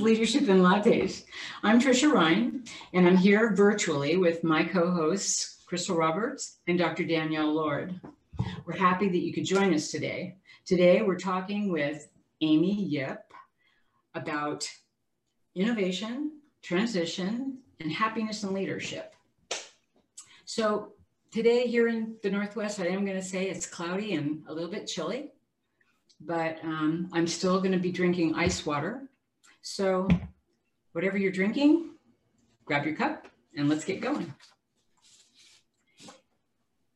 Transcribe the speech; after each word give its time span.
Leadership 0.00 0.48
in 0.48 0.60
Lattes. 0.60 1.24
I'm 1.64 1.80
Trisha 1.80 2.12
Ryan, 2.12 2.62
and 2.94 3.06
I'm 3.06 3.16
here 3.16 3.52
virtually 3.54 4.16
with 4.16 4.44
my 4.44 4.62
co-hosts, 4.62 5.64
Crystal 5.66 5.96
Roberts 5.96 6.58
and 6.68 6.78
Dr. 6.78 7.04
Danielle 7.04 7.52
Lord. 7.52 8.00
We're 8.64 8.76
happy 8.76 9.08
that 9.08 9.18
you 9.18 9.32
could 9.32 9.44
join 9.44 9.74
us 9.74 9.90
today. 9.90 10.36
Today, 10.64 11.02
we're 11.02 11.18
talking 11.18 11.72
with 11.72 12.08
Amy 12.40 12.80
Yip 12.84 13.20
about 14.14 14.68
innovation, 15.56 16.40
transition, 16.62 17.58
and 17.80 17.90
happiness 17.90 18.44
and 18.44 18.52
leadership. 18.52 19.14
So 20.44 20.92
today 21.32 21.66
here 21.66 21.88
in 21.88 22.14
the 22.22 22.30
Northwest, 22.30 22.78
I 22.78 22.86
am 22.86 23.04
going 23.04 23.18
to 23.18 23.22
say 23.22 23.50
it's 23.50 23.66
cloudy 23.66 24.14
and 24.14 24.44
a 24.46 24.54
little 24.54 24.70
bit 24.70 24.86
chilly, 24.86 25.32
but 26.20 26.58
um, 26.62 27.08
I'm 27.12 27.26
still 27.26 27.58
going 27.58 27.72
to 27.72 27.78
be 27.78 27.90
drinking 27.90 28.36
ice 28.36 28.64
water. 28.64 29.07
So 29.70 30.08
whatever 30.92 31.18
you're 31.18 31.30
drinking, 31.30 31.90
grab 32.64 32.86
your 32.86 32.96
cup 32.96 33.28
and 33.54 33.68
let's 33.68 33.84
get 33.84 34.00
going. 34.00 34.34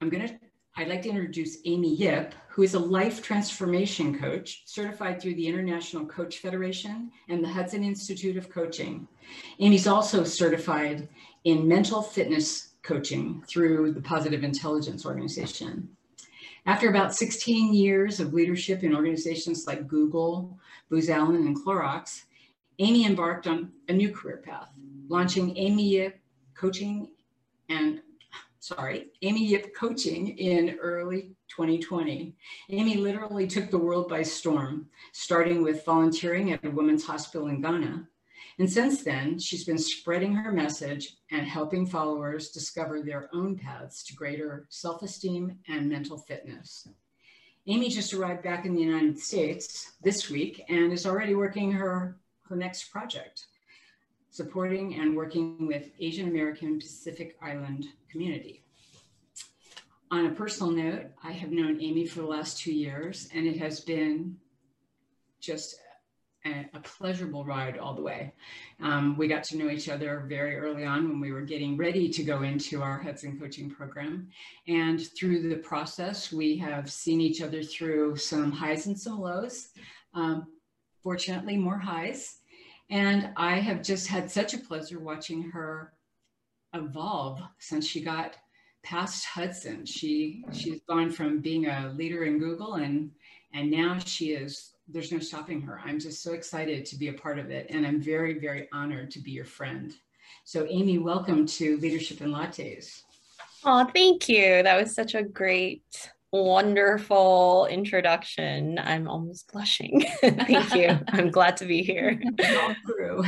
I'm 0.01 0.11
to, 0.11 0.29
I'd 0.77 0.89
like 0.89 1.03
to 1.03 1.11
introduce 1.11 1.59
Amy 1.67 1.95
Yip, 1.95 2.35
who 2.49 2.63
is 2.63 2.73
a 2.73 2.79
life 2.79 3.23
transformation 3.23 4.19
coach 4.19 4.63
certified 4.65 5.21
through 5.21 5.35
the 5.35 5.47
International 5.47 6.07
Coach 6.07 6.39
Federation 6.39 7.13
and 7.29 7.45
the 7.45 7.49
Hudson 7.49 7.85
Institute 7.85 8.39
of 8.39 8.49
Coaching. 8.49 9.07
Amy's 9.61 9.87
also 9.87 10.25
certified 10.25 11.09
in 11.45 11.69
mental 11.69 12.01
fitness 12.01 12.73
coaching 12.83 13.45
through 13.47 13.93
the 13.93 14.01
Positive 14.01 14.43
Intelligence 14.43 15.05
Organization. 15.05 15.91
After 16.65 16.89
about 16.89 17.15
16 17.15 17.75
years 17.75 18.19
of 18.19 18.33
leadership 18.33 18.83
in 18.83 18.95
organizations 18.95 19.67
like 19.67 19.87
Google, 19.87 20.59
Booz 20.89 21.11
Allen, 21.11 21.47
and 21.47 21.57
Clorox, 21.57 22.23
Amy 22.83 23.07
embarked 23.07 23.47
on 23.47 23.71
a 23.89 23.93
new 23.93 24.11
career 24.11 24.43
path, 24.45 24.69
launching 25.07 25.57
Amy 25.57 25.91
Yip 25.91 26.19
Coaching 26.57 27.13
and 27.69 28.01
sorry, 28.59 29.13
Amy 29.23 29.47
Yip 29.47 29.73
Coaching 29.73 30.37
in 30.37 30.77
early 30.81 31.37
2020. 31.47 32.35
Amy 32.71 32.97
literally 32.97 33.47
took 33.47 33.71
the 33.71 33.79
world 33.79 34.09
by 34.09 34.25
storm, 34.25 34.89
starting 35.13 35.63
with 35.63 35.85
volunteering 35.85 36.51
at 36.51 36.65
a 36.65 36.71
women's 36.73 37.07
hospital 37.07 37.47
in 37.47 37.61
Ghana. 37.61 38.09
And 38.59 38.69
since 38.69 39.05
then, 39.05 39.39
she's 39.39 39.63
been 39.63 39.79
spreading 39.79 40.35
her 40.35 40.51
message 40.51 41.19
and 41.31 41.47
helping 41.47 41.87
followers 41.87 42.51
discover 42.51 43.01
their 43.01 43.31
own 43.33 43.57
paths 43.57 44.03
to 44.05 44.15
greater 44.17 44.67
self 44.71 45.05
esteem 45.05 45.57
and 45.69 45.89
mental 45.89 46.19
fitness. 46.19 46.89
Amy 47.69 47.89
just 47.91 48.13
arrived 48.13 48.43
back 48.43 48.67
in 48.67 48.75
the 48.75 48.83
United 48.83 49.17
States 49.21 49.93
this 50.03 50.29
week 50.29 50.65
and 50.69 50.93
is 50.93 51.07
already 51.07 51.37
working 51.37 51.71
her, 51.71 52.19
her 52.53 52.59
next 52.59 52.85
project, 52.93 53.47
supporting 54.31 55.01
and 55.01 55.17
working 55.17 55.67
with 55.67 55.89
Asian 55.99 56.29
American 56.29 56.79
Pacific 56.79 57.37
Island 57.41 57.87
community. 58.11 58.63
On 60.11 60.27
a 60.27 60.31
personal 60.31 60.71
note, 60.71 61.07
I 61.25 61.33
have 61.33 61.51
known 61.51 61.81
Amy 61.81 62.07
for 62.07 62.21
the 62.21 62.27
last 62.27 62.59
two 62.59 62.75
years, 62.75 63.31
and 63.35 63.47
it 63.47 63.57
has 63.59 63.81
been 63.81 64.37
just 65.41 65.77
a, 66.45 66.69
a 66.75 66.81
pleasurable 66.81 67.47
ride 67.47 67.79
all 67.79 67.95
the 67.95 68.03
way. 68.03 68.35
Um, 68.83 69.17
we 69.17 69.29
got 69.29 69.45
to 69.45 69.57
know 69.57 69.71
each 69.71 69.89
other 69.89 70.27
very 70.29 70.59
early 70.59 70.85
on 70.85 71.09
when 71.09 71.21
we 71.21 71.33
were 71.33 71.41
getting 71.41 71.79
ready 71.79 72.11
to 72.11 72.23
go 72.23 72.43
into 72.43 72.83
our 72.83 72.99
Hudson 72.99 73.41
coaching 73.41 73.71
program. 73.71 74.29
And 74.69 75.01
through 75.17 75.49
the 75.49 75.57
process, 75.57 76.31
we 76.31 76.59
have 76.59 76.93
seen 76.93 77.23
each 77.23 77.41
other 77.41 77.63
through 77.63 78.17
some 78.17 78.53
highs 78.53 78.87
and 78.87 79.01
some 79.01 79.19
lows. 79.19 79.69
Um, 80.13 80.49
fortunately, 81.03 81.57
more 81.57 81.79
highs. 81.79 82.42
And 82.93 83.31
I 83.39 83.55
have 83.55 83.83
just 83.83 84.07
had 84.07 84.31
such 84.31 84.53
a 84.53 84.59
pleasure 84.59 85.01
watching 85.01 85.51
her 85.51 85.95
evolve 86.75 87.41
since 87.59 87.87
she 87.87 88.03
got 88.03 88.37
past 88.83 89.25
Hudson. 89.25 89.87
She 89.87 90.45
she's 90.53 90.83
gone 90.87 91.11
from 91.11 91.41
being 91.41 91.69
a 91.69 91.91
leader 91.97 92.25
in 92.25 92.39
Google 92.39 92.75
and 92.75 93.11
and 93.55 93.71
now 93.71 93.99
she 93.99 94.33
is 94.33 94.75
there's 94.89 95.11
no 95.11 95.21
stopping 95.21 95.63
her. 95.63 95.81
I'm 95.83 95.99
just 95.99 96.23
so 96.23 96.35
excited 96.35 96.85
to 96.85 96.97
be 96.97 97.09
a 97.09 97.15
part 97.15 97.39
of 97.39 97.51
it 97.51 97.67
and 97.71 97.87
I'm 97.87 98.03
very 98.03 98.39
very 98.39 98.69
honored 98.75 99.11
to 99.13 99.21
be 99.21 99.31
your 99.31 99.47
friend. 99.47 99.95
So 100.45 100.67
Amy, 100.69 100.99
welcome 100.99 101.47
to 101.47 101.79
Leadership 101.79 102.21
in 102.21 102.31
Lattes. 102.31 103.05
Oh, 103.65 103.89
thank 103.95 104.29
you. 104.29 104.63
That 104.63 104.79
was 104.79 104.95
such 104.95 105.15
a 105.15 105.23
great 105.23 106.12
wonderful 106.33 107.67
introduction. 107.67 108.79
I'm 108.79 109.07
almost 109.07 109.53
blushing. 109.53 110.01
Thank 110.21 110.75
you. 110.75 110.99
I'm 111.09 111.31
glad 111.31 111.57
to 111.59 111.67
be 111.67 111.83
here. 111.83 112.21
All 112.63 112.75
through. 112.87 113.25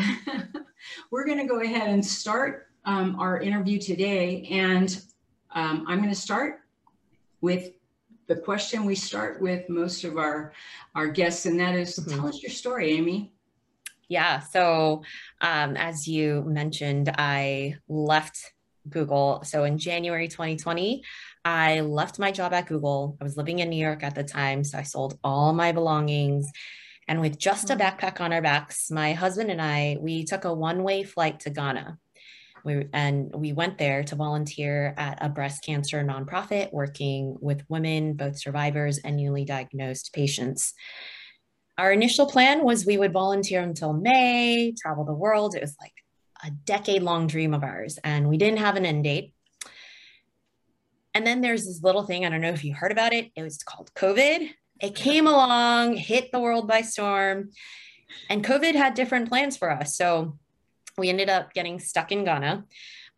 We're 1.10 1.26
going 1.26 1.38
to 1.38 1.47
go 1.47 1.60
ahead 1.60 1.91
and 1.91 2.04
start 2.04 2.69
um, 2.87 3.16
our 3.20 3.41
interview 3.41 3.78
today. 3.78 4.48
And 4.50 5.03
um, 5.54 5.84
I'm 5.87 5.98
going 5.98 6.12
to 6.12 6.19
start 6.19 6.60
with 7.42 7.72
the 8.26 8.37
question 8.37 8.87
we 8.87 8.94
start 8.94 9.41
with 9.42 9.69
most 9.69 10.04
of 10.04 10.16
our, 10.16 10.53
our 10.94 11.09
guests, 11.09 11.44
and 11.44 11.60
that 11.60 11.75
is, 11.75 11.98
mm-hmm. 11.98 12.19
tell 12.19 12.28
us 12.28 12.42
your 12.42 12.50
story, 12.50 12.92
Amy. 12.92 13.34
Yeah. 14.09 14.41
So, 14.41 15.03
um, 15.42 15.76
as 15.76 16.09
you 16.09 16.42
mentioned, 16.47 17.10
I 17.19 17.76
left 17.86 18.53
Google. 18.88 19.42
So, 19.44 19.65
in 19.65 19.76
January 19.76 20.28
2020, 20.28 21.03
I 21.44 21.81
left 21.81 22.19
my 22.19 22.31
job 22.31 22.53
at 22.53 22.66
Google. 22.66 23.16
I 23.21 23.25
was 23.25 23.37
living 23.37 23.59
in 23.59 23.69
New 23.69 23.82
York 23.84 24.03
at 24.03 24.15
the 24.15 24.25
time. 24.25 24.65
So, 24.65 24.78
I 24.78 24.82
sold 24.82 25.19
all 25.22 25.53
my 25.53 25.72
belongings. 25.72 26.50
And 27.06 27.21
with 27.21 27.38
just 27.38 27.71
a 27.71 27.77
mm. 27.77 27.81
backpack 27.81 28.21
on 28.21 28.32
our 28.32 28.43
backs, 28.43 28.91
my 28.91 29.12
husband 29.12 29.50
and 29.50 29.60
I, 29.60 29.99
we 30.00 30.25
took 30.25 30.44
a 30.44 30.54
one 30.54 30.83
way 30.83 31.03
flight 31.03 31.41
to 31.41 31.50
Ghana. 31.50 31.99
We, 32.65 32.87
and 32.94 33.31
we 33.34 33.53
went 33.53 33.77
there 33.77 34.03
to 34.04 34.16
volunteer 34.16 34.94
at 34.97 35.19
a 35.21 35.28
breast 35.28 35.62
cancer 35.65 36.03
nonprofit 36.03 36.72
working 36.72 37.37
with 37.41 37.62
women, 37.69 38.15
both 38.15 38.38
survivors 38.38 38.99
and 38.99 39.16
newly 39.16 39.44
diagnosed 39.44 40.15
patients. 40.15 40.72
Our 41.77 41.93
initial 41.93 42.27
plan 42.27 42.65
was 42.65 42.87
we 42.87 42.97
would 42.97 43.12
volunteer 43.12 43.60
until 43.60 43.93
May, 43.93 44.72
travel 44.81 45.04
the 45.04 45.12
world. 45.12 45.54
It 45.54 45.60
was 45.60 45.77
like 45.78 45.93
a 46.43 46.50
decade 46.50 47.03
long 47.03 47.27
dream 47.27 47.53
of 47.53 47.65
ours, 47.65 47.99
and 48.03 48.28
we 48.28 48.38
didn't 48.38 48.60
have 48.60 48.77
an 48.77 48.87
end 48.87 49.04
date. 49.04 49.34
And 51.14 51.26
then 51.26 51.41
there's 51.41 51.64
this 51.66 51.82
little 51.82 52.02
thing, 52.02 52.25
I 52.25 52.28
don't 52.28 52.41
know 52.41 52.50
if 52.50 52.64
you 52.64 52.75
heard 52.75 52.92
about 52.92 53.12
it, 53.12 53.30
it 53.36 53.42
was 53.42 53.58
called 53.58 53.92
COVID. 53.94 54.50
It 54.80 54.94
came 54.97 55.26
along, 55.26 55.97
hit 55.97 56.32
the 56.32 56.41
world 56.41 56.66
by 56.66 56.82
storm, 56.82 57.50
and 58.28 58.44
COVID 58.44 58.75
had 58.75 58.94
different 58.94 59.28
plans 59.28 59.56
for 59.56 59.70
us. 59.70 59.97
So 59.97 60.36
we 60.98 61.08
ended 61.08 61.28
up 61.28 61.54
getting 61.54 61.78
stuck 61.78 62.12
in 62.12 62.24
Ghana 62.24 62.64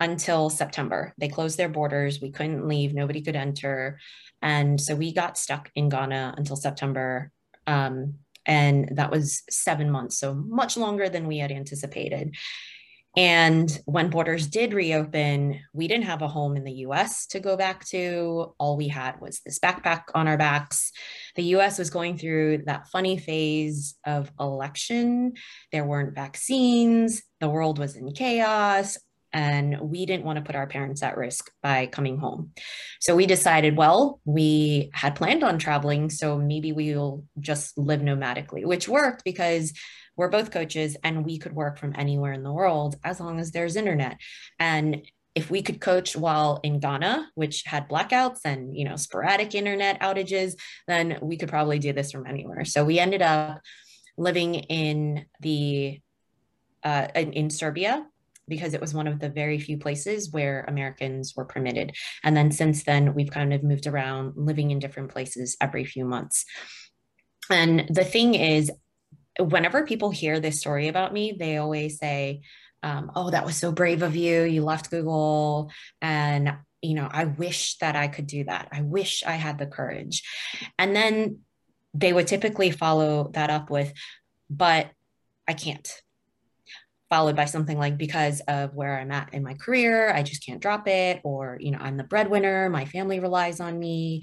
until 0.00 0.50
September. 0.50 1.14
They 1.18 1.28
closed 1.28 1.56
their 1.56 1.68
borders. 1.68 2.20
We 2.20 2.30
couldn't 2.30 2.68
leave. 2.68 2.94
Nobody 2.94 3.22
could 3.22 3.36
enter. 3.36 3.98
And 4.42 4.80
so 4.80 4.94
we 4.94 5.12
got 5.12 5.38
stuck 5.38 5.70
in 5.74 5.88
Ghana 5.88 6.34
until 6.36 6.56
September. 6.56 7.32
Um, 7.66 8.16
and 8.44 8.90
that 8.96 9.10
was 9.10 9.42
seven 9.50 9.90
months, 9.90 10.18
so 10.18 10.34
much 10.34 10.76
longer 10.76 11.08
than 11.08 11.26
we 11.26 11.38
had 11.38 11.50
anticipated. 11.50 12.36
And 13.16 13.80
when 13.86 14.10
borders 14.10 14.46
did 14.46 14.74
reopen, 14.74 15.60
we 15.72 15.88
didn't 15.88 16.04
have 16.04 16.20
a 16.20 16.28
home 16.28 16.54
in 16.54 16.64
the 16.64 16.84
US 16.86 17.26
to 17.28 17.40
go 17.40 17.56
back 17.56 17.86
to. 17.86 18.54
All 18.58 18.76
we 18.76 18.88
had 18.88 19.20
was 19.22 19.40
this 19.40 19.58
backpack 19.58 20.02
on 20.14 20.28
our 20.28 20.36
backs. 20.36 20.92
The 21.34 21.44
US 21.56 21.78
was 21.78 21.88
going 21.88 22.18
through 22.18 22.64
that 22.66 22.88
funny 22.88 23.16
phase 23.16 23.96
of 24.04 24.30
election. 24.38 25.32
There 25.72 25.84
weren't 25.84 26.14
vaccines, 26.14 27.22
the 27.40 27.48
world 27.48 27.78
was 27.78 27.96
in 27.96 28.12
chaos. 28.12 28.98
And 29.36 29.78
we 29.82 30.06
didn't 30.06 30.24
want 30.24 30.38
to 30.38 30.44
put 30.44 30.54
our 30.54 30.66
parents 30.66 31.02
at 31.02 31.18
risk 31.18 31.50
by 31.62 31.88
coming 31.88 32.16
home. 32.16 32.52
So 33.00 33.14
we 33.14 33.26
decided, 33.26 33.76
well, 33.76 34.18
we 34.24 34.88
had 34.94 35.14
planned 35.14 35.44
on 35.44 35.58
traveling. 35.58 36.08
So 36.08 36.38
maybe 36.38 36.72
we'll 36.72 37.22
just 37.38 37.76
live 37.76 38.00
nomadically, 38.00 38.64
which 38.64 38.88
worked 38.88 39.24
because 39.24 39.74
we're 40.16 40.30
both 40.30 40.50
coaches 40.50 40.96
and 41.04 41.22
we 41.22 41.36
could 41.36 41.52
work 41.52 41.76
from 41.76 41.92
anywhere 41.98 42.32
in 42.32 42.44
the 42.44 42.52
world 42.52 42.96
as 43.04 43.20
long 43.20 43.38
as 43.38 43.50
there's 43.50 43.76
internet. 43.76 44.16
And 44.58 45.06
if 45.34 45.50
we 45.50 45.60
could 45.60 45.82
coach 45.82 46.16
while 46.16 46.58
in 46.62 46.80
Ghana, 46.80 47.28
which 47.34 47.64
had 47.66 47.90
blackouts 47.90 48.38
and 48.46 48.74
you 48.74 48.88
know 48.88 48.96
sporadic 48.96 49.54
internet 49.54 50.00
outages, 50.00 50.54
then 50.88 51.18
we 51.20 51.36
could 51.36 51.50
probably 51.50 51.78
do 51.78 51.92
this 51.92 52.10
from 52.10 52.26
anywhere. 52.26 52.64
So 52.64 52.86
we 52.86 52.98
ended 52.98 53.20
up 53.20 53.60
living 54.16 54.54
in 54.54 55.26
the 55.40 56.00
uh, 56.82 57.08
in, 57.14 57.34
in 57.34 57.50
Serbia 57.50 58.06
because 58.48 58.74
it 58.74 58.80
was 58.80 58.94
one 58.94 59.06
of 59.06 59.18
the 59.18 59.28
very 59.28 59.58
few 59.58 59.78
places 59.78 60.30
where 60.30 60.64
Americans 60.68 61.34
were 61.36 61.44
permitted. 61.44 61.94
And 62.22 62.36
then 62.36 62.50
since 62.52 62.84
then, 62.84 63.14
we've 63.14 63.30
kind 63.30 63.52
of 63.52 63.62
moved 63.62 63.86
around, 63.86 64.34
living 64.36 64.70
in 64.70 64.78
different 64.78 65.10
places 65.10 65.56
every 65.60 65.84
few 65.84 66.04
months. 66.04 66.44
And 67.50 67.86
the 67.88 68.04
thing 68.04 68.34
is, 68.34 68.70
whenever 69.38 69.86
people 69.86 70.10
hear 70.10 70.40
this 70.40 70.58
story 70.60 70.88
about 70.88 71.12
me, 71.12 71.36
they 71.38 71.58
always 71.58 71.98
say, 71.98 72.42
um, 72.82 73.10
"Oh, 73.14 73.30
that 73.30 73.44
was 73.44 73.56
so 73.56 73.72
brave 73.72 74.02
of 74.02 74.16
you. 74.16 74.42
You 74.42 74.64
left 74.64 74.90
Google, 74.90 75.70
and 76.00 76.56
you 76.82 76.94
know, 76.94 77.08
I 77.10 77.24
wish 77.24 77.78
that 77.78 77.96
I 77.96 78.08
could 78.08 78.26
do 78.26 78.44
that. 78.44 78.68
I 78.72 78.82
wish 78.82 79.24
I 79.24 79.32
had 79.32 79.58
the 79.58 79.66
courage." 79.66 80.22
And 80.78 80.94
then 80.94 81.40
they 81.94 82.12
would 82.12 82.26
typically 82.26 82.70
follow 82.70 83.30
that 83.34 83.50
up 83.50 83.70
with, 83.70 83.92
"But 84.50 84.90
I 85.48 85.54
can't. 85.54 85.88
Followed 87.10 87.36
by 87.36 87.44
something 87.44 87.78
like 87.78 87.96
because 87.96 88.40
of 88.48 88.74
where 88.74 88.98
I'm 88.98 89.12
at 89.12 89.32
in 89.32 89.42
my 89.42 89.54
career, 89.54 90.12
I 90.12 90.22
just 90.22 90.44
can't 90.44 90.60
drop 90.60 90.88
it, 90.88 91.20
or 91.24 91.58
you 91.60 91.70
know, 91.70 91.78
I'm 91.80 91.96
the 91.96 92.04
breadwinner, 92.04 92.68
my 92.68 92.84
family 92.84 93.20
relies 93.20 93.60
on 93.60 93.78
me, 93.78 94.22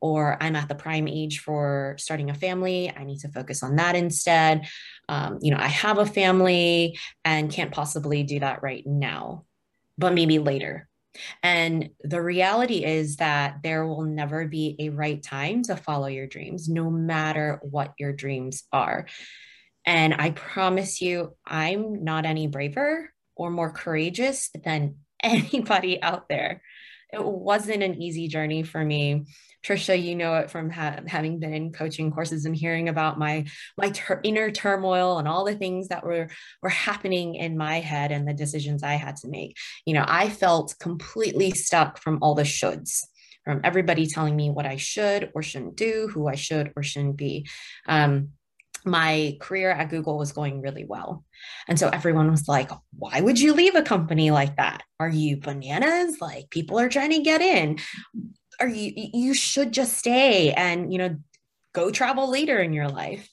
or 0.00 0.36
I'm 0.40 0.56
at 0.56 0.68
the 0.68 0.74
prime 0.74 1.08
age 1.08 1.40
for 1.40 1.96
starting 1.98 2.30
a 2.30 2.34
family, 2.34 2.92
I 2.94 3.04
need 3.04 3.20
to 3.20 3.28
focus 3.28 3.62
on 3.62 3.76
that 3.76 3.96
instead. 3.96 4.66
Um, 5.08 5.38
you 5.40 5.50
know, 5.50 5.58
I 5.58 5.68
have 5.68 5.98
a 5.98 6.06
family 6.06 6.98
and 7.24 7.50
can't 7.50 7.72
possibly 7.72 8.22
do 8.22 8.40
that 8.40 8.62
right 8.62 8.86
now, 8.86 9.44
but 9.96 10.12
maybe 10.12 10.38
later. 10.38 10.88
And 11.42 11.90
the 12.02 12.20
reality 12.20 12.84
is 12.84 13.16
that 13.16 13.62
there 13.62 13.86
will 13.86 14.02
never 14.04 14.46
be 14.46 14.76
a 14.78 14.88
right 14.88 15.22
time 15.22 15.62
to 15.64 15.76
follow 15.76 16.08
your 16.08 16.26
dreams, 16.26 16.68
no 16.68 16.90
matter 16.90 17.60
what 17.62 17.94
your 17.98 18.12
dreams 18.12 18.64
are. 18.72 19.06
And 19.86 20.14
I 20.14 20.30
promise 20.30 21.00
you, 21.00 21.36
I'm 21.46 22.04
not 22.04 22.24
any 22.24 22.46
braver 22.46 23.10
or 23.36 23.50
more 23.50 23.72
courageous 23.72 24.50
than 24.64 24.96
anybody 25.22 26.02
out 26.02 26.28
there. 26.28 26.62
It 27.12 27.24
wasn't 27.24 27.82
an 27.82 28.02
easy 28.02 28.26
journey 28.26 28.64
for 28.64 28.84
me. 28.84 29.26
Trisha, 29.64 30.00
you 30.00 30.16
know 30.16 30.34
it 30.34 30.50
from 30.50 30.68
ha- 30.68 31.00
having 31.06 31.38
been 31.38 31.54
in 31.54 31.72
coaching 31.72 32.10
courses 32.10 32.44
and 32.44 32.56
hearing 32.56 32.88
about 32.88 33.18
my 33.18 33.46
my 33.78 33.90
ter- 33.90 34.20
inner 34.24 34.50
turmoil 34.50 35.18
and 35.18 35.28
all 35.28 35.44
the 35.44 35.54
things 35.54 35.88
that 35.88 36.04
were 36.04 36.28
were 36.60 36.68
happening 36.68 37.36
in 37.36 37.56
my 37.56 37.80
head 37.80 38.10
and 38.10 38.26
the 38.26 38.34
decisions 38.34 38.82
I 38.82 38.94
had 38.94 39.16
to 39.16 39.28
make. 39.28 39.56
You 39.86 39.94
know, 39.94 40.04
I 40.06 40.28
felt 40.28 40.74
completely 40.80 41.52
stuck 41.52 41.98
from 41.98 42.18
all 42.20 42.34
the 42.34 42.42
shoulds 42.42 43.04
from 43.44 43.60
everybody 43.62 44.06
telling 44.06 44.34
me 44.34 44.50
what 44.50 44.66
I 44.66 44.76
should 44.76 45.30
or 45.34 45.42
shouldn't 45.42 45.76
do, 45.76 46.08
who 46.12 46.26
I 46.26 46.34
should 46.34 46.72
or 46.76 46.82
shouldn't 46.82 47.16
be. 47.16 47.46
Um, 47.86 48.30
my 48.84 49.36
career 49.40 49.70
at 49.70 49.88
Google 49.88 50.18
was 50.18 50.32
going 50.32 50.60
really 50.60 50.84
well. 50.84 51.24
And 51.68 51.78
so 51.78 51.88
everyone 51.88 52.30
was 52.30 52.48
like, 52.48 52.70
why 52.96 53.20
would 53.20 53.40
you 53.40 53.54
leave 53.54 53.74
a 53.74 53.82
company 53.82 54.30
like 54.30 54.56
that? 54.56 54.82
Are 55.00 55.08
you 55.08 55.38
bananas? 55.38 56.20
Like 56.20 56.50
people 56.50 56.78
are 56.78 56.88
trying 56.88 57.10
to 57.10 57.22
get 57.22 57.40
in. 57.40 57.78
Are 58.60 58.68
you 58.68 58.92
you 58.94 59.34
should 59.34 59.72
just 59.72 59.96
stay 59.96 60.52
and, 60.52 60.92
you 60.92 60.98
know, 60.98 61.16
go 61.72 61.90
travel 61.90 62.30
later 62.30 62.60
in 62.60 62.72
your 62.72 62.88
life. 62.88 63.28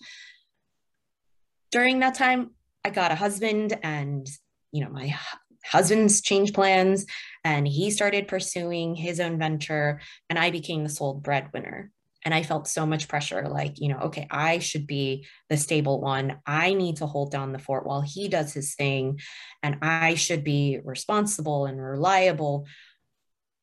During 1.72 2.00
that 2.00 2.16
time, 2.16 2.52
I 2.84 2.90
got 2.90 3.12
a 3.12 3.16
husband 3.16 3.78
and, 3.84 4.28
you 4.72 4.84
know, 4.84 4.90
my 4.90 5.16
husband's 5.64 6.22
changed 6.22 6.56
plans 6.56 7.06
and 7.44 7.68
he 7.68 7.92
started 7.92 8.28
pursuing 8.28 8.96
his 8.96 9.20
own 9.20 9.38
venture 9.38 10.02
and 10.30 10.40
I 10.40 10.50
became 10.50 10.84
the 10.84 10.90
sole 10.90 11.14
breadwinner 11.14 11.92
and 12.24 12.34
i 12.34 12.44
felt 12.44 12.68
so 12.68 12.86
much 12.86 13.08
pressure 13.08 13.48
like 13.50 13.80
you 13.80 13.90
know 13.90 14.00
okay 14.00 14.28
i 14.30 14.60
should 14.60 14.88
be 14.88 15.26
the 15.50 15.58
stable 15.58 16.00
one. 16.02 16.40
I 16.46 16.74
need 16.74 16.98
to 16.98 17.06
hold 17.06 17.32
down 17.32 17.52
the 17.52 17.60
fort 17.60 17.86
while 17.86 18.02
he 18.02 18.28
does 18.28 18.54
his 18.54 18.76
thing 18.76 19.20
and 19.64 19.78
i 19.82 20.16
should 20.16 20.44
be 20.44 20.80
responsible 20.84 21.66
and 21.66 21.82
reliable 21.82 22.68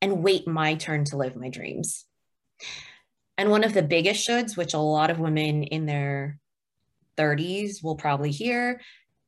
and 0.01 0.23
wait 0.23 0.47
my 0.47 0.75
turn 0.75 1.03
to 1.05 1.17
live 1.17 1.35
my 1.35 1.49
dreams. 1.49 2.05
And 3.37 3.49
one 3.49 3.63
of 3.63 3.73
the 3.73 3.83
biggest 3.83 4.27
shoulds 4.27 4.57
which 4.57 4.73
a 4.73 4.79
lot 4.79 5.09
of 5.09 5.19
women 5.19 5.63
in 5.63 5.85
their 5.85 6.37
30s 7.17 7.83
will 7.83 7.95
probably 7.95 8.31
hear 8.31 8.81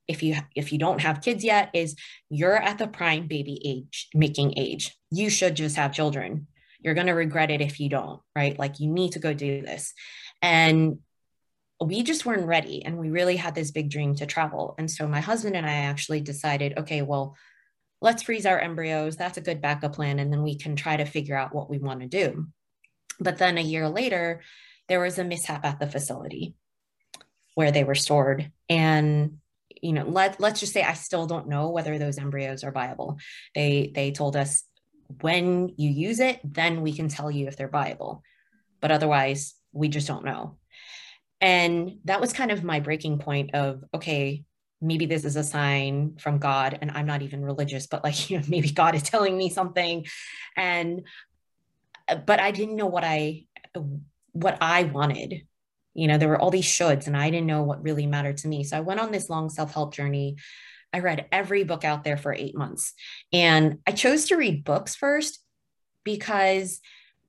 if 0.07 0.23
you 0.23 0.35
if 0.55 0.73
you 0.73 0.79
don't 0.79 1.01
have 1.01 1.21
kids 1.21 1.43
yet 1.43 1.69
is 1.73 1.95
you're 2.29 2.57
at 2.57 2.77
the 2.77 2.87
prime 2.87 3.27
baby 3.27 3.61
age 3.63 4.09
making 4.13 4.57
age. 4.57 4.97
You 5.09 5.29
should 5.29 5.55
just 5.55 5.75
have 5.75 5.93
children 5.93 6.47
you're 6.81 6.93
going 6.93 7.07
to 7.07 7.13
regret 7.13 7.51
it 7.51 7.61
if 7.61 7.79
you 7.79 7.89
don't, 7.89 8.21
right? 8.35 8.57
Like 8.57 8.79
you 8.79 8.89
need 8.89 9.13
to 9.13 9.19
go 9.19 9.33
do 9.33 9.61
this. 9.61 9.93
And 10.41 10.99
we 11.79 12.03
just 12.03 12.25
weren't 12.25 12.45
ready. 12.45 12.83
And 12.83 12.97
we 12.97 13.09
really 13.09 13.35
had 13.35 13.55
this 13.55 13.71
big 13.71 13.89
dream 13.89 14.15
to 14.15 14.25
travel. 14.25 14.75
And 14.77 14.89
so 14.89 15.07
my 15.07 15.19
husband 15.19 15.55
and 15.55 15.65
I 15.65 15.73
actually 15.73 16.21
decided, 16.21 16.77
okay, 16.77 17.01
well, 17.01 17.35
let's 18.01 18.23
freeze 18.23 18.45
our 18.45 18.59
embryos. 18.59 19.15
That's 19.15 19.37
a 19.37 19.41
good 19.41 19.61
backup 19.61 19.93
plan. 19.93 20.19
And 20.19 20.31
then 20.31 20.43
we 20.43 20.57
can 20.57 20.75
try 20.75 20.97
to 20.97 21.05
figure 21.05 21.35
out 21.35 21.55
what 21.55 21.69
we 21.69 21.77
want 21.77 22.01
to 22.01 22.07
do. 22.07 22.47
But 23.19 23.37
then 23.37 23.57
a 23.57 23.61
year 23.61 23.89
later, 23.89 24.41
there 24.87 24.99
was 24.99 25.19
a 25.19 25.23
mishap 25.23 25.65
at 25.65 25.79
the 25.79 25.87
facility 25.87 26.55
where 27.55 27.71
they 27.71 27.83
were 27.83 27.95
stored. 27.95 28.51
And 28.69 29.37
you 29.81 29.93
know, 29.93 30.03
let 30.05 30.39
let's 30.39 30.59
just 30.59 30.73
say 30.73 30.83
I 30.83 30.93
still 30.93 31.25
don't 31.25 31.47
know 31.47 31.69
whether 31.69 31.97
those 31.97 32.17
embryos 32.17 32.63
are 32.63 32.71
viable. 32.71 33.17
They 33.55 33.91
they 33.93 34.11
told 34.11 34.35
us 34.35 34.63
when 35.21 35.73
you 35.77 35.89
use 35.89 36.19
it, 36.19 36.39
then 36.43 36.81
we 36.81 36.93
can 36.93 37.07
tell 37.07 37.29
you 37.29 37.47
if 37.47 37.57
they're 37.57 37.67
viable. 37.67 38.23
But 38.79 38.91
otherwise, 38.91 39.55
we 39.71 39.87
just 39.87 40.07
don't 40.07 40.25
know. 40.25 40.57
And 41.39 41.97
that 42.05 42.21
was 42.21 42.33
kind 42.33 42.51
of 42.51 42.63
my 42.63 42.79
breaking 42.79 43.19
point 43.19 43.55
of, 43.55 43.83
okay, 43.93 44.43
maybe 44.79 45.05
this 45.05 45.25
is 45.25 45.35
a 45.35 45.43
sign 45.43 46.17
from 46.19 46.39
God 46.39 46.77
and 46.81 46.91
I'm 46.91 47.05
not 47.05 47.21
even 47.21 47.43
religious, 47.43 47.87
but 47.87 48.03
like, 48.03 48.29
you 48.29 48.37
know, 48.37 48.45
maybe 48.47 48.71
God 48.71 48.95
is 48.95 49.03
telling 49.03 49.37
me 49.37 49.49
something. 49.49 50.05
And, 50.55 51.03
but 52.25 52.39
I 52.39 52.51
didn't 52.51 52.75
know 52.75 52.87
what 52.87 53.03
I, 53.03 53.45
what 54.33 54.57
I 54.61 54.83
wanted. 54.83 55.41
You 55.93 56.07
know, 56.07 56.17
there 56.17 56.29
were 56.29 56.39
all 56.39 56.51
these 56.51 56.65
shoulds 56.65 57.07
and 57.07 57.17
I 57.17 57.29
didn't 57.29 57.47
know 57.47 57.63
what 57.63 57.83
really 57.83 58.07
mattered 58.07 58.37
to 58.37 58.47
me. 58.47 58.63
So 58.63 58.77
I 58.77 58.81
went 58.81 58.99
on 58.99 59.11
this 59.11 59.29
long 59.29 59.49
self 59.49 59.73
help 59.73 59.93
journey 59.93 60.37
I 60.93 60.99
read 60.99 61.25
every 61.31 61.63
book 61.63 61.83
out 61.83 62.03
there 62.03 62.17
for 62.17 62.33
eight 62.33 62.55
months. 62.55 62.93
And 63.31 63.79
I 63.87 63.91
chose 63.91 64.25
to 64.27 64.35
read 64.35 64.63
books 64.63 64.95
first 64.95 65.39
because 66.03 66.79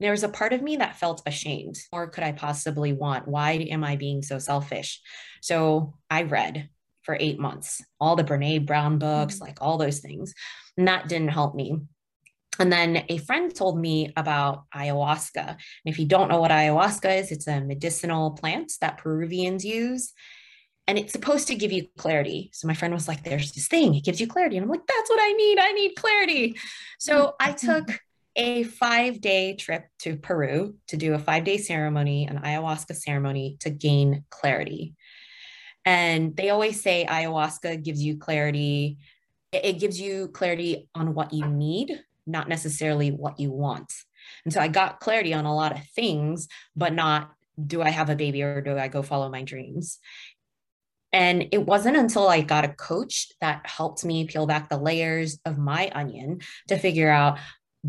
there 0.00 0.10
was 0.10 0.24
a 0.24 0.28
part 0.28 0.52
of 0.52 0.62
me 0.62 0.76
that 0.76 0.96
felt 0.96 1.22
ashamed. 1.26 1.78
Or 1.92 2.08
could 2.08 2.24
I 2.24 2.32
possibly 2.32 2.92
want? 2.92 3.28
Why 3.28 3.52
am 3.52 3.84
I 3.84 3.96
being 3.96 4.22
so 4.22 4.38
selfish? 4.38 5.00
So 5.40 5.94
I 6.10 6.22
read 6.22 6.68
for 7.02 7.16
eight 7.18 7.38
months 7.38 7.82
all 8.00 8.16
the 8.16 8.24
Brene 8.24 8.66
Brown 8.66 8.98
books, 8.98 9.36
mm-hmm. 9.36 9.44
like 9.44 9.58
all 9.60 9.78
those 9.78 10.00
things. 10.00 10.34
And 10.76 10.88
that 10.88 11.08
didn't 11.08 11.28
help 11.28 11.54
me. 11.54 11.78
And 12.58 12.72
then 12.72 13.04
a 13.08 13.18
friend 13.18 13.54
told 13.54 13.78
me 13.78 14.12
about 14.16 14.64
ayahuasca. 14.74 15.48
And 15.48 15.58
if 15.84 15.98
you 15.98 16.06
don't 16.06 16.28
know 16.28 16.40
what 16.40 16.50
ayahuasca 16.50 17.20
is, 17.20 17.32
it's 17.32 17.46
a 17.46 17.60
medicinal 17.60 18.32
plant 18.32 18.72
that 18.80 18.98
Peruvians 18.98 19.64
use 19.64 20.12
and 20.86 20.98
it's 20.98 21.12
supposed 21.12 21.46
to 21.48 21.54
give 21.54 21.72
you 21.72 21.86
clarity. 21.96 22.50
So 22.52 22.66
my 22.66 22.74
friend 22.74 22.92
was 22.92 23.08
like, 23.08 23.22
there's 23.22 23.52
this 23.52 23.68
thing, 23.68 23.94
it 23.94 24.04
gives 24.04 24.20
you 24.20 24.26
clarity. 24.26 24.56
And 24.56 24.64
I'm 24.64 24.70
like, 24.70 24.86
that's 24.86 25.10
what 25.10 25.20
I 25.22 25.32
need. 25.32 25.58
I 25.58 25.72
need 25.72 25.94
clarity. 25.94 26.56
So 26.98 27.34
I 27.38 27.52
mm-hmm. 27.52 27.66
took 27.66 28.00
a 28.34 28.64
five 28.64 29.20
day 29.20 29.54
trip 29.54 29.86
to 30.00 30.16
Peru 30.16 30.74
to 30.88 30.96
do 30.96 31.14
a 31.14 31.18
five 31.18 31.44
day 31.44 31.58
ceremony, 31.58 32.26
an 32.26 32.38
ayahuasca 32.38 32.96
ceremony 32.96 33.56
to 33.60 33.70
gain 33.70 34.24
clarity. 34.30 34.94
And 35.84 36.36
they 36.36 36.50
always 36.50 36.82
say 36.82 37.06
ayahuasca 37.08 37.82
gives 37.82 38.02
you 38.02 38.16
clarity. 38.16 38.98
It 39.52 39.78
gives 39.78 40.00
you 40.00 40.28
clarity 40.28 40.88
on 40.94 41.14
what 41.14 41.32
you 41.32 41.46
need, 41.46 42.02
not 42.26 42.48
necessarily 42.48 43.10
what 43.10 43.38
you 43.38 43.50
want. 43.50 43.92
And 44.44 44.54
so 44.54 44.60
I 44.60 44.68
got 44.68 45.00
clarity 45.00 45.34
on 45.34 45.44
a 45.44 45.54
lot 45.54 45.72
of 45.72 45.84
things, 45.94 46.48
but 46.74 46.92
not 46.92 47.32
do 47.66 47.82
I 47.82 47.90
have 47.90 48.08
a 48.08 48.16
baby 48.16 48.42
or 48.42 48.60
do 48.60 48.78
I 48.78 48.88
go 48.88 49.02
follow 49.02 49.28
my 49.28 49.42
dreams? 49.42 49.98
And 51.12 51.48
it 51.52 51.66
wasn't 51.66 51.96
until 51.96 52.28
I 52.28 52.40
got 52.40 52.64
a 52.64 52.68
coach 52.68 53.28
that 53.40 53.66
helped 53.66 54.04
me 54.04 54.26
peel 54.26 54.46
back 54.46 54.68
the 54.68 54.78
layers 54.78 55.38
of 55.44 55.58
my 55.58 55.90
onion 55.94 56.40
to 56.68 56.78
figure 56.78 57.10
out 57.10 57.38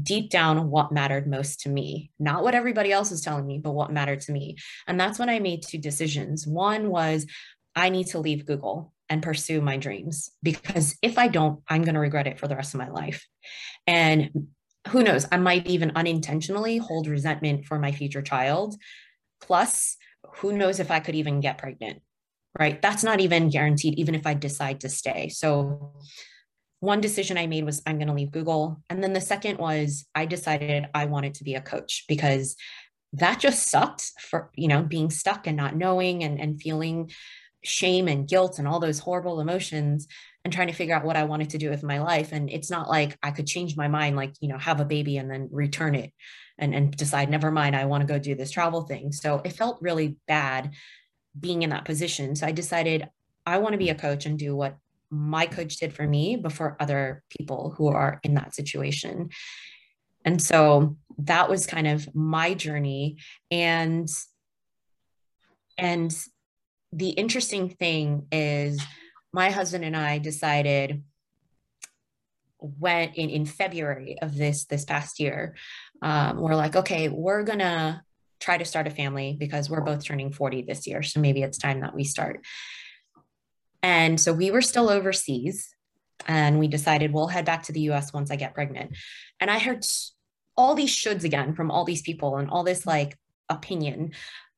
deep 0.01 0.29
down 0.29 0.69
what 0.69 0.91
mattered 0.91 1.27
most 1.27 1.61
to 1.61 1.69
me, 1.69 2.11
not 2.19 2.43
what 2.43 2.55
everybody 2.55 2.91
else 2.91 3.11
is 3.11 3.21
telling 3.21 3.45
me, 3.45 3.59
but 3.59 3.73
what 3.73 3.93
mattered 3.93 4.21
to 4.21 4.31
me. 4.31 4.57
And 4.87 4.99
that's 4.99 5.19
when 5.19 5.29
I 5.29 5.39
made 5.39 5.63
two 5.63 5.77
decisions. 5.77 6.47
One 6.47 6.89
was 6.89 7.25
I 7.75 7.89
need 7.89 8.07
to 8.07 8.19
leave 8.19 8.45
Google 8.45 8.93
and 9.09 9.21
pursue 9.21 9.61
my 9.61 9.77
dreams 9.77 10.31
because 10.41 10.95
if 11.01 11.17
I 11.17 11.27
don't, 11.27 11.61
I'm 11.67 11.83
going 11.83 11.95
to 11.95 11.99
regret 11.99 12.27
it 12.27 12.39
for 12.39 12.47
the 12.47 12.55
rest 12.55 12.73
of 12.73 12.79
my 12.79 12.89
life. 12.89 13.27
And 13.85 14.47
who 14.89 15.03
knows, 15.03 15.25
I 15.31 15.37
might 15.37 15.67
even 15.67 15.91
unintentionally 15.95 16.77
hold 16.77 17.07
resentment 17.07 17.65
for 17.65 17.79
my 17.79 17.91
future 17.91 18.21
child. 18.21 18.75
Plus, 19.41 19.97
who 20.37 20.53
knows 20.53 20.79
if 20.79 20.91
I 20.91 20.99
could 20.99 21.15
even 21.15 21.39
get 21.39 21.57
pregnant 21.57 22.01
right? 22.57 22.81
That's 22.81 23.03
not 23.03 23.19
even 23.19 23.49
guaranteed, 23.49 23.97
even 23.97 24.15
if 24.15 24.25
I 24.25 24.33
decide 24.33 24.81
to 24.81 24.89
stay. 24.89 25.29
So, 25.29 25.93
one 26.79 26.99
decision 26.99 27.37
I 27.37 27.47
made 27.47 27.63
was 27.63 27.81
I'm 27.87 27.97
going 27.97 28.09
to 28.09 28.13
leave 28.13 28.31
Google. 28.31 28.83
And 28.89 29.01
then 29.01 29.13
the 29.13 29.21
second 29.21 29.57
was 29.57 30.05
I 30.13 30.25
decided 30.25 30.87
I 30.93 31.05
wanted 31.05 31.35
to 31.35 31.45
be 31.45 31.55
a 31.55 31.61
coach 31.61 32.03
because 32.09 32.57
that 33.13 33.39
just 33.39 33.69
sucked 33.69 34.11
for, 34.19 34.49
you 34.55 34.67
know, 34.67 34.83
being 34.83 35.09
stuck 35.09 35.47
and 35.47 35.55
not 35.55 35.77
knowing 35.77 36.25
and, 36.25 36.41
and 36.41 36.61
feeling 36.61 37.09
shame 37.63 38.09
and 38.09 38.27
guilt 38.27 38.59
and 38.59 38.67
all 38.67 38.81
those 38.81 38.99
horrible 38.99 39.39
emotions 39.39 40.07
and 40.43 40.53
trying 40.53 40.67
to 40.67 40.73
figure 40.73 40.93
out 40.93 41.05
what 41.05 41.15
I 41.15 41.23
wanted 41.23 41.51
to 41.51 41.57
do 41.57 41.69
with 41.69 41.83
my 41.83 41.99
life. 41.99 42.33
And 42.33 42.49
it's 42.49 42.69
not 42.69 42.89
like 42.89 43.17
I 43.23 43.31
could 43.31 43.47
change 43.47 43.77
my 43.77 43.87
mind, 43.87 44.17
like, 44.17 44.33
you 44.41 44.49
know, 44.49 44.57
have 44.57 44.81
a 44.81 44.85
baby 44.85 45.17
and 45.17 45.31
then 45.31 45.47
return 45.51 45.95
it 45.95 46.11
and, 46.57 46.75
and 46.75 46.91
decide, 46.91 47.29
never 47.29 47.49
mind, 47.49 47.75
I 47.75 47.85
want 47.85 48.01
to 48.01 48.13
go 48.13 48.19
do 48.19 48.35
this 48.35 48.51
travel 48.51 48.81
thing. 48.81 49.13
So 49.13 49.41
it 49.45 49.53
felt 49.53 49.81
really 49.81 50.17
bad 50.27 50.71
being 51.39 51.63
in 51.63 51.71
that 51.71 51.85
position. 51.85 52.35
So 52.35 52.45
I 52.45 52.51
decided 52.51 53.09
I 53.45 53.57
want 53.57 53.73
to 53.73 53.77
be 53.77 53.89
a 53.89 53.95
coach 53.95 54.25
and 54.25 54.37
do 54.37 54.55
what 54.55 54.77
my 55.09 55.45
coach 55.45 55.77
did 55.77 55.93
for 55.93 56.07
me 56.07 56.35
before 56.35 56.77
other 56.79 57.23
people 57.29 57.73
who 57.77 57.87
are 57.87 58.19
in 58.23 58.33
that 58.35 58.55
situation. 58.55 59.29
And 60.25 60.41
so 60.41 60.97
that 61.19 61.49
was 61.49 61.67
kind 61.67 61.87
of 61.87 62.13
my 62.15 62.53
journey 62.53 63.17
and 63.51 64.09
and 65.77 66.15
the 66.91 67.09
interesting 67.09 67.69
thing 67.69 68.27
is 68.31 68.81
my 69.31 69.49
husband 69.49 69.83
and 69.83 69.97
I 69.97 70.19
decided 70.19 71.03
when 72.59 73.09
in, 73.13 73.29
in 73.29 73.45
February 73.45 74.17
of 74.21 74.35
this 74.37 74.65
this 74.65 74.85
past 74.85 75.19
year, 75.19 75.55
um, 76.01 76.37
we're 76.37 76.55
like, 76.55 76.75
okay, 76.75 77.09
we're 77.09 77.43
gonna 77.43 78.03
try 78.43 78.57
to 78.57 78.65
start 78.65 78.87
a 78.87 78.91
family 78.91 79.37
because 79.39 79.69
we're 79.69 79.81
both 79.81 80.03
turning 80.03 80.31
40 80.31 80.63
this 80.63 80.85
year. 80.85 81.01
So 81.01 81.19
maybe 81.19 81.41
it's 81.41 81.57
time 81.57 81.79
that 81.79 81.95
we 81.95 82.03
start. 82.03 82.45
And 83.81 84.19
so 84.19 84.33
we 84.33 84.51
were 84.51 84.61
still 84.61 84.89
overseas 84.89 85.73
and 86.27 86.59
we 86.59 86.67
decided 86.67 87.13
we'll 87.13 87.27
head 87.27 87.45
back 87.45 87.63
to 87.63 87.71
the 87.71 87.81
US 87.91 88.13
once 88.13 88.31
I 88.31 88.35
get 88.35 88.53
pregnant. 88.53 88.95
And 89.39 89.49
I 89.49 89.59
heard 89.59 89.85
all 90.57 90.75
these 90.75 90.93
shoulds 90.93 91.23
again 91.23 91.53
from 91.53 91.71
all 91.71 91.85
these 91.85 92.01
people 92.01 92.37
and 92.37 92.49
all 92.49 92.63
this 92.63 92.85
like 92.85 93.17
opinion 93.49 94.11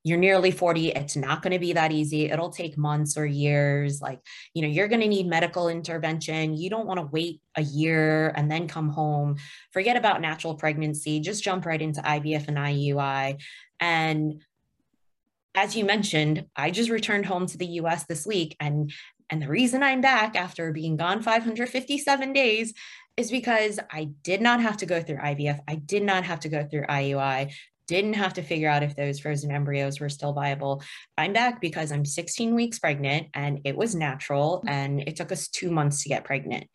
you're 0.06 0.20
nearly 0.20 0.52
40 0.52 0.90
it's 0.90 1.16
not 1.16 1.42
going 1.42 1.52
to 1.52 1.60
be 1.60 1.74
that 1.74 1.92
easy 1.92 2.26
it'll 2.26 2.52
take 2.52 2.78
months 2.78 3.18
or 3.18 3.26
years 3.26 4.02
like 4.02 4.20
you 4.54 4.62
know 4.62 4.68
you're 4.68 4.88
going 4.88 5.02
to 5.02 5.08
need 5.08 5.28
medical 5.28 5.68
intervention 5.68 6.56
you 6.56 6.70
don't 6.70 6.86
want 6.86 7.00
to 7.00 7.08
wait 7.08 7.42
a 7.58 7.64
year 7.64 8.32
and 8.36 8.50
then 8.50 8.68
come 8.68 8.90
home 8.90 9.36
forget 9.72 9.98
about 9.98 10.22
natural 10.22 10.54
pregnancy 10.54 11.20
just 11.20 11.44
jump 11.44 11.66
right 11.66 11.82
into 11.82 12.02
IVF 12.02 12.48
and 12.48 12.58
IUI 12.58 13.42
and 13.80 14.42
as 15.56 15.76
you 15.76 15.86
mentioned 15.86 16.46
I 16.56 16.72
just 16.72 16.90
returned 16.90 17.26
home 17.26 17.46
to 17.48 17.58
the 17.58 17.66
US 17.82 18.06
this 18.06 18.26
week 18.26 18.56
and 18.60 18.92
and 19.30 19.42
the 19.42 19.48
reason 19.48 19.82
I'm 19.82 20.02
back 20.02 20.36
after 20.36 20.72
being 20.72 20.98
gone 20.98 21.22
557 21.22 22.34
days 22.34 22.74
is 23.18 23.32
because 23.32 23.80
I 23.92 24.10
did 24.22 24.42
not 24.42 24.62
have 24.62 24.78
to 24.78 24.86
go 24.86 25.02
through 25.02 25.18
IVF. 25.18 25.62
I 25.68 25.76
did 25.76 26.04
not 26.04 26.26
have 26.26 26.42
to 26.42 26.50
go 26.50 26.64
through 26.64 26.86
IUI 26.86 27.52
didn't 27.88 28.14
have 28.14 28.34
to 28.34 28.42
figure 28.42 28.70
out 28.70 28.84
if 28.84 28.96
those 28.96 29.20
frozen 29.20 29.52
embryos 29.52 30.00
were 30.00 30.10
still 30.10 30.34
viable. 30.34 30.82
I'm 31.18 31.34
back 31.34 31.62
because 31.62 31.92
I'm 31.92 32.06
16 32.06 32.56
weeks 32.56 32.80
pregnant 32.80 33.28
and 33.34 33.62
it 33.64 33.78
was 33.78 33.96
natural 33.96 34.64
mm. 34.66 34.70
and 34.70 35.02
it 35.02 35.16
took 35.16 35.32
us 35.32 35.48
two 35.48 35.72
months 35.72 36.04
to 36.04 36.10
get 36.10 36.24
pregnant. 36.24 36.68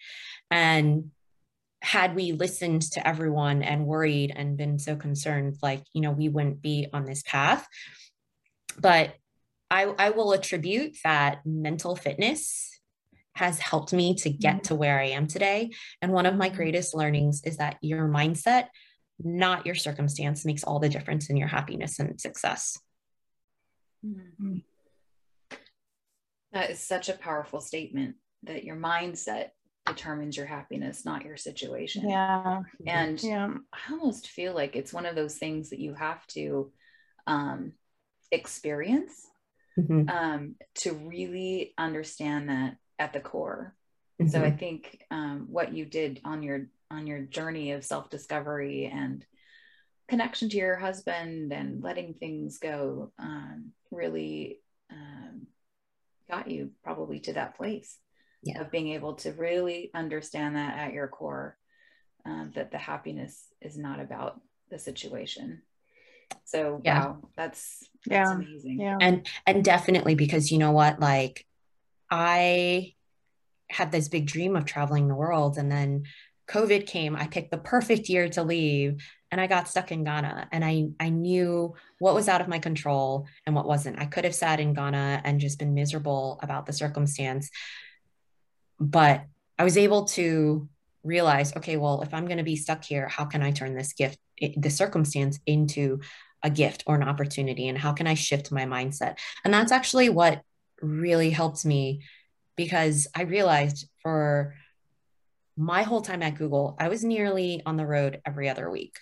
And 0.51 1.11
had 1.83 2.15
we 2.15 2.33
listened 2.33 2.83
to 2.83 3.07
everyone 3.07 3.63
and 3.63 3.87
worried 3.87 4.33
and 4.35 4.57
been 4.57 4.79
so 4.79 4.97
concerned, 4.97 5.57
like, 5.63 5.83
you 5.95 6.03
know, 6.03 6.11
we 6.11 6.29
wouldn't 6.29 6.61
be 6.61 6.89
on 6.93 7.05
this 7.05 7.23
path. 7.23 7.67
But 8.79 9.15
I, 9.71 9.85
I 9.99 10.11
will 10.11 10.33
attribute 10.33 10.97
that 11.05 11.41
mental 11.47 11.97
fitness 11.97 12.79
has 13.35 13.59
helped 13.59 13.93
me 13.93 14.15
to 14.17 14.31
get 14.31 14.57
mm. 14.57 14.63
to 14.65 14.75
where 14.75 15.01
I 15.01 15.11
am 15.11 15.27
today. 15.27 15.71
And 16.03 16.13
one 16.13 16.27
of 16.27 16.37
my 16.37 16.51
mm. 16.51 16.57
greatest 16.57 16.95
learnings 16.95 17.43
is 17.45 17.57
that 17.59 17.79
your 17.81 18.09
mindset 18.09 18.67
not 19.23 19.67
your 19.67 19.75
circumstance 19.75 20.45
makes 20.45 20.65
all 20.65 20.79
the 20.79 20.89
difference 20.89 21.31
in 21.31 21.37
your 21.37 21.49
happiness 21.49 21.99
and 21.99 22.21
success. 22.21 22.79
Mm-hmm. 24.05 24.59
That 26.53 26.71
is 26.71 26.81
such 26.81 27.09
a 27.09 27.15
powerful 27.15 27.61
statement 27.61 28.17
that 28.45 28.65
your 28.65 28.77
mindset 28.77 29.51
determines 29.87 30.37
your 30.37 30.47
happiness, 30.47 31.05
not 31.05 31.25
your 31.25 31.37
situation. 31.37 32.09
Yeah. 32.09 32.63
And 32.87 33.23
yeah. 33.23 33.49
I 33.73 33.93
almost 33.93 34.29
feel 34.29 34.55
like 34.55 34.77
it's 34.77 34.93
one 34.93 35.07
of 35.07 35.17
those 35.17 35.37
things 35.37 35.71
that 35.71 35.81
you 35.81 35.95
have 35.95 36.25
to 36.29 36.71
um, 37.27 37.73
experience 38.31 39.27
mm-hmm. 39.79 40.09
um, 40.09 40.55
to 40.77 40.93
really 40.93 41.75
understand 41.79 42.49
that 42.49 42.77
at 42.99 43.13
the 43.13 43.21
core. 43.21 43.75
Mm-hmm. 44.21 44.31
So 44.31 44.43
I 44.43 44.51
think 44.51 45.03
um, 45.11 45.47
what 45.51 45.73
you 45.73 45.85
did 45.85 46.21
on 46.25 46.43
your 46.43 46.67
on 46.91 47.07
your 47.07 47.21
journey 47.21 47.73
of 47.73 47.85
self 47.85 48.11
discovery 48.11 48.91
and 48.93 49.25
connection 50.09 50.49
to 50.51 50.57
your 50.57 50.77
husband 50.77 51.53
and 51.53 51.83
letting 51.83 52.15
things 52.15 52.59
go 52.59 53.13
um, 53.19 53.73
really 53.91 54.59
um, 54.91 55.47
got 56.29 56.51
you 56.51 56.71
probably 56.83 57.21
to 57.21 57.33
that 57.35 57.57
place 57.57 57.97
yeah. 58.43 58.61
of 58.61 58.71
being 58.71 58.89
able 58.89 59.15
to 59.15 59.33
really 59.33 59.91
understand 59.95 60.57
that 60.57 60.79
at 60.79 60.93
your 60.93 61.09
core 61.09 61.57
um, 62.25 62.53
that 62.55 62.71
the 62.71 62.79
happiness 62.79 63.47
is 63.61 63.77
not 63.77 64.01
about 64.01 64.41
the 64.71 64.79
situation 64.79 65.63
so 66.45 66.81
yeah. 66.85 67.07
wow 67.07 67.19
that's 67.37 67.89
that's 68.07 68.31
yeah. 68.31 68.35
amazing 68.35 68.81
yeah 68.81 68.99
and 69.01 69.27
and 69.47 69.65
definitely 69.65 70.15
because 70.15 70.53
you 70.53 70.59
know 70.59 70.71
what 70.71 71.01
like 71.01 71.45
i 72.11 72.95
had 73.69 73.93
this 73.93 74.09
big 74.09 74.27
dream 74.27 74.57
of 74.57 74.65
traveling 74.65 75.09
the 75.09 75.15
world 75.15 75.57
and 75.59 75.71
then 75.71 76.05
COVID 76.51 76.87
came, 76.87 77.15
I 77.15 77.29
picked 77.29 77.53
the 77.53 77.59
perfect 77.59 78.09
year 78.09 78.29
to 78.31 78.43
leave 78.43 79.01
and 79.31 79.41
I 79.41 79.47
got 79.47 79.69
stuck 79.69 79.93
in 79.93 80.03
Ghana 80.03 80.49
and 80.51 80.65
I 80.65 80.89
I 80.99 81.09
knew 81.09 81.75
what 82.01 82.15
was 82.15 82.29
out 82.29 82.41
of 82.41 82.49
my 82.49 82.59
control 82.59 83.29
and 83.47 83.55
what 83.55 83.69
wasn't. 83.69 84.01
I 84.01 84.07
could 84.07 84.25
have 84.25 84.35
sat 84.35 84.59
in 84.59 84.75
Ghana 84.75 85.23
and 85.25 85.41
just 85.41 85.61
been 85.61 85.75
miserable 85.75 86.41
about 86.43 86.67
the 86.67 86.73
circumstance. 86.73 87.51
But 88.81 89.25
I 89.59 89.65
was 89.65 89.77
able 89.77 90.07
to 90.07 90.69
realize, 91.05 91.55
okay, 91.57 91.77
well, 91.77 92.03
if 92.03 92.13
I'm 92.13 92.27
going 92.27 92.39
to 92.39 92.45
be 92.45 92.57
stuck 92.57 92.83
here, 92.83 93.07
how 93.09 93.27
can 93.27 93.43
I 93.43 93.51
turn 93.51 93.75
this 93.75 93.93
gift, 93.93 94.19
the 94.57 94.71
circumstance 94.71 95.39
into 95.47 96.01
a 96.43 96.51
gift 96.51 96.83
or 96.87 96.95
an 96.95 97.03
opportunity 97.03 97.69
and 97.69 97.77
how 97.77 97.93
can 97.93 98.07
I 98.07 98.15
shift 98.15 98.51
my 98.51 98.65
mindset? 98.65 99.19
And 99.45 99.53
that's 99.53 99.73
actually 99.73 100.09
what 100.09 100.43
really 100.81 101.31
helped 101.31 101.65
me 101.65 102.03
because 102.57 103.07
I 103.15 103.23
realized 103.23 103.89
for 104.03 104.55
my 105.57 105.83
whole 105.83 106.01
time 106.01 106.23
at 106.23 106.37
Google, 106.37 106.77
I 106.79 106.89
was 106.89 107.05
nearly 107.05 107.63
on 107.67 107.77
the 107.77 107.87
road 107.87 108.21
every 108.25 108.49
other 108.49 108.71
week. 108.71 108.97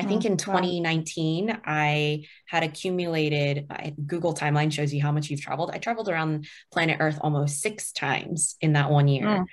I 0.00 0.08
think 0.08 0.24
in 0.24 0.36
2019. 0.36 1.60
I 1.64 2.24
had 2.46 2.62
accumulated, 2.62 3.66
Google 4.06 4.34
timeline 4.34 4.72
shows 4.72 4.94
you 4.94 5.02
how 5.02 5.12
much 5.12 5.28
you've 5.28 5.42
traveled. 5.42 5.70
I 5.72 5.78
traveled 5.78 6.08
around 6.08 6.46
planet 6.72 6.96
Earth 7.00 7.18
almost 7.20 7.60
six 7.60 7.92
times 7.92 8.56
in 8.60 8.72
that 8.72 8.90
one 8.90 9.08
year. 9.08 9.28
Oh. 9.28 9.44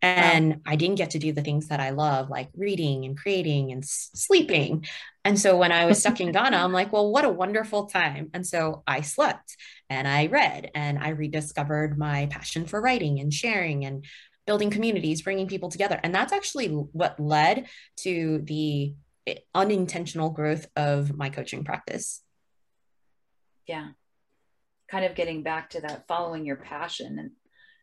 And 0.00 0.50
wow. 0.50 0.60
I 0.66 0.76
didn't 0.76 0.96
get 0.96 1.10
to 1.10 1.18
do 1.18 1.32
the 1.32 1.42
things 1.42 1.68
that 1.68 1.80
I 1.80 1.90
love, 1.90 2.30
like 2.30 2.50
reading 2.56 3.04
and 3.04 3.16
creating 3.16 3.72
and 3.72 3.82
s- 3.82 4.10
sleeping. 4.14 4.86
And 5.24 5.40
so 5.40 5.56
when 5.56 5.72
I 5.72 5.86
was 5.86 5.98
stuck 5.98 6.20
in 6.20 6.30
Ghana, 6.32 6.56
I'm 6.56 6.72
like, 6.72 6.92
well, 6.92 7.10
what 7.10 7.24
a 7.24 7.30
wonderful 7.30 7.86
time. 7.86 8.30
And 8.32 8.46
so 8.46 8.82
I 8.86 9.00
slept 9.00 9.56
and 9.90 10.06
I 10.06 10.26
read 10.26 10.70
and 10.74 10.98
I 10.98 11.08
rediscovered 11.08 11.98
my 11.98 12.26
passion 12.26 12.66
for 12.66 12.80
writing 12.80 13.18
and 13.18 13.34
sharing 13.34 13.84
and 13.84 14.04
building 14.46 14.70
communities, 14.70 15.22
bringing 15.22 15.48
people 15.48 15.68
together. 15.68 15.98
And 16.02 16.14
that's 16.14 16.32
actually 16.32 16.68
what 16.68 17.18
led 17.18 17.66
to 17.98 18.40
the 18.44 18.94
unintentional 19.54 20.30
growth 20.30 20.66
of 20.76 21.16
my 21.16 21.30
coaching 21.30 21.64
practice. 21.64 22.22
Yeah. 23.66 23.88
Kind 24.90 25.04
of 25.04 25.14
getting 25.14 25.42
back 25.42 25.70
to 25.70 25.80
that, 25.82 26.06
following 26.08 26.46
your 26.46 26.56
passion 26.56 27.18
and 27.18 27.30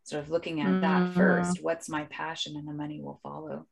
sort 0.04 0.24
of 0.24 0.30
looking 0.30 0.62
at 0.62 0.68
mm-hmm. 0.68 0.82
that 0.82 1.14
first. 1.14 1.64
What's 1.64 1.90
my 1.90 2.04
passion? 2.06 2.56
And 2.58 2.68
the 2.68 2.74
money 2.74 3.02
will 3.02 3.20
follow. 3.22 3.68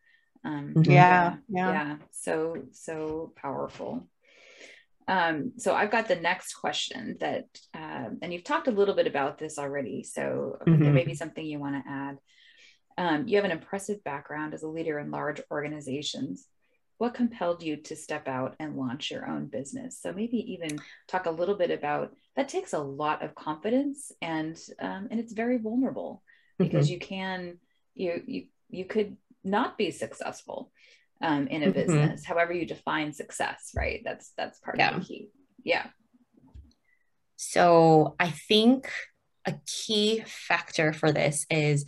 Um, 0.46 0.74
mm-hmm. 0.76 0.92
yeah, 0.92 1.36
yeah. 1.48 1.72
Yeah. 1.72 1.96
So, 2.12 2.64
so 2.72 3.34
powerful. 3.36 4.08
Um, 5.08 5.54
so 5.58 5.74
I've 5.74 5.92
got 5.92 6.08
the 6.08 6.16
next 6.16 6.54
question 6.54 7.18
that, 7.20 7.46
um, 7.74 8.20
and 8.22 8.34
you've 8.34 8.44
talked 8.44 8.68
a 8.68 8.72
little 8.72 8.96
bit 8.96 9.08
about 9.08 9.38
this 9.38 9.58
already. 9.58 10.04
So 10.04 10.58
mm-hmm. 10.66 10.84
there 10.84 10.94
may 10.94 11.06
be 11.06 11.16
something 11.16 11.46
you 11.46 11.60
want 11.60 11.84
to 11.84 11.92
add. 11.92 12.18
Um, 12.98 13.28
you 13.28 13.38
have 13.38 13.46
an 13.46 13.52
impressive 13.52 14.04
background 14.04 14.54
as 14.54 14.64
a 14.64 14.68
leader 14.68 15.00
in 15.00 15.12
large 15.12 15.42
organizations. 15.52 16.48
What 17.04 17.16
compelled 17.16 17.62
you 17.62 17.76
to 17.76 17.98
step 17.98 18.30
out 18.30 18.56
and 18.62 18.78
launch 18.78 19.12
your 19.12 19.28
own 19.28 19.48
business? 19.48 20.00
So 20.02 20.14
maybe 20.14 20.54
even 20.54 20.80
talk 21.10 21.26
a 21.26 21.32
little 21.32 21.56
bit 21.56 21.70
about 21.70 22.16
that. 22.38 22.48
Takes 22.48 22.72
a 22.72 22.80
lot 22.80 23.22
of 23.22 23.36
confidence 23.36 24.10
and 24.22 24.58
um, 24.80 25.10
and 25.12 25.20
it's 25.20 25.34
very 25.34 25.58
vulnerable 25.58 26.24
because 26.58 26.86
mm-hmm. 26.86 26.94
you 26.94 27.00
can 27.00 27.58
you 27.94 28.24
you 28.26 28.44
you 28.70 28.86
could 28.86 29.18
not 29.44 29.78
be 29.78 29.92
successful 29.92 30.72
um, 31.22 31.48
in 31.48 31.64
a 31.64 31.66
mm-hmm. 31.66 31.74
business, 31.74 32.24
however 32.24 32.54
you 32.54 32.66
define 32.66 33.12
success. 33.12 33.72
Right? 33.76 34.02
That's 34.06 34.32
that's 34.38 34.60
part 34.60 34.78
yeah. 34.78 34.96
of 34.96 35.02
the 35.02 35.06
key. 35.06 35.30
Yeah. 35.62 35.88
So 37.36 38.16
I 38.18 38.30
think 38.30 38.90
a 39.46 39.56
key 39.68 40.24
factor 40.26 40.94
for 40.94 41.12
this 41.12 41.46
is 41.50 41.84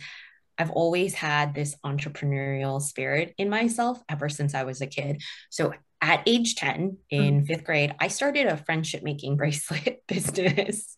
I've 0.58 0.70
always 0.70 1.14
had 1.14 1.54
this 1.54 1.76
entrepreneurial 1.84 2.80
spirit 2.80 3.34
in 3.38 3.48
myself 3.48 4.02
ever 4.08 4.28
since 4.28 4.54
I 4.54 4.64
was 4.64 4.80
a 4.80 4.86
kid. 4.86 5.22
So 5.50 5.72
at 6.00 6.22
age 6.26 6.54
10 6.56 6.98
in 7.10 7.42
mm. 7.42 7.46
fifth 7.46 7.64
grade, 7.64 7.94
I 7.98 8.08
started 8.08 8.46
a 8.46 8.56
friendship 8.56 9.02
making 9.02 9.36
bracelet 9.38 10.02
business. 10.06 10.96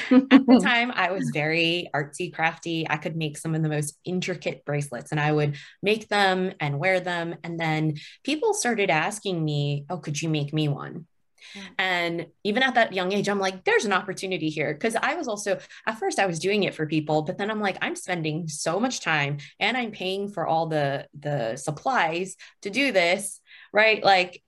at 0.00 0.28
the 0.28 0.60
time, 0.62 0.92
I 0.94 1.10
was 1.10 1.30
very 1.32 1.88
artsy, 1.94 2.32
crafty. 2.32 2.86
I 2.88 2.96
could 2.96 3.16
make 3.16 3.36
some 3.36 3.54
of 3.54 3.62
the 3.62 3.68
most 3.68 3.98
intricate 4.04 4.64
bracelets 4.64 5.10
and 5.10 5.20
I 5.20 5.32
would 5.32 5.56
make 5.82 6.08
them 6.08 6.52
and 6.60 6.78
wear 6.78 7.00
them. 7.00 7.36
And 7.42 7.58
then 7.58 7.94
people 8.22 8.54
started 8.54 8.90
asking 8.90 9.44
me, 9.44 9.86
Oh, 9.90 9.98
could 9.98 10.20
you 10.20 10.28
make 10.28 10.52
me 10.52 10.68
one? 10.68 11.06
Mm. 11.54 11.60
And 11.78 12.26
even 12.44 12.62
at 12.62 12.74
that 12.74 12.92
young 12.92 13.12
age, 13.12 13.28
I'm 13.28 13.38
like, 13.38 13.64
there's 13.64 13.84
an 13.84 13.92
opportunity 13.92 14.48
here. 14.48 14.74
Cause 14.74 14.96
I 15.00 15.14
was 15.14 15.28
also, 15.28 15.58
at 15.86 15.98
first, 15.98 16.18
I 16.18 16.26
was 16.26 16.38
doing 16.38 16.62
it 16.64 16.74
for 16.74 16.86
people, 16.86 17.22
but 17.22 17.38
then 17.38 17.50
I'm 17.50 17.60
like, 17.60 17.78
I'm 17.82 17.96
spending 17.96 18.48
so 18.48 18.80
much 18.80 19.00
time 19.00 19.38
and 19.60 19.76
I'm 19.76 19.90
paying 19.90 20.28
for 20.28 20.46
all 20.46 20.66
the, 20.66 21.06
the 21.18 21.56
supplies 21.56 22.36
to 22.62 22.70
do 22.70 22.92
this, 22.92 23.40
right? 23.72 24.02
Like, 24.02 24.42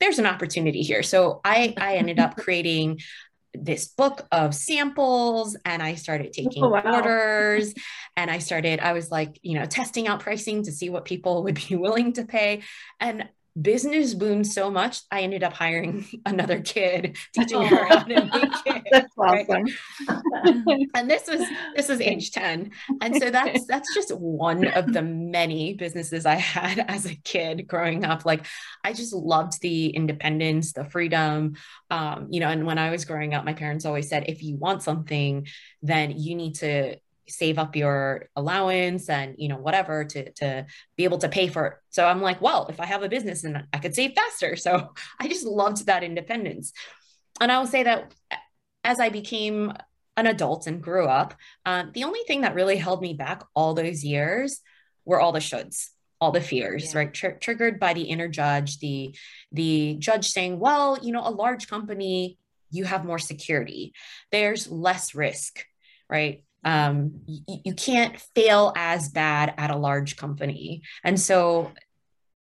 there's 0.00 0.18
an 0.18 0.26
opportunity 0.26 0.82
here. 0.82 1.02
So 1.02 1.40
I, 1.44 1.74
I 1.76 1.96
ended 1.96 2.18
up 2.18 2.36
creating 2.38 3.00
this 3.54 3.86
book 3.86 4.26
of 4.32 4.54
samples 4.54 5.56
and 5.64 5.82
I 5.82 5.94
started 5.94 6.32
taking 6.32 6.62
oh, 6.62 6.70
wow. 6.70 6.82
orders 6.84 7.72
and 8.16 8.30
I 8.30 8.38
started, 8.38 8.80
I 8.80 8.92
was 8.92 9.10
like, 9.10 9.38
you 9.42 9.58
know, 9.58 9.64
testing 9.64 10.08
out 10.08 10.20
pricing 10.20 10.64
to 10.64 10.72
see 10.72 10.90
what 10.90 11.04
people 11.04 11.44
would 11.44 11.60
be 11.68 11.76
willing 11.76 12.12
to 12.14 12.24
pay. 12.24 12.62
And 13.00 13.28
business 13.60 14.14
boomed 14.14 14.46
so 14.46 14.68
much 14.68 15.02
i 15.12 15.20
ended 15.20 15.44
up 15.44 15.52
hiring 15.52 16.04
another 16.26 16.60
kid 16.60 17.16
teaching 17.32 17.62
her 17.62 17.84
how 17.86 18.02
to 18.02 18.08
make 18.08 18.32
it 18.66 18.82
that's 18.90 19.14
awesome. 19.16 19.64
Right? 20.08 20.88
and 20.94 21.10
this 21.10 21.28
was 21.28 21.40
this 21.76 21.88
was 21.88 22.00
age 22.00 22.32
10 22.32 22.72
and 23.00 23.16
so 23.16 23.30
that's 23.30 23.66
that's 23.66 23.94
just 23.94 24.10
one 24.16 24.66
of 24.66 24.92
the 24.92 25.02
many 25.02 25.74
businesses 25.74 26.26
i 26.26 26.34
had 26.34 26.84
as 26.88 27.06
a 27.06 27.14
kid 27.14 27.66
growing 27.66 28.04
up. 28.04 28.24
Like 28.24 28.46
i 28.82 28.92
just 28.92 29.12
loved 29.12 29.60
the 29.60 29.88
independence 29.88 30.72
the 30.72 30.84
freedom 30.84 31.54
um, 31.90 32.28
you 32.30 32.40
know 32.40 32.48
and 32.48 32.66
when 32.66 32.78
i 32.78 32.90
was 32.90 33.04
growing 33.04 33.34
up 33.34 33.44
my 33.44 33.52
parents 33.52 33.84
always 33.84 34.08
said 34.08 34.24
if 34.28 34.42
you 34.42 34.56
want 34.56 34.82
something 34.82 35.46
then 35.82 36.18
you 36.18 36.34
need 36.34 36.56
to 36.56 36.96
save 37.28 37.58
up 37.58 37.76
your 37.76 38.28
allowance 38.36 39.08
and 39.08 39.34
you 39.38 39.48
know 39.48 39.56
whatever 39.56 40.04
to 40.04 40.30
to 40.32 40.66
be 40.96 41.04
able 41.04 41.18
to 41.18 41.28
pay 41.28 41.48
for 41.48 41.66
it. 41.66 41.74
So 41.90 42.06
i'm 42.06 42.20
like 42.20 42.40
well 42.40 42.66
if 42.68 42.80
i 42.80 42.86
have 42.86 43.02
a 43.02 43.08
business 43.08 43.44
and 43.44 43.64
i 43.72 43.78
could 43.78 43.94
save 43.94 44.12
faster. 44.12 44.56
So 44.64 44.94
i 45.20 45.28
just 45.28 45.44
loved 45.44 45.86
that 45.86 46.04
independence. 46.04 46.72
And 47.40 47.50
i 47.50 47.58
will 47.58 47.66
say 47.66 47.82
that 47.82 48.14
as 48.82 49.00
i 49.00 49.08
became 49.08 49.72
an 50.16 50.26
adult 50.26 50.66
and 50.66 50.82
grew 50.82 51.06
up 51.06 51.34
uh, 51.66 51.84
the 51.92 52.04
only 52.04 52.20
thing 52.26 52.42
that 52.42 52.54
really 52.54 52.76
held 52.76 53.02
me 53.02 53.14
back 53.14 53.42
all 53.54 53.74
those 53.74 54.04
years 54.04 54.60
were 55.04 55.20
all 55.20 55.32
the 55.32 55.40
shoulds 55.40 55.88
all 56.20 56.30
the 56.30 56.40
fears 56.40 56.92
yeah. 56.92 57.00
right? 57.00 57.12
Tr- 57.12 57.40
triggered 57.40 57.80
by 57.80 57.94
the 57.94 58.02
inner 58.02 58.28
judge 58.28 58.78
the 58.78 59.14
the 59.52 59.96
judge 59.98 60.28
saying 60.28 60.58
well 60.60 60.98
you 61.02 61.12
know 61.12 61.26
a 61.26 61.30
large 61.30 61.68
company 61.68 62.38
you 62.74 62.84
have 62.84 63.04
more 63.04 63.18
security. 63.18 63.94
There's 64.32 64.70
less 64.70 65.14
risk 65.14 65.64
right 66.10 66.43
um, 66.64 67.20
you, 67.26 67.60
you 67.64 67.74
can't 67.74 68.18
fail 68.34 68.72
as 68.76 69.08
bad 69.08 69.54
at 69.58 69.70
a 69.70 69.76
large 69.76 70.16
company. 70.16 70.82
And 71.02 71.20
so 71.20 71.72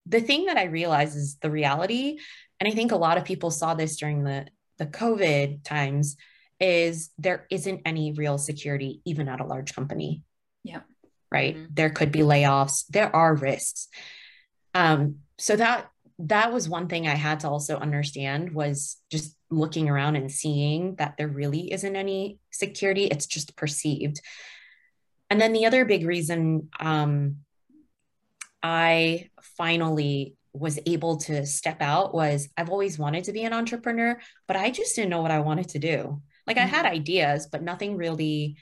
the 0.06 0.22
thing 0.22 0.46
that 0.46 0.58
I 0.58 0.65
realize 0.65 1.15
is 1.15 1.38
the 1.38 1.51
reality, 1.51 2.18
and 2.60 2.68
I 2.68 2.75
think 2.75 2.92
a 2.92 2.98
lot 2.98 3.18
of 3.18 3.25
people 3.25 3.51
saw 3.51 3.74
this 3.74 3.98
during 3.98 4.24
the, 4.24 4.48
the 4.77 4.86
COVID 4.86 5.63
times, 5.63 6.18
is 6.60 7.10
there 7.18 7.46
isn't 7.50 7.82
any 7.86 8.13
real 8.13 8.38
security 8.38 9.01
even 9.06 9.27
at 9.27 9.42
a 9.42 9.46
large 9.46 9.75
company. 9.75 10.24
Yeah. 10.63 10.82
Right. 11.32 11.56
Mm-hmm. 11.56 11.74
There 11.74 11.89
could 11.89 12.12
be 12.12 12.20
layoffs. 12.20 12.86
There 12.89 13.13
are 13.13 13.36
risks. 13.36 13.88
Um, 14.74 15.18
so 15.38 15.56
that 15.56 15.89
that 16.20 16.53
was 16.53 16.70
one 16.70 16.88
thing 16.88 17.08
I 17.08 17.15
had 17.15 17.41
to 17.41 17.50
also 17.50 17.77
understand 17.77 18.53
was 18.53 18.98
just 19.10 19.36
looking 19.50 19.89
around 19.89 20.15
and 20.15 20.32
seeing 20.32 20.96
that 20.96 21.17
there 21.17 21.27
really 21.27 21.72
isn't 21.72 21.96
any 21.96 22.39
security. 22.51 23.05
It's 23.05 23.25
just 23.25 23.55
perceived. 23.55 24.22
And 25.29 25.41
then 25.41 25.53
the 25.53 25.65
other 25.65 25.86
big 25.86 26.05
reason 26.05 26.70
um, 26.79 27.38
I 28.62 29.29
finally 29.58 30.36
was 30.53 30.79
able 30.86 31.17
to 31.17 31.46
step 31.48 31.82
out 31.82 32.13
was 32.13 32.48
I've 32.55 32.70
always 32.70 33.00
wanted 33.00 33.24
to 33.25 33.34
be 33.34 33.43
an 33.43 33.53
entrepreneur, 33.53 34.20
but 34.48 34.55
I 34.55 34.70
just 34.70 34.96
didn't 34.96 35.10
know 35.10 35.22
what 35.22 35.32
I 35.32 35.39
wanted 35.39 35.70
to 35.70 35.79
do. 35.79 36.22
Like. 36.46 36.58
I 36.58 36.65
had 36.65 36.86
mm-hmm. 36.86 36.96
ideas, 36.96 37.48
but 37.51 37.63
nothing 37.63 37.98
really 37.98 38.58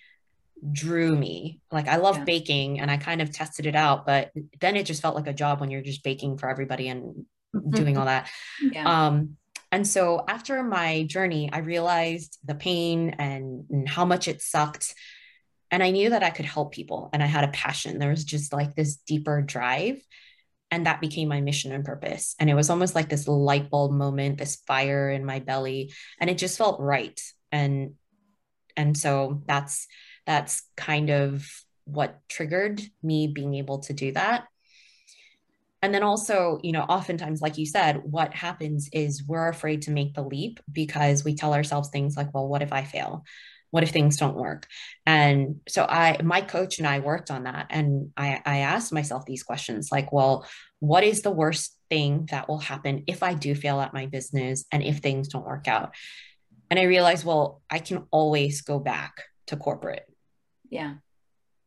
drew 0.72 1.15
me. 1.15 1.60
Like 1.72 1.88
I 1.88 1.96
love 1.98 2.20
yeah. 2.20 2.24
baking 2.25 2.79
and 2.79 2.91
I 2.91 2.98
kind 2.98 3.22
of 3.22 3.31
tested 3.31 3.65
it 3.65 3.75
out, 3.75 4.05
but 4.05 4.31
then 4.60 4.76
it 4.76 4.86
just 4.86 5.02
felt 5.02 5.15
like 5.15 5.28
a 5.28 5.34
job 5.34 5.60
when 5.60 5.71
you're 5.71 5.82
just 5.82 6.04
baking 6.04 6.38
for 6.38 6.49
everybody 6.49 6.88
and 6.88 7.26
doing 7.70 7.98
all 7.98 8.06
that. 8.06 8.30
Yeah. 8.62 9.08
Um, 9.08 9.38
and 9.72 9.88
so 9.88 10.24
after 10.28 10.62
my 10.64 11.04
journey, 11.04 11.50
I 11.52 11.60
realized 11.60 12.38
the 12.44 12.56
pain 12.56 13.16
and, 13.18 13.66
and 13.70 13.88
how 13.88 14.06
much 14.06 14.28
it 14.28 14.42
sucked. 14.42 14.94
And 15.70 15.82
I 15.82 15.92
knew 15.92 16.10
that 16.10 16.24
I 16.24 16.30
could 16.30 16.46
help 16.46 16.74
people 16.74 17.10
and 17.14 17.24
I 17.24 17.28
had 17.28 17.46
a 17.46 17.52
passion. 17.52 17.98
There 17.98 18.10
was 18.10 18.26
just 18.26 18.52
like 18.52 18.76
this 18.76 18.98
deeper 18.98 19.42
drive. 19.42 20.02
And 20.74 20.86
that 20.86 21.02
became 21.02 21.28
my 21.28 21.42
mission 21.42 21.74
and 21.74 21.84
purpose. 21.84 22.36
And 22.40 22.50
it 22.50 22.54
was 22.54 22.70
almost 22.70 22.96
like 22.96 23.10
this 23.10 23.28
light 23.28 23.70
bulb 23.70 23.92
moment, 23.92 24.38
this 24.38 24.58
fire 24.68 25.10
in 25.10 25.26
my 25.26 25.40
belly. 25.40 25.94
And 26.20 26.30
it 26.30 26.38
just 26.38 26.58
felt 26.58 26.80
right. 26.80 27.20
And 27.52 27.96
and 28.78 28.98
so 28.98 29.42
that's 29.48 29.88
that's 30.26 30.64
kind 30.78 31.10
of 31.10 31.46
what 31.84 32.20
triggered 32.30 32.82
me 33.04 33.28
being 33.28 33.56
able 33.56 33.80
to 33.80 33.94
do 33.94 34.14
that 34.14 34.48
and 35.82 35.94
then 35.94 36.04
also 36.04 36.60
you 36.63 36.72
know 36.72 36.82
oftentimes 36.82 37.41
like 37.41 37.58
you 37.58 37.65
said 37.65 38.02
what 38.04 38.34
happens 38.34 38.89
is 38.94 39.24
we're 39.26 39.50
afraid 39.50 39.82
to 39.84 39.91
make 39.91 40.13
the 40.13 40.22
leap 40.22 40.60
because 40.72 41.24
we 41.24 41.36
tell 41.36 41.54
ourselves 41.54 41.89
things 41.89 42.15
like 42.15 42.34
well 42.34 42.48
what 42.48 42.62
if 42.62 42.74
i 42.74 42.84
fail? 42.84 43.24
What 43.72 43.84
if 43.84 43.91
things 43.91 44.17
don't 44.17 44.36
work? 44.36 44.67
And 45.06 45.62
so 45.67 45.86
i 45.88 46.22
my 46.22 46.41
coach 46.41 46.80
and 46.80 46.88
i 46.88 47.00
worked 47.00 47.32
on 47.32 47.44
that 47.44 47.67
and 47.70 48.12
i 48.17 48.41
i 48.46 48.58
asked 48.60 48.94
myself 48.94 49.26
these 49.26 49.44
questions 49.44 49.89
like 49.91 50.12
well 50.12 50.46
what 50.80 51.04
is 51.04 51.22
the 51.22 51.32
worst 51.32 51.78
thing 51.89 52.28
that 52.32 52.50
will 52.50 52.60
happen 52.60 53.04
if 53.08 53.22
i 53.24 53.34
do 53.34 53.54
fail 53.56 53.80
at 53.80 53.94
my 53.94 54.08
business 54.08 54.65
and 54.72 54.84
if 54.84 54.98
things 54.98 55.28
don't 55.30 55.46
work 55.46 55.67
out? 55.67 55.96
And 56.70 56.80
i 56.80 56.84
realized 56.84 57.26
well 57.26 57.62
i 57.70 57.80
can 57.80 58.08
always 58.12 58.62
go 58.62 58.80
back 58.80 59.24
to 59.48 59.58
corporate. 59.58 60.06
Yeah. 60.70 60.96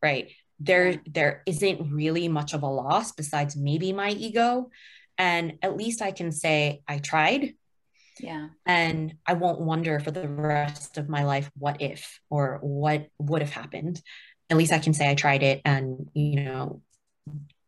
Right 0.01 0.31
there 0.59 1.01
there 1.05 1.43
isn't 1.45 1.91
really 1.91 2.27
much 2.27 2.53
of 2.53 2.63
a 2.63 2.67
loss 2.67 3.11
besides 3.11 3.55
maybe 3.55 3.93
my 3.93 4.09
ego. 4.11 4.69
And 5.17 5.53
at 5.61 5.77
least 5.77 6.01
i 6.01 6.11
can 6.11 6.31
say 6.31 6.81
i 6.87 6.97
tried. 6.97 7.53
Yeah. 8.19 8.49
And 8.65 9.15
i 9.25 9.33
won't 9.33 9.61
wonder 9.61 9.99
for 9.99 10.11
the 10.11 10.27
rest 10.27 10.97
of 10.97 11.09
my 11.09 11.23
life 11.23 11.49
what 11.57 11.81
if 11.81 12.19
or 12.29 12.59
what 12.61 13.07
would 13.19 13.41
have 13.41 13.51
happened. 13.51 14.01
At 14.49 14.57
least 14.57 14.73
i 14.73 14.79
can 14.79 14.93
say 14.93 15.09
i 15.09 15.15
tried 15.15 15.43
it 15.43 15.61
and 15.65 16.09
you 16.13 16.41
know 16.41 16.81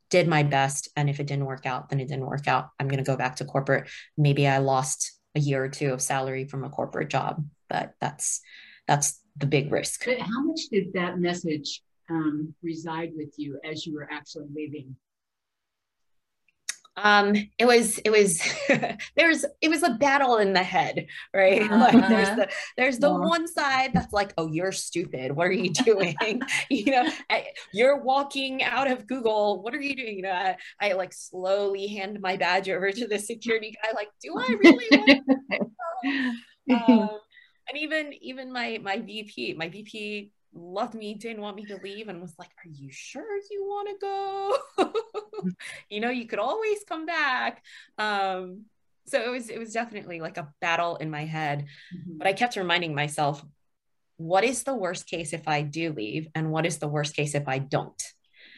did 0.09 0.27
my 0.27 0.43
best. 0.43 0.89
And 0.95 1.09
if 1.09 1.19
it 1.19 1.27
didn't 1.27 1.45
work 1.45 1.65
out 1.65 1.89
then 1.89 1.99
it 1.99 2.07
didn't 2.07 2.25
work 2.25 2.47
out. 2.47 2.69
I'm 2.79 2.87
going 2.87 3.03
to 3.03 3.11
go 3.11 3.17
back 3.17 3.37
to 3.37 3.45
corporate. 3.45 3.89
Maybe 4.17 4.47
i 4.47 4.57
lost 4.59 5.13
a 5.35 5.39
year 5.39 5.63
or 5.63 5.69
two 5.69 5.93
of 5.93 6.01
salary 6.01 6.45
from 6.45 6.63
a 6.63 6.69
corporate 6.69 7.09
job 7.09 7.43
but 7.69 7.93
that's 7.99 8.41
that's 8.87 9.19
the 9.35 9.45
big 9.45 9.71
risk. 9.71 10.05
But 10.05 10.19
how 10.19 10.43
much 10.43 10.61
did 10.71 10.93
that 10.93 11.19
message 11.19 11.81
um, 12.09 12.53
reside 12.63 13.11
with 13.15 13.33
you 13.37 13.59
as 13.63 13.85
you 13.85 13.93
were 13.93 14.07
actually 14.11 14.47
leaving? 14.53 14.95
um 16.97 17.35
it 17.59 17.65
was 17.65 17.99
it 17.99 18.09
was 18.09 18.41
there's 19.15 19.45
it 19.61 19.69
was 19.69 19.83
a 19.83 19.91
battle 19.91 20.37
in 20.37 20.53
the 20.53 20.63
head 20.63 21.05
right 21.33 21.61
uh-huh. 21.71 21.77
like 21.77 22.09
there's 22.09 22.29
the 22.29 22.49
there's 22.75 22.99
the 22.99 23.09
yeah. 23.09 23.17
one 23.17 23.47
side 23.47 23.91
that's 23.93 24.11
like 24.11 24.33
oh 24.37 24.47
you're 24.51 24.71
stupid 24.71 25.31
what 25.31 25.47
are 25.47 25.51
you 25.51 25.69
doing 25.85 26.15
you 26.69 26.91
know 26.91 27.09
I, 27.29 27.47
you're 27.71 28.01
walking 28.01 28.63
out 28.63 28.89
of 28.89 29.07
google 29.07 29.61
what 29.61 29.73
are 29.73 29.81
you 29.81 29.95
doing 29.95 30.17
you 30.17 30.23
know 30.23 30.31
I, 30.31 30.57
I, 30.81 30.93
like 30.93 31.13
slowly 31.13 31.87
hand 31.87 32.19
my 32.19 32.35
badge 32.35 32.67
over 32.69 32.91
to 32.91 33.07
the 33.07 33.19
security 33.19 33.75
guy 33.81 33.91
like 33.95 34.09
do 34.21 34.35
i 34.37 34.55
really 34.63 34.87
want 34.91 35.71
um, 36.89 37.09
and 37.69 37.77
even 37.77 38.13
even 38.21 38.51
my 38.51 38.79
my 38.81 38.99
vp 38.99 39.53
my 39.53 39.69
vp 39.69 40.31
loved 40.53 40.93
me, 40.93 41.13
didn't 41.13 41.41
want 41.41 41.55
me 41.55 41.65
to 41.65 41.77
leave, 41.77 42.07
and 42.07 42.21
was 42.21 42.33
like, 42.37 42.49
Are 42.63 42.69
you 42.69 42.89
sure 42.91 43.39
you 43.49 43.63
want 43.63 43.89
to 43.89 44.91
go? 45.37 45.49
you 45.89 45.99
know, 45.99 46.09
you 46.09 46.25
could 46.27 46.39
always 46.39 46.79
come 46.87 47.05
back. 47.05 47.63
Um, 47.97 48.65
so 49.07 49.21
it 49.21 49.29
was 49.29 49.49
it 49.49 49.59
was 49.59 49.73
definitely 49.73 50.19
like 50.19 50.37
a 50.37 50.51
battle 50.61 50.97
in 50.97 51.09
my 51.09 51.25
head. 51.25 51.65
Mm-hmm. 51.95 52.17
But 52.17 52.27
I 52.27 52.33
kept 52.33 52.55
reminding 52.55 52.93
myself, 52.93 53.43
what 54.17 54.43
is 54.43 54.63
the 54.63 54.75
worst 54.75 55.07
case 55.07 55.33
if 55.33 55.47
I 55.47 55.61
do 55.61 55.93
leave? 55.93 56.27
And 56.35 56.51
what 56.51 56.65
is 56.65 56.77
the 56.77 56.87
worst 56.87 57.15
case 57.15 57.35
if 57.35 57.47
I 57.47 57.59
don't? 57.59 58.01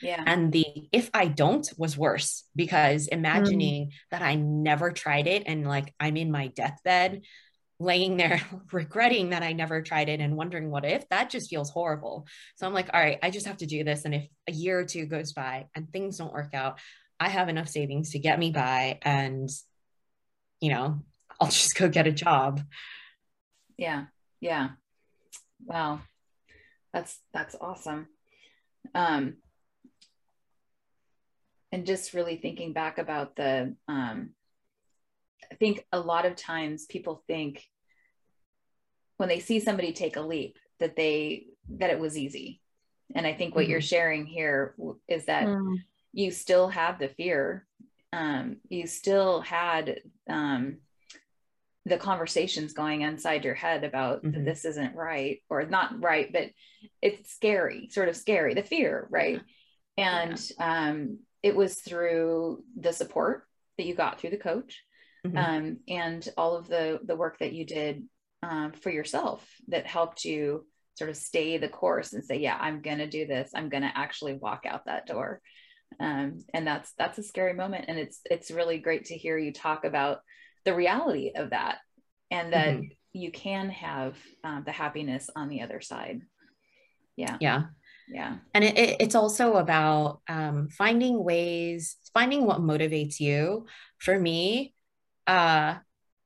Yeah. 0.01 0.23
And 0.25 0.51
the 0.51 0.65
if 0.91 1.09
I 1.13 1.27
don't 1.27 1.69
was 1.77 1.97
worse 1.97 2.45
because 2.55 3.07
imagining 3.07 3.87
mm. 3.87 3.91
that 4.11 4.21
I 4.21 4.35
never 4.35 4.91
tried 4.91 5.27
it 5.27 5.43
and 5.45 5.67
like 5.67 5.93
I'm 5.99 6.17
in 6.17 6.31
my 6.31 6.47
deathbed 6.47 7.21
laying 7.79 8.17
there 8.17 8.41
regretting 8.71 9.29
that 9.29 9.43
I 9.43 9.53
never 9.53 9.81
tried 9.81 10.09
it 10.09 10.19
and 10.19 10.35
wondering 10.35 10.69
what 10.69 10.85
if 10.85 11.07
that 11.09 11.29
just 11.29 11.49
feels 11.49 11.71
horrible. 11.71 12.27
So 12.55 12.67
I'm 12.67 12.73
like, 12.73 12.89
all 12.93 12.99
right, 12.99 13.19
I 13.23 13.29
just 13.29 13.47
have 13.47 13.57
to 13.57 13.65
do 13.65 13.83
this. 13.83 14.05
And 14.05 14.13
if 14.13 14.27
a 14.47 14.51
year 14.51 14.79
or 14.79 14.85
two 14.85 15.05
goes 15.05 15.33
by 15.33 15.67
and 15.75 15.91
things 15.91 16.17
don't 16.17 16.33
work 16.33 16.53
out, 16.53 16.79
I 17.19 17.29
have 17.29 17.49
enough 17.49 17.69
savings 17.69 18.11
to 18.11 18.19
get 18.19 18.39
me 18.39 18.51
by 18.51 18.99
and, 19.01 19.49
you 20.59 20.71
know, 20.71 20.99
I'll 21.41 21.47
just 21.47 21.75
go 21.77 21.87
get 21.87 22.07
a 22.07 22.11
job. 22.11 22.61
Yeah. 23.77 24.05
Yeah. 24.41 24.71
Wow. 25.65 26.01
That's, 26.93 27.17
that's 27.33 27.55
awesome. 27.59 28.07
Um, 28.93 29.35
and 31.71 31.85
just 31.85 32.13
really 32.13 32.35
thinking 32.35 32.73
back 32.73 32.97
about 32.97 33.37
the, 33.37 33.75
um, 33.87 34.31
I 35.51 35.55
think 35.55 35.85
a 35.91 35.99
lot 35.99 36.25
of 36.25 36.35
times 36.35 36.85
people 36.85 37.23
think 37.27 37.65
when 39.17 39.29
they 39.29 39.39
see 39.39 39.59
somebody 39.59 39.91
take 39.91 40.15
a 40.15 40.21
leap 40.21 40.57
that 40.79 40.95
they 40.95 41.47
that 41.77 41.89
it 41.89 41.99
was 41.99 42.17
easy. 42.17 42.61
And 43.15 43.25
I 43.27 43.33
think 43.33 43.55
what 43.55 43.63
mm-hmm. 43.63 43.71
you're 43.71 43.81
sharing 43.81 44.25
here 44.25 44.75
is 45.07 45.25
that 45.25 45.47
mm. 45.47 45.77
you 46.13 46.31
still 46.31 46.67
have 46.69 46.99
the 46.99 47.09
fear. 47.09 47.65
Um, 48.13 48.57
you 48.69 48.87
still 48.87 49.41
had 49.41 50.01
um, 50.29 50.77
the 51.85 51.97
conversations 51.97 52.73
going 52.73 53.01
inside 53.01 53.45
your 53.45 53.55
head 53.55 53.83
about 53.83 54.23
mm-hmm. 54.23 54.43
this 54.43 54.65
isn't 54.65 54.95
right 54.95 55.41
or 55.49 55.65
not 55.65 56.01
right, 56.01 56.31
but 56.31 56.49
it's 57.01 57.31
scary, 57.31 57.89
sort 57.91 58.09
of 58.09 58.15
scary, 58.15 58.53
the 58.53 58.63
fear, 58.63 59.07
right? 59.09 59.41
And 59.97 60.51
yeah. 60.57 60.89
um, 60.89 61.19
it 61.43 61.55
was 61.55 61.75
through 61.75 62.63
the 62.79 62.93
support 62.93 63.43
that 63.77 63.85
you 63.85 63.95
got 63.95 64.19
through 64.19 64.31
the 64.31 64.37
coach 64.37 64.83
mm-hmm. 65.25 65.37
um, 65.37 65.77
and 65.87 66.27
all 66.37 66.55
of 66.55 66.67
the 66.67 66.99
the 67.03 67.15
work 67.15 67.39
that 67.39 67.53
you 67.53 67.65
did 67.65 68.03
um, 68.43 68.71
for 68.71 68.89
yourself 68.89 69.47
that 69.67 69.85
helped 69.85 70.23
you 70.25 70.65
sort 70.99 71.09
of 71.09 71.17
stay 71.17 71.57
the 71.57 71.69
course 71.69 72.13
and 72.13 72.23
say, 72.23 72.37
yeah, 72.37 72.57
I'm 72.59 72.81
going 72.81 72.97
to 72.97 73.07
do 73.07 73.25
this. 73.25 73.51
I'm 73.55 73.69
going 73.69 73.83
to 73.83 73.97
actually 73.97 74.33
walk 74.33 74.65
out 74.67 74.85
that 74.85 75.07
door. 75.07 75.41
Um, 75.99 76.43
and 76.53 76.67
that's, 76.67 76.91
that's 76.97 77.17
a 77.17 77.23
scary 77.23 77.53
moment. 77.53 77.85
And 77.87 77.97
it's, 77.97 78.19
it's 78.29 78.51
really 78.51 78.79
great 78.79 79.05
to 79.05 79.17
hear 79.17 79.37
you 79.37 79.53
talk 79.53 79.85
about 79.85 80.19
the 80.65 80.75
reality 80.75 81.31
of 81.35 81.51
that 81.51 81.77
and 82.29 82.53
that 82.53 82.75
mm-hmm. 82.75 82.83
you 83.13 83.31
can 83.31 83.69
have 83.69 84.15
um, 84.43 84.63
the 84.65 84.73
happiness 84.73 85.29
on 85.35 85.47
the 85.47 85.61
other 85.61 85.79
side. 85.79 86.21
Yeah. 87.15 87.37
Yeah. 87.39 87.63
Yeah. 88.09 88.35
And 88.53 88.63
it, 88.63 88.77
it, 88.77 88.97
it's 88.99 89.15
also 89.15 89.53
about 89.53 90.21
um, 90.27 90.67
finding 90.69 91.23
ways, 91.23 91.95
finding 92.13 92.45
what 92.45 92.59
motivates 92.59 93.19
you. 93.19 93.67
For 93.99 94.19
me, 94.19 94.73
uh, 95.29 95.75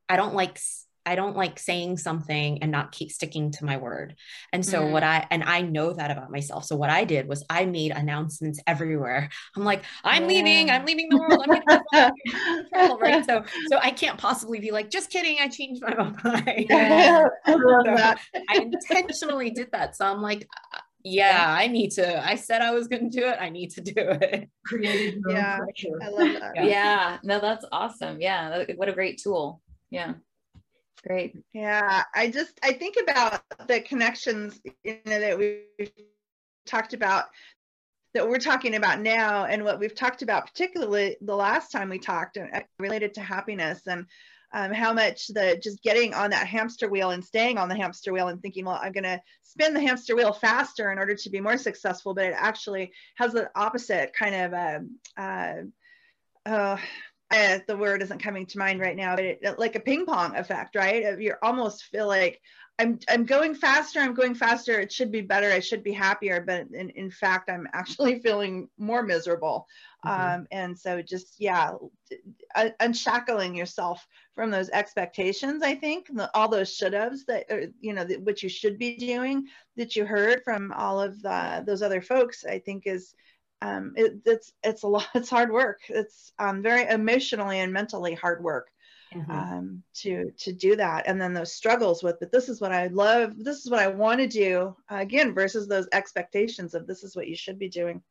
I 0.10 0.16
don't 0.16 0.34
like 0.34 0.58
I 1.06 1.16
don't 1.16 1.36
like 1.36 1.60
saying 1.60 1.98
something 1.98 2.64
and 2.64 2.72
not 2.72 2.94
keep 2.94 3.12
sticking 3.12 3.52
to 3.52 3.66
my 3.66 3.76
word. 3.76 4.16
And 4.54 4.66
so 4.66 4.84
mm. 4.84 4.92
what 4.92 5.04
I 5.04 5.28
and 5.30 5.44
I 5.44 5.62
know 5.62 5.92
that 5.92 6.12
about 6.12 6.32
myself. 6.32 6.64
So 6.64 6.78
what 6.78 6.90
I 6.90 7.04
did 7.04 7.28
was 7.28 7.44
I 7.50 7.66
made 7.66 7.92
announcements 7.92 8.62
everywhere. 8.66 9.30
I'm 9.58 9.66
like, 9.66 9.84
I'm 10.06 10.24
yeah. 10.24 10.28
leaving, 10.30 10.70
I'm 10.70 10.86
leaving 10.86 11.10
the 11.10 11.18
world. 11.18 11.46
I'm 11.46 12.12
trouble, 12.70 12.98
right? 13.02 13.26
So 13.26 13.44
so 13.68 13.80
I 13.80 13.92
can't 13.92 14.18
possibly 14.18 14.60
be 14.60 14.72
like, 14.72 14.90
just 14.90 15.10
kidding, 15.10 15.38
I 15.42 15.50
changed 15.50 15.82
my 15.82 15.94
mind. 16.24 16.68
Yeah. 16.70 17.28
I, 17.46 18.16
I 18.50 18.56
intentionally 18.60 19.50
did 19.50 19.72
that. 19.74 19.98
So 19.98 20.06
I'm 20.06 20.22
like, 20.22 20.48
yeah, 21.04 21.46
I 21.58 21.68
need 21.68 21.92
to. 21.92 22.26
I 22.26 22.36
said 22.36 22.62
I 22.62 22.72
was 22.72 22.88
going 22.88 23.10
to 23.10 23.20
do 23.20 23.28
it. 23.28 23.38
I 23.40 23.50
need 23.50 23.72
to 23.72 23.82
do 23.82 23.94
it. 23.98 24.50
Creative 24.66 25.22
yeah, 25.28 25.58
pressure. 25.58 26.00
I 26.02 26.10
love 26.10 26.40
that. 26.40 26.56
Yeah. 26.56 26.64
yeah, 26.64 27.18
no, 27.24 27.40
that's 27.40 27.66
awesome. 27.72 28.22
Yeah, 28.22 28.64
what 28.76 28.90
a 28.90 28.94
great 28.94 29.20
tool. 29.22 29.62
Yeah. 29.90 30.14
Great. 31.06 31.36
Yeah, 31.54 32.04
I 32.16 32.30
just 32.32 32.58
I 32.64 32.74
think 32.74 32.96
about 33.02 33.44
the 33.68 33.82
connections 33.82 34.62
you 34.84 34.98
know, 35.06 35.20
that 35.20 35.38
we've 35.38 35.92
talked 36.66 36.94
about 36.94 37.26
that 38.14 38.28
we're 38.28 38.38
talking 38.38 38.76
about 38.76 39.02
now 39.02 39.46
and 39.46 39.66
what 39.66 39.80
we've 39.80 39.96
talked 39.96 40.22
about 40.22 40.46
particularly 40.46 41.18
the 41.22 41.36
last 41.36 41.72
time 41.72 41.90
we 41.90 41.98
talked 41.98 42.38
related 42.80 43.14
to 43.16 43.22
happiness 43.22 43.82
and 43.88 44.06
um, 44.54 44.72
how 44.72 44.94
much 44.94 45.28
the 45.28 45.60
just 45.62 45.82
getting 45.84 46.14
on 46.14 46.30
that 46.30 46.48
hamster 46.48 46.90
wheel 46.90 47.12
and 47.12 47.24
staying 47.24 47.58
on 47.58 47.70
the 47.70 47.76
hamster 47.76 48.14
wheel 48.14 48.28
and 48.28 48.42
thinking 48.42 48.66
well 48.66 48.80
i'm 48.82 48.92
going 48.92 49.04
to 49.04 49.22
spin 49.44 49.74
the 49.74 49.82
hamster 49.82 50.16
wheel 50.16 50.34
faster 50.34 50.92
in 50.92 51.00
order 51.00 51.16
to 51.16 51.30
be 51.30 51.40
more 51.40 51.58
successful 51.58 52.14
but 52.14 52.26
it 52.26 52.36
actually 52.36 52.92
has 53.16 53.34
the 53.34 53.50
opposite 53.56 54.14
kind 54.14 54.36
of 54.36 54.54
um, 54.54 54.96
uh, 55.18 55.54
uh, 56.46 56.78
uh, 57.32 57.60
the 57.68 57.78
word 57.78 58.02
isn't 58.02 58.22
coming 58.22 58.46
to 58.46 58.60
mind 58.60 58.80
right 58.80 58.96
now, 58.96 59.16
but 59.16 59.26
it, 59.26 59.60
like 59.60 59.76
a 59.76 59.80
ping 59.80 60.06
pong 60.06 60.36
effect, 60.36 60.76
right? 60.76 61.20
You 61.20 61.34
almost 61.42 61.86
feel 61.86 62.08
like 62.08 62.40
I'm 62.80 63.00
I'm 63.10 63.26
going 63.26 63.56
faster, 63.56 64.00
I'm 64.00 64.14
going 64.14 64.36
faster. 64.36 64.80
It 64.80 64.92
should 64.92 65.12
be 65.12 65.22
better. 65.22 65.52
I 65.52 65.60
should 65.60 65.84
be 65.84 65.94
happier, 65.94 66.42
but 66.42 66.68
in, 66.74 66.90
in 66.92 67.10
fact, 67.10 67.50
I'm 67.50 67.68
actually 67.74 68.20
feeling 68.24 68.70
more 68.78 69.04
miserable. 69.04 69.68
Mm-hmm. 70.06 70.36
Um, 70.36 70.48
and 70.52 70.78
so 70.78 71.02
just 71.02 71.36
yeah, 71.40 71.72
unshackling 72.80 73.56
yourself 73.56 74.06
from 74.36 74.52
those 74.52 74.70
expectations. 74.70 75.64
I 75.64 75.76
think 75.76 76.08
all 76.34 76.50
those 76.50 76.74
should 76.74 76.94
haves 76.94 77.26
that 77.26 77.46
you 77.80 77.94
know 77.94 78.06
what 78.24 78.44
you 78.44 78.50
should 78.50 78.78
be 78.78 78.98
doing 78.98 79.48
that 79.78 79.96
you 79.96 80.06
heard 80.06 80.44
from 80.44 80.72
all 80.74 81.00
of 81.00 81.22
the, 81.22 81.64
those 81.66 81.82
other 81.82 82.02
folks. 82.02 82.46
I 82.46 82.60
think 82.60 82.86
is 82.86 83.14
um, 83.62 83.94
it, 83.96 84.18
it's 84.26 84.54
it's 84.64 84.84
a 84.84 84.88
lot. 84.88 85.08
It's 85.16 85.30
hard 85.30 85.52
work. 85.52 85.80
It's 85.88 86.34
um, 86.38 86.62
very 86.62 86.88
emotionally 86.88 87.60
and 87.60 87.72
mentally 87.72 88.14
hard 88.14 88.44
work 88.44 88.70
mm-hmm. 89.16 89.32
um, 89.32 89.84
to 89.96 90.32
to 90.40 90.52
do 90.52 90.76
that. 90.76 91.08
And 91.08 91.20
then 91.20 91.34
those 91.34 91.54
struggles 91.54 92.04
with, 92.04 92.20
but 92.20 92.32
this 92.32 92.50
is 92.50 92.60
what 92.60 92.74
I 92.74 92.88
love. 92.88 93.36
This 93.38 93.64
is 93.64 93.72
what 93.72 93.80
I 93.80 93.88
want 93.88 94.20
to 94.20 94.28
do 94.28 94.76
uh, 94.92 94.98
again 94.98 95.34
versus 95.34 95.68
those 95.68 95.88
expectations 95.94 96.74
of 96.74 96.88
this 96.88 97.04
is 97.04 97.16
what 97.16 97.28
you 97.28 97.36
should 97.36 97.58
be 97.58 97.70
doing. 97.70 98.02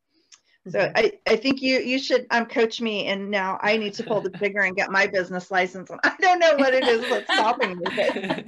So 0.68 0.78
mm-hmm. 0.78 0.96
I, 0.96 1.12
I 1.26 1.36
think 1.36 1.60
you 1.60 1.80
you 1.80 1.98
should 1.98 2.26
um, 2.30 2.46
coach 2.46 2.80
me 2.80 3.06
and 3.06 3.30
now 3.30 3.58
I 3.62 3.76
need 3.76 3.94
to 3.94 4.04
pull 4.04 4.20
the 4.20 4.30
trigger 4.30 4.60
and 4.60 4.76
get 4.76 4.90
my 4.90 5.06
business 5.06 5.50
license. 5.50 5.90
I 6.04 6.14
don't 6.20 6.38
know 6.38 6.54
what 6.56 6.74
it 6.74 6.86
is 6.86 7.08
that's 7.08 7.32
stopping 7.32 7.78
me. 7.78 7.84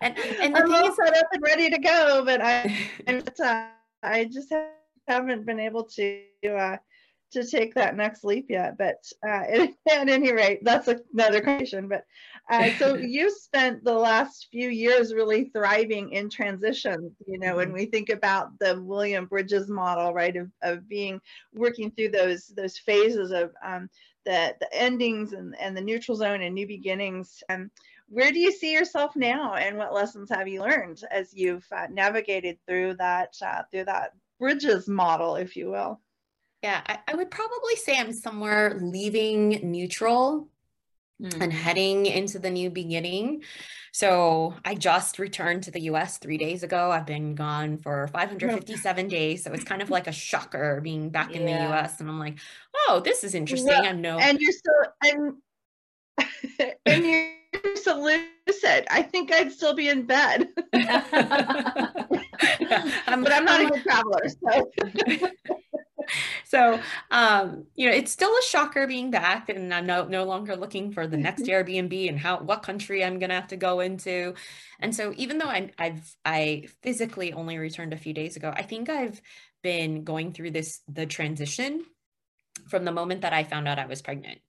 and, 0.00 0.18
and 0.18 0.56
I'm 0.56 0.74
all 0.74 0.94
set 0.94 1.16
up 1.16 1.26
and 1.32 1.42
ready 1.42 1.68
to 1.70 1.78
go, 1.78 2.24
but 2.24 2.40
I 2.40 2.74
uh, 3.44 3.66
I 4.02 4.24
just 4.24 4.50
have 4.50 4.68
haven't 5.06 5.46
been 5.46 5.58
able 5.58 5.84
to 5.84 6.22
uh, 6.48 6.76
to 7.32 7.46
take 7.46 7.74
that 7.74 7.96
next 7.96 8.24
leap 8.24 8.46
yet. 8.48 8.78
But 8.78 9.04
uh, 9.26 9.44
at 9.90 10.08
any 10.08 10.32
rate, 10.32 10.60
that's 10.62 10.88
another 10.88 11.40
question. 11.40 11.88
But 11.88 12.04
uh, 12.50 12.70
so 12.78 12.94
you 12.96 13.30
spent 13.30 13.84
the 13.84 13.94
last 13.94 14.48
few 14.50 14.68
years 14.68 15.14
really 15.14 15.50
thriving 15.54 16.12
in 16.12 16.30
transition. 16.30 17.14
You 17.26 17.38
know, 17.38 17.56
when 17.56 17.68
mm-hmm. 17.68 17.76
we 17.76 17.86
think 17.86 18.08
about 18.08 18.58
the 18.58 18.80
William 18.82 19.26
Bridges 19.26 19.68
model, 19.68 20.12
right, 20.12 20.36
of, 20.36 20.50
of 20.62 20.88
being 20.88 21.20
working 21.54 21.90
through 21.90 22.10
those 22.10 22.48
those 22.48 22.78
phases 22.78 23.30
of 23.30 23.52
um, 23.64 23.88
the 24.24 24.54
the 24.60 24.74
endings 24.74 25.32
and, 25.32 25.54
and 25.60 25.76
the 25.76 25.82
neutral 25.82 26.16
zone 26.16 26.42
and 26.42 26.54
new 26.54 26.66
beginnings. 26.66 27.42
Um, 27.48 27.70
where 28.10 28.32
do 28.32 28.38
you 28.38 28.52
see 28.52 28.72
yourself 28.72 29.16
now, 29.16 29.54
and 29.54 29.76
what 29.76 29.92
lessons 29.92 30.30
have 30.30 30.48
you 30.48 30.62
learned 30.62 31.02
as 31.10 31.34
you've 31.34 31.66
uh, 31.70 31.88
navigated 31.90 32.56
through 32.66 32.94
that 32.94 33.36
uh, 33.42 33.62
through 33.70 33.84
that 33.84 34.12
Bridges 34.38 34.88
model, 34.88 35.36
if 35.36 35.56
you 35.56 35.70
will. 35.70 36.00
Yeah, 36.62 36.80
I, 36.86 36.98
I 37.06 37.14
would 37.14 37.30
probably 37.30 37.76
say 37.76 37.98
I'm 37.98 38.12
somewhere 38.12 38.78
leaving 38.80 39.60
neutral 39.62 40.48
mm. 41.22 41.40
and 41.40 41.52
heading 41.52 42.06
into 42.06 42.38
the 42.38 42.50
new 42.50 42.70
beginning. 42.70 43.42
So 43.92 44.54
I 44.64 44.74
just 44.74 45.18
returned 45.18 45.64
to 45.64 45.70
the 45.70 45.80
US 45.82 46.16
three 46.18 46.38
days 46.38 46.62
ago. 46.62 46.90
I've 46.90 47.04
been 47.06 47.34
gone 47.34 47.78
for 47.78 48.08
557 48.08 49.08
days. 49.08 49.44
So 49.44 49.52
it's 49.52 49.64
kind 49.64 49.82
of 49.82 49.90
like 49.90 50.06
a 50.06 50.12
shocker 50.12 50.80
being 50.80 51.10
back 51.10 51.32
yeah. 51.32 51.40
in 51.40 51.46
the 51.46 51.72
US. 51.72 52.00
And 52.00 52.08
I'm 52.08 52.18
like, 52.18 52.38
oh, 52.88 53.00
this 53.04 53.24
is 53.24 53.34
interesting. 53.34 53.68
Well, 53.68 53.86
I'm 53.86 54.00
no 54.00 54.18
and 54.18 54.38
you're 54.40 54.52
still 54.52 54.72
and 55.04 55.34
and 56.86 57.06
you're 57.06 57.76
so 57.76 58.00
lucid. 58.00 58.86
I 58.90 59.02
think 59.02 59.32
I'd 59.32 59.52
still 59.52 59.74
be 59.74 59.88
in 59.88 60.06
bed. 60.06 60.48
um, 60.72 60.82
but 63.22 63.32
I'm 63.32 63.44
not 63.44 63.60
a 63.60 63.66
good 63.66 63.82
traveler. 63.82 64.22
So. 64.28 64.70
so 66.44 66.80
um, 67.10 67.64
you 67.74 67.88
know 67.88 67.94
it's 67.94 68.12
still 68.12 68.30
a 68.30 68.42
shocker 68.42 68.86
being 68.86 69.10
back 69.10 69.48
and 69.48 69.72
i'm 69.72 69.86
no, 69.86 70.04
no 70.04 70.24
longer 70.24 70.56
looking 70.56 70.92
for 70.92 71.06
the 71.06 71.16
next 71.16 71.42
mm-hmm. 71.42 71.52
airbnb 71.52 72.08
and 72.08 72.18
how 72.18 72.38
what 72.38 72.62
country 72.62 73.04
i'm 73.04 73.18
going 73.18 73.30
to 73.30 73.34
have 73.34 73.48
to 73.48 73.56
go 73.56 73.80
into 73.80 74.34
and 74.80 74.94
so 74.94 75.12
even 75.16 75.38
though 75.38 75.48
I, 75.48 75.70
i've 75.78 76.16
i 76.24 76.64
physically 76.82 77.32
only 77.32 77.58
returned 77.58 77.92
a 77.92 77.98
few 77.98 78.12
days 78.12 78.36
ago 78.36 78.52
i 78.54 78.62
think 78.62 78.88
i've 78.88 79.20
been 79.62 80.04
going 80.04 80.32
through 80.32 80.52
this 80.52 80.80
the 80.88 81.06
transition 81.06 81.84
from 82.68 82.84
the 82.84 82.92
moment 82.92 83.22
that 83.22 83.32
i 83.32 83.44
found 83.44 83.68
out 83.68 83.78
i 83.78 83.86
was 83.86 84.02
pregnant 84.02 84.40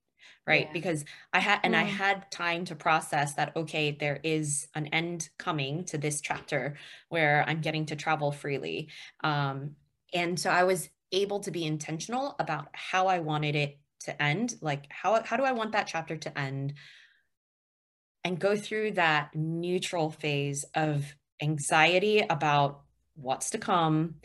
right 0.46 0.68
yeah. 0.68 0.74
because 0.74 1.06
i 1.34 1.40
had 1.40 1.60
and 1.64 1.74
mm. 1.74 1.80
i 1.80 1.84
had 1.84 2.30
time 2.32 2.66
to 2.66 2.76
process 2.76 3.36
that 3.36 3.56
okay 3.56 3.92
there 3.92 4.20
is 4.24 4.68
an 4.76 4.88
end 4.88 5.30
coming 5.38 5.84
to 5.86 5.98
this 5.98 6.22
chapter 6.22 6.76
where 7.10 7.44
i'm 7.48 7.62
getting 7.62 7.86
to 7.86 7.96
travel 7.96 8.32
freely 8.32 8.90
um, 9.24 9.76
and 10.14 10.40
so 10.40 10.50
i 10.50 10.64
was 10.64 10.90
able 11.12 11.40
to 11.40 11.52
be 11.52 11.66
intentional 11.66 12.36
about 12.40 12.68
how 12.74 13.08
i 13.08 13.20
wanted 13.20 13.56
it 13.56 13.78
to 14.00 14.22
end 14.22 14.56
like 14.62 14.86
how 14.90 15.22
how 15.24 15.38
do 15.38 15.44
i 15.44 15.52
want 15.52 15.72
that 15.72 15.88
chapter 15.88 16.16
to 16.16 16.38
end 16.38 16.74
and 18.24 18.40
go 18.40 18.56
through 18.56 18.92
that 18.92 19.34
neutral 19.34 20.10
phase 20.10 20.66
of 20.76 21.14
anxiety 21.42 22.20
about 22.30 22.82
what's 23.16 23.50
to 23.50 23.58
come 23.58 24.16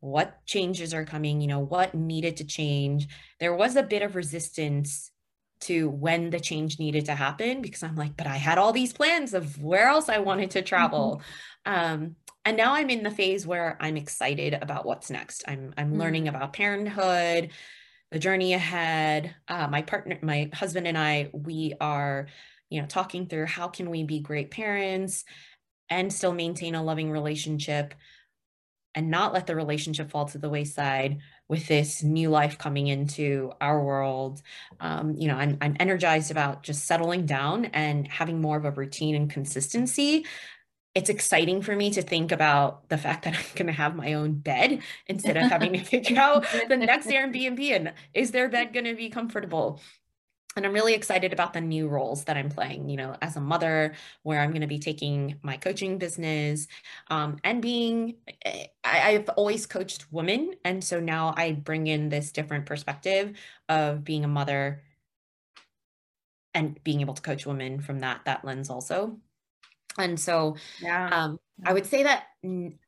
what 0.00 0.44
changes 0.46 0.92
are 0.92 1.04
coming 1.04 1.40
you 1.40 1.46
know 1.46 1.60
what 1.60 1.94
needed 1.94 2.36
to 2.36 2.44
change 2.44 3.08
there 3.40 3.54
was 3.54 3.76
a 3.76 3.82
bit 3.82 4.02
of 4.02 4.14
resistance 4.14 5.10
to 5.60 5.88
when 5.88 6.30
the 6.30 6.40
change 6.40 6.78
needed 6.78 7.06
to 7.06 7.14
happen 7.14 7.62
because 7.62 7.82
I'm 7.82 7.96
like, 7.96 8.16
but 8.16 8.26
I 8.26 8.36
had 8.36 8.58
all 8.58 8.72
these 8.72 8.92
plans 8.92 9.34
of 9.34 9.62
where 9.62 9.88
else 9.88 10.08
I 10.08 10.18
wanted 10.18 10.50
to 10.52 10.62
travel. 10.62 11.22
Mm-hmm. 11.66 12.02
Um, 12.02 12.16
and 12.46 12.56
now 12.56 12.74
I'm 12.74 12.90
in 12.90 13.02
the 13.02 13.10
phase 13.10 13.44
where 13.44 13.76
I'm 13.80 13.96
excited 13.96 14.54
about 14.54 14.86
what's 14.86 15.10
next. 15.10 15.42
I'm 15.48 15.74
I'm 15.76 15.90
mm-hmm. 15.90 16.00
learning 16.00 16.28
about 16.28 16.52
parenthood, 16.52 17.50
the 18.12 18.18
journey 18.20 18.54
ahead. 18.54 19.34
Uh, 19.48 19.66
my 19.66 19.82
partner, 19.82 20.18
my 20.22 20.48
husband 20.54 20.86
and 20.86 20.96
I, 20.96 21.28
we 21.32 21.74
are, 21.80 22.28
you 22.70 22.80
know, 22.80 22.86
talking 22.86 23.26
through 23.26 23.46
how 23.46 23.66
can 23.66 23.90
we 23.90 24.04
be 24.04 24.20
great 24.20 24.52
parents 24.52 25.24
and 25.90 26.12
still 26.12 26.32
maintain 26.32 26.76
a 26.76 26.84
loving 26.84 27.10
relationship 27.10 27.94
and 28.94 29.10
not 29.10 29.34
let 29.34 29.46
the 29.46 29.56
relationship 29.56 30.10
fall 30.10 30.26
to 30.26 30.38
the 30.38 30.48
wayside 30.48 31.18
with 31.48 31.66
this 31.66 32.02
new 32.02 32.30
life 32.30 32.58
coming 32.58 32.86
into 32.86 33.52
our 33.60 33.82
world. 33.82 34.40
Um, 34.80 35.14
you 35.16 35.28
know, 35.28 35.36
I'm, 35.36 35.58
I'm 35.60 35.76
energized 35.78 36.30
about 36.30 36.62
just 36.62 36.86
settling 36.86 37.26
down 37.26 37.66
and 37.66 38.08
having 38.08 38.40
more 38.40 38.56
of 38.56 38.64
a 38.64 38.70
routine 38.70 39.14
and 39.14 39.30
consistency. 39.30 40.24
It's 40.96 41.10
exciting 41.10 41.60
for 41.60 41.76
me 41.76 41.90
to 41.90 42.00
think 42.00 42.32
about 42.32 42.88
the 42.88 42.96
fact 42.96 43.24
that 43.24 43.34
I'm 43.38 43.44
going 43.54 43.66
to 43.66 43.72
have 43.72 43.94
my 43.94 44.14
own 44.14 44.32
bed 44.32 44.80
instead 45.06 45.36
of 45.36 45.42
having 45.44 45.74
to 45.74 45.84
figure 45.84 46.18
out 46.18 46.46
the 46.68 46.76
next 46.76 47.06
Airbnb 47.16 47.60
and 47.70 47.92
is 48.14 48.30
their 48.30 48.48
bed 48.48 48.72
going 48.72 48.86
to 48.86 48.94
be 48.94 49.10
comfortable? 49.10 49.80
and 50.56 50.64
I'm 50.64 50.72
really 50.72 50.94
excited 50.94 51.34
about 51.34 51.52
the 51.52 51.60
new 51.60 51.86
roles 51.86 52.24
that 52.24 52.38
I'm 52.38 52.48
playing, 52.48 52.88
you 52.88 52.96
know, 52.96 53.14
as 53.20 53.36
a 53.36 53.40
mother, 53.40 53.94
where 54.22 54.40
I'm 54.40 54.52
going 54.52 54.62
to 54.62 54.66
be 54.66 54.78
taking 54.78 55.38
my 55.42 55.58
coaching 55.58 55.98
business 55.98 56.66
um, 57.08 57.36
and 57.44 57.60
being, 57.60 58.14
eh, 58.42 58.68
I, 58.82 59.10
I've 59.10 59.28
always 59.30 59.66
coached 59.66 60.10
women. 60.10 60.54
And 60.64 60.82
so 60.82 60.98
now 60.98 61.34
I 61.36 61.52
bring 61.52 61.88
in 61.88 62.08
this 62.08 62.32
different 62.32 62.64
perspective 62.64 63.36
of 63.68 64.02
being 64.02 64.24
a 64.24 64.28
mother 64.28 64.82
and 66.54 66.82
being 66.82 67.02
able 67.02 67.12
to 67.12 67.20
coach 67.20 67.44
women 67.44 67.80
from 67.80 68.00
that, 68.00 68.22
that 68.24 68.42
lens 68.42 68.70
also. 68.70 69.18
And 69.98 70.18
so 70.18 70.56
yeah. 70.80 71.08
um, 71.10 71.38
I 71.64 71.72
would 71.72 71.86
say 71.86 72.02
that 72.02 72.24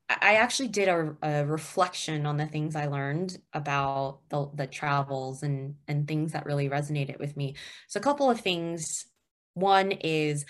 I 0.08 0.34
actually 0.36 0.68
did 0.68 0.88
a, 0.88 1.16
a, 1.22 1.44
reflection 1.44 2.26
on 2.26 2.36
the 2.36 2.46
things 2.46 2.76
I 2.76 2.86
learned 2.86 3.38
about 3.52 4.20
the, 4.30 4.48
the 4.54 4.66
travels 4.66 5.42
and 5.42 5.74
and 5.86 6.08
things 6.08 6.32
that 6.32 6.46
really 6.46 6.68
resonated 6.68 7.18
with 7.18 7.36
me. 7.36 7.56
So 7.88 7.98
a 7.98 8.02
couple 8.02 8.30
of 8.30 8.40
things. 8.40 9.06
One 9.54 9.92
is 9.92 10.44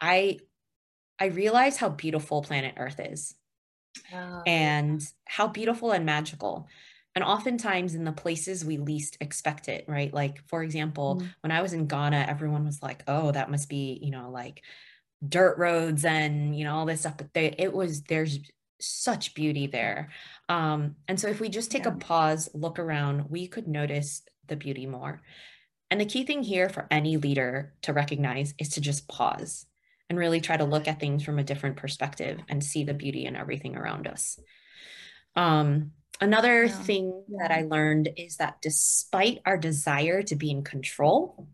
I 0.00 0.38
I 1.18 1.26
realized 1.26 1.78
how 1.78 1.88
beautiful 1.88 2.42
planet 2.42 2.74
Earth 2.76 3.00
is. 3.00 3.34
Oh, 4.14 4.42
and 4.46 5.02
how 5.24 5.48
beautiful 5.48 5.92
and 5.92 6.04
magical. 6.06 6.68
And 7.14 7.24
oftentimes 7.24 7.94
in 7.94 8.04
the 8.04 8.12
places 8.12 8.64
we 8.64 8.76
least 8.78 9.16
expect 9.20 9.68
it, 9.68 9.84
right? 9.88 10.12
Like, 10.12 10.40
for 10.46 10.62
example, 10.62 11.20
mm 11.20 11.28
when 11.40 11.50
I 11.50 11.62
was 11.62 11.72
in 11.72 11.86
Ghana, 11.86 12.26
everyone 12.28 12.64
was 12.64 12.82
like, 12.82 13.02
oh, 13.08 13.30
that 13.32 13.50
must 13.50 13.68
be, 13.68 13.98
you 14.02 14.10
know, 14.10 14.30
like 14.30 14.62
dirt 15.26 15.58
roads 15.58 16.04
and, 16.04 16.56
you 16.56 16.64
know, 16.64 16.74
all 16.74 16.86
this 16.86 17.00
stuff. 17.00 17.16
But 17.16 17.32
they, 17.34 17.54
it 17.58 17.72
was, 17.72 18.02
there's 18.02 18.38
such 18.80 19.34
beauty 19.34 19.66
there. 19.66 20.10
Um, 20.48 20.96
and 21.08 21.18
so 21.18 21.28
if 21.28 21.40
we 21.40 21.48
just 21.48 21.70
take 21.70 21.84
yeah. 21.84 21.94
a 21.94 21.96
pause, 21.96 22.48
look 22.54 22.78
around, 22.78 23.30
we 23.30 23.48
could 23.48 23.66
notice 23.66 24.22
the 24.46 24.56
beauty 24.56 24.86
more. 24.86 25.20
And 25.90 26.00
the 26.00 26.06
key 26.06 26.24
thing 26.24 26.42
here 26.42 26.68
for 26.68 26.86
any 26.90 27.16
leader 27.16 27.74
to 27.82 27.92
recognize 27.92 28.54
is 28.58 28.70
to 28.70 28.80
just 28.80 29.08
pause 29.08 29.66
and 30.08 30.18
really 30.18 30.40
try 30.40 30.56
to 30.56 30.64
look 30.64 30.86
at 30.88 31.00
things 31.00 31.24
from 31.24 31.38
a 31.38 31.44
different 31.44 31.76
perspective 31.76 32.38
and 32.48 32.62
see 32.62 32.84
the 32.84 32.94
beauty 32.94 33.26
in 33.26 33.36
everything 33.36 33.76
around 33.76 34.06
us. 34.06 34.38
Um, 35.34 35.92
another 36.20 36.64
yeah. 36.64 36.72
thing 36.72 37.24
that 37.40 37.50
I 37.50 37.62
learned 37.62 38.10
is 38.16 38.36
that 38.36 38.60
despite 38.62 39.40
our 39.44 39.56
desire 39.56 40.22
to 40.22 40.36
be 40.36 40.50
in 40.50 40.62
control, 40.62 41.48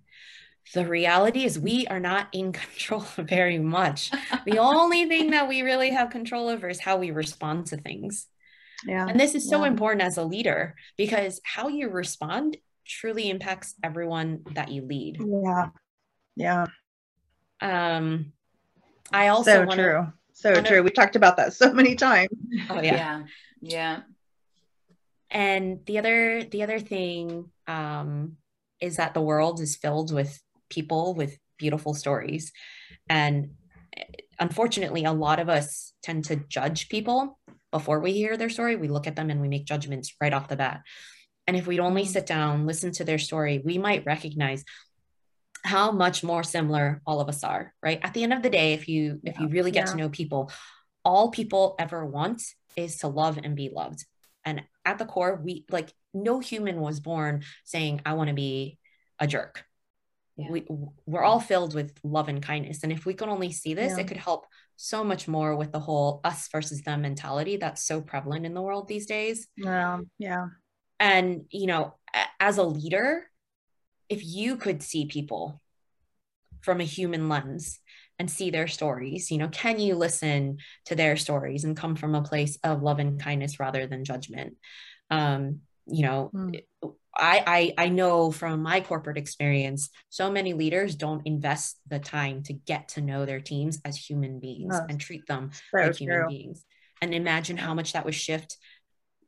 the 0.72 0.86
reality 0.86 1.44
is 1.44 1.58
we 1.58 1.86
are 1.88 2.00
not 2.00 2.28
in 2.32 2.52
control 2.52 3.04
very 3.18 3.58
much. 3.58 4.10
the 4.46 4.58
only 4.58 5.06
thing 5.06 5.30
that 5.30 5.48
we 5.48 5.62
really 5.62 5.90
have 5.90 6.10
control 6.10 6.48
over 6.48 6.68
is 6.68 6.80
how 6.80 6.96
we 6.96 7.10
respond 7.10 7.66
to 7.66 7.76
things. 7.76 8.26
Yeah. 8.86 9.06
And 9.08 9.18
this 9.18 9.34
is 9.34 9.48
so 9.48 9.62
yeah. 9.62 9.68
important 9.68 10.02
as 10.02 10.16
a 10.18 10.24
leader 10.24 10.74
because 10.96 11.40
how 11.44 11.68
you 11.68 11.88
respond 11.88 12.56
truly 12.86 13.30
impacts 13.30 13.74
everyone 13.82 14.42
that 14.52 14.70
you 14.70 14.82
lead. 14.82 15.18
Yeah. 15.20 15.68
Yeah. 16.36 16.66
Um 17.60 18.32
I 19.12 19.28
also 19.28 19.52
so 19.52 19.64
wanna, 19.64 19.82
true. 19.82 20.12
So 20.32 20.52
wanna, 20.52 20.68
true. 20.68 20.82
We 20.82 20.90
talked 20.90 21.16
about 21.16 21.36
that 21.36 21.54
so 21.54 21.72
many 21.72 21.94
times. 21.94 22.28
Oh 22.68 22.82
yeah. 22.82 22.82
Yeah. 22.82 23.22
Yeah. 23.60 24.00
And 25.30 25.80
the 25.86 25.98
other 25.98 26.44
the 26.44 26.62
other 26.62 26.78
thing 26.78 27.50
um 27.66 28.36
is 28.80 28.96
that 28.96 29.14
the 29.14 29.22
world 29.22 29.60
is 29.60 29.76
filled 29.76 30.12
with 30.12 30.42
people 30.74 31.14
with 31.14 31.38
beautiful 31.58 31.94
stories. 31.94 32.52
And 33.08 33.50
unfortunately, 34.38 35.04
a 35.04 35.12
lot 35.12 35.40
of 35.40 35.48
us 35.48 35.92
tend 36.02 36.24
to 36.24 36.36
judge 36.36 36.88
people 36.88 37.38
before 37.70 38.00
we 38.00 38.12
hear 38.12 38.36
their 38.36 38.50
story. 38.50 38.76
We 38.76 38.88
look 38.88 39.06
at 39.06 39.16
them 39.16 39.30
and 39.30 39.40
we 39.40 39.48
make 39.48 39.64
judgments 39.66 40.14
right 40.20 40.32
off 40.32 40.48
the 40.48 40.56
bat. 40.56 40.82
And 41.46 41.56
if 41.56 41.66
we'd 41.66 41.80
only 41.80 42.02
mm-hmm. 42.02 42.10
sit 42.10 42.26
down, 42.26 42.66
listen 42.66 42.92
to 42.92 43.04
their 43.04 43.18
story, 43.18 43.62
we 43.64 43.78
might 43.78 44.06
recognize 44.06 44.64
how 45.62 45.92
much 45.92 46.22
more 46.22 46.42
similar 46.42 47.00
all 47.06 47.20
of 47.20 47.28
us 47.28 47.42
are, 47.42 47.72
right? 47.82 48.00
At 48.02 48.14
the 48.14 48.22
end 48.22 48.32
of 48.34 48.42
the 48.42 48.50
day, 48.50 48.74
if 48.74 48.86
you 48.88 49.20
if 49.24 49.40
you 49.40 49.48
really 49.48 49.70
get 49.70 49.86
yeah. 49.86 49.92
to 49.92 49.96
know 49.96 50.08
people, 50.10 50.50
all 51.04 51.30
people 51.30 51.74
ever 51.78 52.04
want 52.04 52.42
is 52.76 52.98
to 52.98 53.08
love 53.08 53.38
and 53.42 53.56
be 53.56 53.70
loved. 53.74 54.04
And 54.44 54.62
at 54.84 54.98
the 54.98 55.06
core, 55.06 55.40
we 55.42 55.64
like 55.70 55.90
no 56.12 56.38
human 56.38 56.80
was 56.80 57.00
born 57.00 57.44
saying, 57.64 58.02
I 58.04 58.12
want 58.12 58.28
to 58.28 58.34
be 58.34 58.78
a 59.18 59.26
jerk 59.26 59.64
yeah. 60.36 60.50
we 60.50 60.66
we're 61.06 61.22
all 61.22 61.40
filled 61.40 61.74
with 61.74 61.92
love 62.02 62.28
and 62.28 62.42
kindness 62.42 62.82
and 62.82 62.92
if 62.92 63.06
we 63.06 63.14
could 63.14 63.28
only 63.28 63.52
see 63.52 63.74
this 63.74 63.92
yeah. 63.96 64.02
it 64.02 64.08
could 64.08 64.16
help 64.16 64.46
so 64.76 65.04
much 65.04 65.28
more 65.28 65.54
with 65.54 65.70
the 65.70 65.78
whole 65.78 66.20
us 66.24 66.48
versus 66.50 66.82
them 66.82 67.02
mentality 67.02 67.56
that's 67.56 67.86
so 67.86 68.00
prevalent 68.00 68.44
in 68.44 68.54
the 68.54 68.62
world 68.62 68.88
these 68.88 69.06
days 69.06 69.46
yeah 69.56 69.98
yeah 70.18 70.46
and 70.98 71.44
you 71.50 71.66
know 71.66 71.94
as 72.40 72.58
a 72.58 72.62
leader 72.62 73.24
if 74.08 74.24
you 74.24 74.56
could 74.56 74.82
see 74.82 75.06
people 75.06 75.60
from 76.60 76.80
a 76.80 76.84
human 76.84 77.28
lens 77.28 77.78
and 78.18 78.30
see 78.30 78.50
their 78.50 78.66
stories 78.66 79.30
you 79.30 79.38
know 79.38 79.48
can 79.48 79.78
you 79.78 79.94
listen 79.94 80.58
to 80.84 80.96
their 80.96 81.16
stories 81.16 81.64
and 81.64 81.76
come 81.76 81.94
from 81.94 82.14
a 82.14 82.22
place 82.22 82.58
of 82.64 82.82
love 82.82 82.98
and 82.98 83.20
kindness 83.20 83.60
rather 83.60 83.86
than 83.86 84.04
judgment 84.04 84.56
um 85.10 85.60
you 85.86 86.02
know 86.02 86.30
mm. 86.34 86.60
I, 87.16 87.72
I 87.78 87.84
I 87.84 87.88
know 87.88 88.30
from 88.30 88.62
my 88.62 88.80
corporate 88.80 89.18
experience, 89.18 89.90
so 90.08 90.30
many 90.30 90.52
leaders 90.52 90.96
don't 90.96 91.26
invest 91.26 91.78
the 91.88 91.98
time 91.98 92.42
to 92.44 92.52
get 92.52 92.88
to 92.90 93.00
know 93.00 93.24
their 93.24 93.40
teams 93.40 93.80
as 93.84 93.96
human 93.96 94.40
beings 94.40 94.74
oh, 94.76 94.86
and 94.88 95.00
treat 95.00 95.26
them 95.26 95.50
like 95.72 95.96
human 95.96 96.20
true. 96.20 96.28
beings. 96.28 96.64
And 97.00 97.14
imagine 97.14 97.56
how 97.56 97.74
much 97.74 97.92
that 97.92 98.04
would 98.04 98.14
shift, 98.14 98.56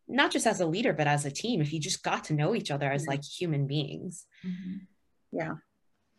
not 0.09 0.31
just 0.31 0.47
as 0.47 0.61
a 0.61 0.67
leader, 0.67 0.93
but 0.93 1.07
as 1.07 1.25
a 1.25 1.31
team, 1.31 1.61
if 1.61 1.73
you 1.73 1.81
just 1.81 2.03
got 2.03 2.25
to 2.25 2.35
know 2.35 2.55
each 2.55 2.71
other 2.71 2.91
as 2.91 3.07
like 3.07 3.23
human 3.23 3.67
beings. 3.67 4.27
Mm-hmm. 4.45 4.77
Yeah. 5.33 5.55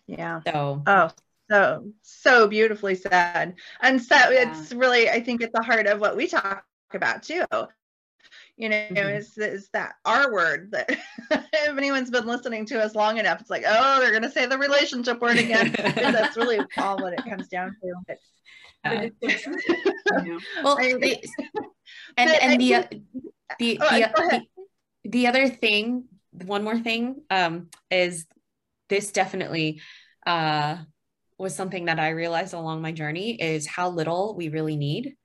Yeah. 0.08 0.42
So 0.46 0.84
oh 0.86 1.12
so 1.50 1.92
so 2.02 2.48
beautifully 2.48 2.96
said. 2.96 3.56
And 3.82 4.02
so 4.02 4.16
yeah. 4.16 4.52
it's 4.52 4.74
really, 4.74 5.10
I 5.10 5.22
think, 5.22 5.42
at 5.42 5.52
the 5.54 5.64
heart 5.64 5.88
of 5.88 6.00
what 6.00 6.16
we 6.16 6.28
talk 6.28 6.64
about 6.94 7.24
too 7.24 7.46
you 8.58 8.70
know 8.70 8.76
mm-hmm. 8.76 9.10
is, 9.10 9.38
is 9.38 9.70
that 9.72 9.94
our 10.04 10.34
word 10.34 10.72
that 10.72 10.90
if 11.32 11.78
anyone's 11.78 12.10
been 12.10 12.26
listening 12.26 12.66
to 12.66 12.84
us 12.84 12.96
long 12.96 13.18
enough 13.18 13.40
it's 13.40 13.52
like 13.52 13.64
oh 13.68 14.00
they're 14.00 14.12
going 14.12 14.24
to 14.24 14.32
say 14.32 14.46
the 14.46 14.58
relationship 14.58 15.22
word 15.22 15.38
again. 15.38 15.74
That's 15.78 16.36
really 16.36 16.60
all 16.78 16.98
what 16.98 17.14
it 17.14 17.24
comes 17.24 17.48
down 17.48 17.76
to. 17.82 17.94
But, 18.08 18.18
uh, 18.84 19.10
well 20.64 20.76
the, 20.76 21.24
and, 22.18 22.30
and 22.30 22.62
the, 22.62 22.86
the, 23.60 23.80
oh, 23.82 23.90
the, 23.90 24.12
the, 24.16 24.42
the 25.10 25.28
other 25.28 25.48
thing 25.48 26.06
one 26.32 26.64
more 26.64 26.78
thing 26.78 27.22
um, 27.30 27.70
is 27.92 28.26
this 28.90 29.12
definitely 29.12 29.82
uh, 30.26 30.78
was 31.38 31.56
something 31.56 31.86
that 31.86 32.00
i 32.00 32.10
realized 32.10 32.54
along 32.54 32.82
my 32.82 32.92
journey 32.92 33.40
is 33.42 33.68
how 33.68 33.90
little 33.90 34.36
we 34.36 34.50
really 34.50 34.76
need 34.76 35.16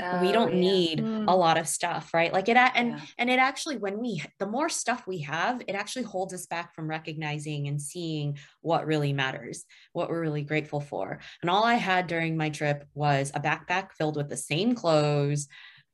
Oh, 0.00 0.20
we 0.20 0.32
don't 0.32 0.54
yeah. 0.54 0.60
need 0.60 0.98
mm. 1.00 1.24
a 1.26 1.34
lot 1.34 1.58
of 1.58 1.66
stuff 1.66 2.12
right 2.12 2.32
like 2.32 2.48
it 2.48 2.56
and 2.56 2.90
yeah. 2.90 3.00
and 3.18 3.30
it 3.30 3.38
actually 3.38 3.78
when 3.78 3.98
we 3.98 4.22
the 4.38 4.46
more 4.46 4.68
stuff 4.68 5.06
we 5.06 5.18
have 5.20 5.62
it 5.66 5.74
actually 5.74 6.02
holds 6.04 6.34
us 6.34 6.46
back 6.46 6.74
from 6.74 6.88
recognizing 6.88 7.68
and 7.68 7.80
seeing 7.80 8.38
what 8.60 8.86
really 8.86 9.12
matters 9.12 9.64
what 9.92 10.10
we're 10.10 10.20
really 10.20 10.42
grateful 10.42 10.80
for 10.80 11.18
and 11.42 11.50
all 11.50 11.64
i 11.64 11.74
had 11.74 12.06
during 12.06 12.36
my 12.36 12.50
trip 12.50 12.84
was 12.94 13.32
a 13.34 13.40
backpack 13.40 13.92
filled 13.92 14.16
with 14.16 14.28
the 14.28 14.36
same 14.36 14.74
clothes 14.74 15.48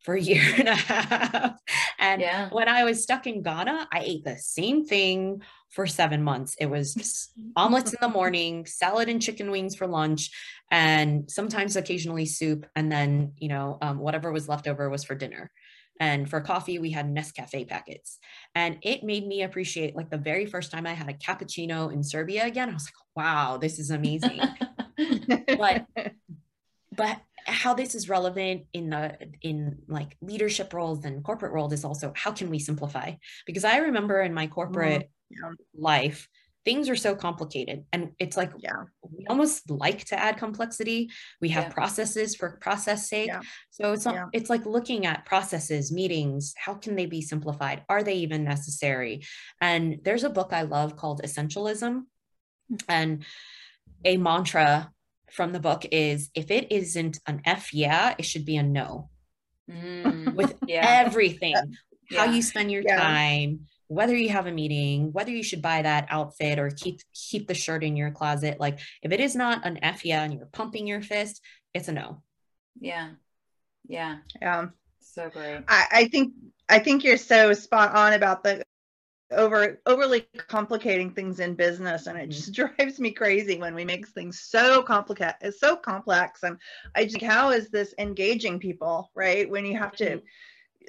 for 0.05 0.15
a 0.15 0.21
year 0.21 0.43
and 0.59 0.69
a 0.69 0.75
half. 0.75 1.59
And 1.99 2.21
yeah. 2.21 2.51
when 2.51 2.69
I 2.69 2.85
was 2.85 3.03
stuck 3.03 3.27
in 3.27 3.43
Ghana, 3.43 3.89
I 3.91 4.01
ate 4.01 4.25
the 4.25 4.37
same 4.37 4.85
thing 4.85 5.43
for 5.75 5.87
seven 5.87 6.23
months. 6.23 6.57
It 6.61 6.67
was 6.67 7.31
omelets 7.57 7.93
in 7.93 7.99
the 8.01 8.09
morning, 8.09 8.65
salad 8.65 9.09
and 9.09 9.21
chicken 9.21 9.51
wings 9.51 9.75
for 9.75 9.87
lunch, 9.87 10.31
and 10.71 11.31
sometimes 11.31 11.77
occasionally 11.77 12.27
soup. 12.27 12.67
And 12.77 12.91
then, 12.91 13.33
you 13.39 13.49
know, 13.49 13.79
um, 13.83 13.99
whatever 13.99 14.33
was 14.33 14.49
left 14.49 14.69
over 14.69 14.89
was 14.89 15.05
for 15.05 15.15
dinner. 15.15 15.51
And 16.01 16.29
for 16.29 16.41
coffee, 16.41 16.79
we 16.79 16.91
had 16.91 17.07
Nescafe 17.07 17.69
packets. 17.69 18.19
And 18.55 18.79
it 18.83 19.05
made 19.05 19.27
me 19.27 19.43
appreciate 19.43 19.95
like 19.95 20.11
the 20.11 20.19
very 20.19 20.47
first 20.47 20.73
time 20.73 20.87
I 20.87 20.93
had 20.93 21.09
a 21.09 21.15
cappuccino 21.15 21.93
in 21.93 22.03
Serbia 22.03 22.47
again. 22.47 22.71
I 22.71 22.73
was 22.73 22.87
like, 22.87 23.25
wow, 23.25 23.59
this 23.59 23.79
is 23.79 23.91
amazing. 23.91 24.41
but 25.59 25.87
but 26.97 27.21
how 27.47 27.75
this 27.75 27.95
is 27.95 28.09
relevant 28.09 28.65
in 28.73 28.91
the 28.91 29.17
in 29.43 29.79
like 29.89 30.17
leadership 30.21 30.73
roles 30.73 31.05
and 31.05 31.23
corporate 31.23 31.53
roles 31.53 31.73
is 31.73 31.85
also 31.85 32.13
how 32.17 32.33
can 32.33 32.49
we 32.49 32.59
simplify 32.59 33.13
because 33.45 33.65
i 33.65 33.79
remember 33.79 34.23
in 34.23 34.33
my 34.33 34.47
corporate 34.47 35.03
mm-hmm. 35.03 35.14
Life 35.77 36.29
things 36.65 36.89
are 36.89 36.97
so 36.97 37.15
complicated. 37.15 37.85
And 37.93 38.13
it's 38.19 38.37
like 38.37 38.53
yeah. 38.59 38.85
we 39.03 39.27
almost 39.27 39.71
like 39.71 40.05
to 40.07 40.19
add 40.19 40.39
complexity. 40.39 41.11
We 41.41 41.51
have 41.51 41.65
Yeah. 41.65 41.73
processes 41.73 42.35
for 42.35 42.59
process 42.61 43.09
sake. 43.09 43.29
Yeah. 43.29 43.41
so 43.71 43.93
it's 43.93 44.05
not 44.05 44.31
it's 44.33 44.51
like 44.51 44.65
looking 44.65 45.07
at 45.07 45.27
processes 45.27 45.93
meetings 45.93 46.55
how 46.57 46.75
can 46.75 46.97
they 46.97 47.07
be 47.07 47.21
simplified? 47.21 47.85
Are 47.89 48.03
they 48.03 48.15
even 48.17 48.45
necessary? 48.45 49.25
And 49.61 50.01
there's 50.05 50.25
a 50.25 50.31
book 50.31 50.53
i 50.53 50.63
love 50.63 50.97
called 50.97 51.23
essentialism. 51.23 52.05
And 52.89 53.25
a 54.05 54.17
mantra 54.17 54.91
from 55.31 55.53
the 55.53 55.61
book 55.61 55.85
is 55.93 56.31
if 56.35 56.51
it 56.51 56.71
isn't 56.73 57.19
an 57.27 57.43
f 57.45 57.75
yeah 57.75 58.15
it 58.19 58.25
should 58.25 58.45
be 58.47 58.57
a 58.57 58.63
no. 58.63 59.11
Mm, 59.71 60.35
with 60.35 60.55
everything. 60.69 61.57
How 62.11 62.27
you 62.27 62.43
spend 62.43 62.71
your 62.71 62.83
time 62.83 63.67
whether 63.89 64.15
you 64.17 64.29
have 64.31 64.47
a 64.47 64.53
meeting 64.53 65.13
whether 65.13 65.31
you 65.31 65.43
should 65.43 65.63
buy 65.63 65.83
that 65.83 66.07
outfit 66.11 66.59
or 66.59 66.71
keep 66.71 67.01
keep 67.13 67.47
the 67.49 67.55
shirt 67.55 67.85
in 67.85 67.97
your 67.97 68.11
closet 68.11 68.59
like 68.61 68.79
if 69.03 69.13
it 69.13 69.21
is 69.21 69.37
not 69.37 69.65
an 69.67 69.79
f 69.83 70.05
yeah 70.05 70.23
and 70.23 70.35
you're 70.35 70.47
pumping 70.47 70.87
your 70.87 71.03
fist 71.03 71.41
it's 71.75 71.89
a 71.89 71.93
no 71.93 72.23
yeah. 72.81 73.11
Yeah. 73.89 74.19
yeah 74.41 74.67
So 75.01 75.31
great. 75.31 75.65
I, 75.69 75.87
I 75.93 76.05
think 76.09 76.33
I 76.69 76.79
think 76.79 77.05
you're 77.05 77.17
so 77.19 77.53
spot 77.53 77.95
on 77.95 78.15
about 78.15 78.43
the 78.43 78.63
over 79.33 79.81
overly 79.87 80.23
complicating 80.49 81.11
things 81.11 81.41
in 81.41 81.55
business 81.55 82.07
and 82.07 82.19
it 82.19 82.29
Mhm. 82.31 82.33
just 82.33 82.53
drives 82.79 83.01
me 83.01 83.11
crazy 83.13 83.59
when 83.59 83.75
we 83.75 83.85
make 83.85 84.07
things 84.09 84.41
so 84.41 84.83
complicated 84.83 85.37
it's 85.41 85.61
so 85.61 85.77
complex 85.77 86.43
and 86.45 86.59
I 86.95 87.05
just 87.05 87.19
think 87.19 87.31
how 87.31 87.51
is 87.51 87.69
this 87.71 87.95
engaging 87.99 88.59
people 88.61 89.11
right 89.15 89.49
when 89.51 89.67
you 89.67 89.79
have 89.79 89.97
to 89.97 90.21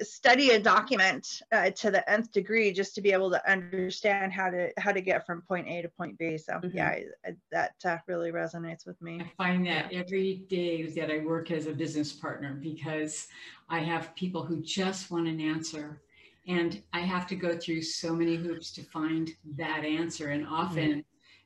study 0.00 0.50
a 0.50 0.60
document 0.60 1.40
uh, 1.52 1.70
to 1.70 1.90
the 1.90 2.08
nth 2.10 2.32
degree 2.32 2.72
just 2.72 2.94
to 2.94 3.00
be 3.00 3.12
able 3.12 3.30
to 3.30 3.50
understand 3.50 4.32
how 4.32 4.50
to 4.50 4.70
how 4.78 4.92
to 4.92 5.00
get 5.00 5.24
from 5.26 5.42
point 5.42 5.66
A 5.68 5.82
to 5.82 5.88
point 5.88 6.18
B 6.18 6.36
so 6.38 6.54
Mhm. 6.62 6.74
yeah 6.74 6.88
I, 6.88 7.04
I, 7.24 7.36
that 7.52 7.74
uh, 7.84 7.98
really 8.06 8.32
resonates 8.32 8.86
with 8.86 9.00
me 9.00 9.20
I 9.20 9.30
find 9.36 9.66
that 9.66 9.92
every 9.92 10.44
day 10.48 10.82
that 10.82 11.10
I 11.10 11.18
work 11.18 11.50
as 11.50 11.66
a 11.66 11.72
business 11.72 12.12
partner 12.12 12.54
because 12.54 13.28
I 13.68 13.80
have 13.80 14.14
people 14.14 14.44
who 14.44 14.62
just 14.62 15.10
want 15.10 15.26
an 15.28 15.40
answer. 15.40 16.02
And 16.48 16.80
I 16.92 17.00
have 17.00 17.26
to 17.28 17.34
go 17.34 17.56
through 17.58 17.82
so 17.82 18.14
many 18.14 18.36
hoops 18.36 18.70
to 18.74 18.82
find 18.84 19.30
that 19.56 19.84
answer. 19.84 20.28
And 20.30 20.46
often 20.46 21.04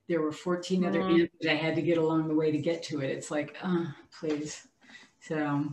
there 0.08 0.20
were 0.20 0.32
14 0.32 0.84
other 0.84 1.02
Mhm. 1.04 1.20
answers 1.22 1.46
I 1.48 1.54
had 1.54 1.74
to 1.76 1.82
get 1.82 1.96
along 1.96 2.28
the 2.28 2.34
way 2.34 2.50
to 2.52 2.58
get 2.58 2.82
to 2.84 3.00
it. 3.00 3.10
It's 3.10 3.30
like, 3.30 3.56
oh, 3.64 3.86
please. 4.18 4.66
So, 5.22 5.66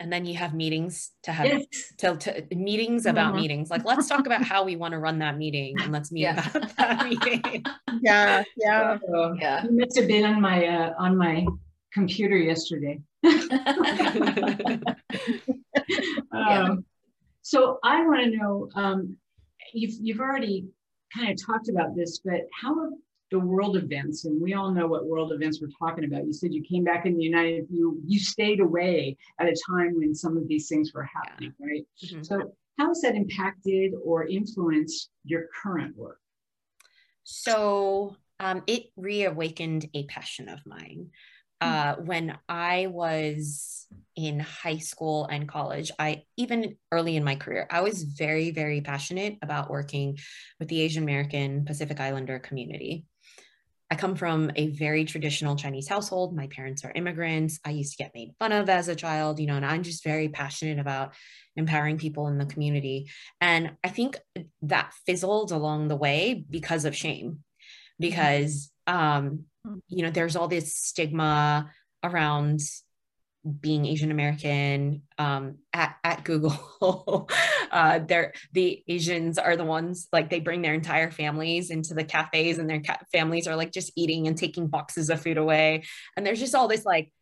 and 0.00 0.10
then 0.12 0.24
you 0.24 0.34
have 0.36 0.54
meetings 0.54 1.12
to 1.24 1.32
have 1.32 1.46
yes. 1.46 1.66
to, 1.98 2.16
to 2.16 2.54
meetings 2.56 3.04
about 3.04 3.34
Mhm. 3.34 3.40
meetings 3.42 3.70
like 3.70 3.84
let's 3.84 4.08
talk 4.08 4.24
about 4.26 4.42
how 4.42 4.64
we 4.64 4.76
want 4.76 4.92
to 4.92 4.98
run 4.98 5.18
that 5.18 5.36
meeting 5.36 5.76
and 5.82 5.92
let's 5.92 6.10
meet 6.10 6.22
Yeah. 6.22 6.48
about 6.48 6.76
that 6.78 7.06
meeting 7.08 7.64
yeah 8.00 8.42
yeah 8.56 8.96
Uh, 9.14 9.34
Yeah. 9.34 9.64
you 9.64 9.76
must 9.78 9.98
have 9.98 10.08
been 10.08 10.24
on 10.24 10.40
my 10.40 10.66
uh, 10.66 10.94
on 10.98 11.16
my 11.18 11.46
computer 11.92 12.36
yesterday. 12.36 13.00
Yeah. 16.32 16.62
Um, 16.64 16.84
so 17.42 17.78
I 17.82 18.04
want 18.06 18.20
to 18.24 18.30
know, 18.36 18.68
um, 18.74 19.16
you've, 19.72 19.94
you've 20.00 20.20
already 20.20 20.66
kind 21.16 21.30
of 21.30 21.36
talked 21.44 21.68
about 21.68 21.94
this, 21.96 22.20
but 22.24 22.42
how 22.60 22.78
have 22.84 22.92
the 23.30 23.38
world 23.38 23.76
events, 23.76 24.24
and 24.24 24.40
we 24.40 24.54
all 24.54 24.72
know 24.72 24.86
what 24.86 25.06
world 25.06 25.32
events 25.32 25.60
we're 25.60 25.68
talking 25.78 26.04
about. 26.04 26.26
You 26.26 26.32
said 26.32 26.52
you 26.52 26.62
came 26.62 26.84
back 26.84 27.04
in 27.06 27.16
the 27.16 27.22
United, 27.22 27.66
you, 27.70 28.00
you 28.06 28.18
stayed 28.18 28.60
away 28.60 29.16
at 29.38 29.48
a 29.48 29.56
time 29.68 29.96
when 29.96 30.14
some 30.14 30.36
of 30.36 30.48
these 30.48 30.68
things 30.68 30.92
were 30.94 31.04
happening, 31.04 31.52
right? 31.60 31.86
Mhm. 32.02 32.24
So 32.24 32.54
how 32.78 32.88
has 32.88 33.00
that 33.02 33.14
impacted 33.14 33.92
or 34.02 34.26
influenced 34.26 35.10
your 35.24 35.48
current 35.62 35.96
work? 35.96 36.20
So 37.24 38.16
um, 38.40 38.62
it 38.66 38.84
reawakened 38.96 39.90
a 39.94 40.04
passion 40.06 40.48
of 40.48 40.60
mine. 40.64 41.10
Uh, 41.60 41.96
when 41.96 42.38
I 42.48 42.86
was 42.86 43.88
in 44.14 44.38
high 44.38 44.78
school 44.78 45.26
and 45.26 45.48
college, 45.48 45.90
I 45.98 46.22
even 46.36 46.76
early 46.92 47.16
in 47.16 47.24
my 47.24 47.34
career, 47.34 47.66
I 47.68 47.80
was 47.80 48.04
very, 48.04 48.52
very 48.52 48.80
passionate 48.80 49.38
about 49.42 49.68
working 49.68 50.18
with 50.60 50.68
the 50.68 50.80
Asian 50.80 51.02
American 51.02 51.64
Pacific 51.64 51.98
Islander 51.98 52.38
community. 52.38 53.06
I 53.90 53.94
come 53.94 54.16
from 54.16 54.50
a 54.54 54.68
very 54.68 55.04
traditional 55.04 55.56
Chinese 55.56 55.88
household. 55.88 56.36
My 56.36 56.46
parents 56.48 56.84
are 56.84 56.92
immigrants. 56.94 57.58
I 57.64 57.70
used 57.70 57.96
to 57.96 58.02
get 58.02 58.14
made 58.14 58.34
fun 58.38 58.52
of 58.52 58.68
as 58.68 58.88
a 58.88 58.94
child, 58.94 59.40
you 59.40 59.46
know, 59.46 59.56
and 59.56 59.64
I'm 59.64 59.82
just 59.82 60.04
very 60.04 60.28
passionate 60.28 60.78
about 60.78 61.14
empowering 61.56 61.96
people 61.96 62.28
in 62.28 62.36
the 62.36 62.46
community. 62.46 63.10
And 63.40 63.76
I 63.82 63.88
think 63.88 64.18
that 64.62 64.92
fizzled 65.06 65.52
along 65.52 65.88
the 65.88 65.96
way 65.96 66.44
because 66.48 66.84
of 66.84 66.94
shame, 66.94 67.38
because, 67.98 68.70
um, 68.86 69.44
you 69.88 70.02
know, 70.02 70.10
there's 70.10 70.36
all 70.36 70.48
this 70.48 70.76
stigma 70.76 71.70
around 72.02 72.60
being 73.60 73.86
Asian 73.86 74.10
American 74.10 75.02
um, 75.16 75.58
at, 75.72 75.96
at 76.04 76.24
Google. 76.24 77.28
uh, 77.70 78.00
they're, 78.00 78.32
the 78.52 78.82
Asians 78.88 79.38
are 79.38 79.56
the 79.56 79.64
ones 79.64 80.08
like 80.12 80.30
they 80.30 80.40
bring 80.40 80.62
their 80.62 80.74
entire 80.74 81.10
families 81.10 81.70
into 81.70 81.94
the 81.94 82.04
cafes 82.04 82.58
and 82.58 82.68
their 82.68 82.80
ca- 82.80 82.98
families 83.12 83.46
are 83.46 83.56
like 83.56 83.72
just 83.72 83.92
eating 83.96 84.26
and 84.26 84.36
taking 84.36 84.66
boxes 84.66 85.10
of 85.10 85.20
food 85.20 85.38
away. 85.38 85.84
And 86.16 86.26
there's 86.26 86.40
just 86.40 86.54
all 86.54 86.68
this 86.68 86.84
like 86.84 87.12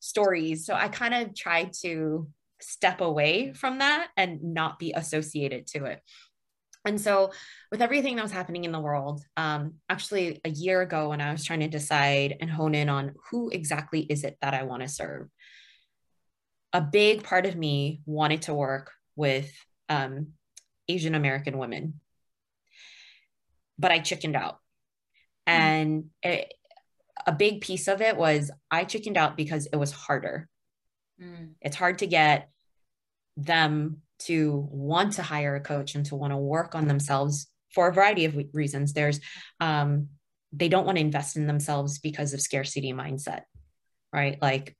stories. 0.00 0.66
So 0.66 0.74
I 0.74 0.88
kind 0.88 1.14
of 1.14 1.34
tried 1.34 1.72
to 1.82 2.28
step 2.60 3.00
away 3.00 3.52
from 3.52 3.78
that 3.78 4.08
and 4.16 4.54
not 4.54 4.78
be 4.78 4.92
associated 4.92 5.66
to 5.68 5.84
it. 5.84 6.00
And 6.86 7.00
so, 7.00 7.32
with 7.70 7.80
everything 7.80 8.16
that 8.16 8.22
was 8.22 8.32
happening 8.32 8.64
in 8.64 8.72
the 8.72 8.80
world, 8.80 9.22
um, 9.38 9.74
actually, 9.88 10.40
a 10.44 10.50
year 10.50 10.82
ago, 10.82 11.08
when 11.08 11.20
I 11.22 11.32
was 11.32 11.42
trying 11.42 11.60
to 11.60 11.68
decide 11.68 12.36
and 12.40 12.50
hone 12.50 12.74
in 12.74 12.90
on 12.90 13.14
who 13.30 13.48
exactly 13.48 14.00
is 14.00 14.22
it 14.22 14.36
that 14.42 14.52
I 14.52 14.64
want 14.64 14.82
to 14.82 14.88
serve, 14.88 15.28
a 16.74 16.82
big 16.82 17.22
part 17.22 17.46
of 17.46 17.56
me 17.56 18.02
wanted 18.04 18.42
to 18.42 18.54
work 18.54 18.92
with 19.16 19.50
um, 19.94 20.28
Asian 20.88 21.14
American 21.14 21.58
women, 21.58 22.00
but 23.78 23.92
I 23.92 23.98
chickened 24.00 24.36
out. 24.36 24.58
And 25.46 26.06
it, 26.22 26.54
a 27.26 27.32
big 27.32 27.60
piece 27.60 27.88
of 27.88 28.00
it 28.00 28.16
was 28.16 28.50
I 28.70 28.84
chickened 28.84 29.16
out 29.16 29.36
because 29.36 29.66
it 29.72 29.76
was 29.76 29.92
harder. 29.92 30.48
Mm, 31.20 31.52
It's 31.60 31.76
hard 31.76 31.98
to 31.98 32.06
get 32.06 32.48
them 33.36 34.02
to 34.20 34.68
want 34.70 35.14
to 35.14 35.22
hire 35.22 35.54
a 35.56 35.60
coach 35.60 35.94
and 35.94 36.06
to 36.06 36.16
want 36.16 36.32
to 36.32 36.36
work 36.36 36.74
on 36.74 36.88
themselves 36.88 37.46
for 37.74 37.88
a 37.88 37.92
variety 37.92 38.24
of 38.24 38.36
reasons. 38.52 38.92
There's, 38.92 39.20
um, 39.60 40.08
they 40.52 40.68
don't 40.68 40.86
want 40.86 40.96
to 40.96 41.04
invest 41.04 41.36
in 41.36 41.46
themselves 41.46 41.98
because 41.98 42.32
of 42.32 42.40
scarcity 42.40 42.92
mindset, 42.92 43.42
right? 44.12 44.38
Like 44.40 44.76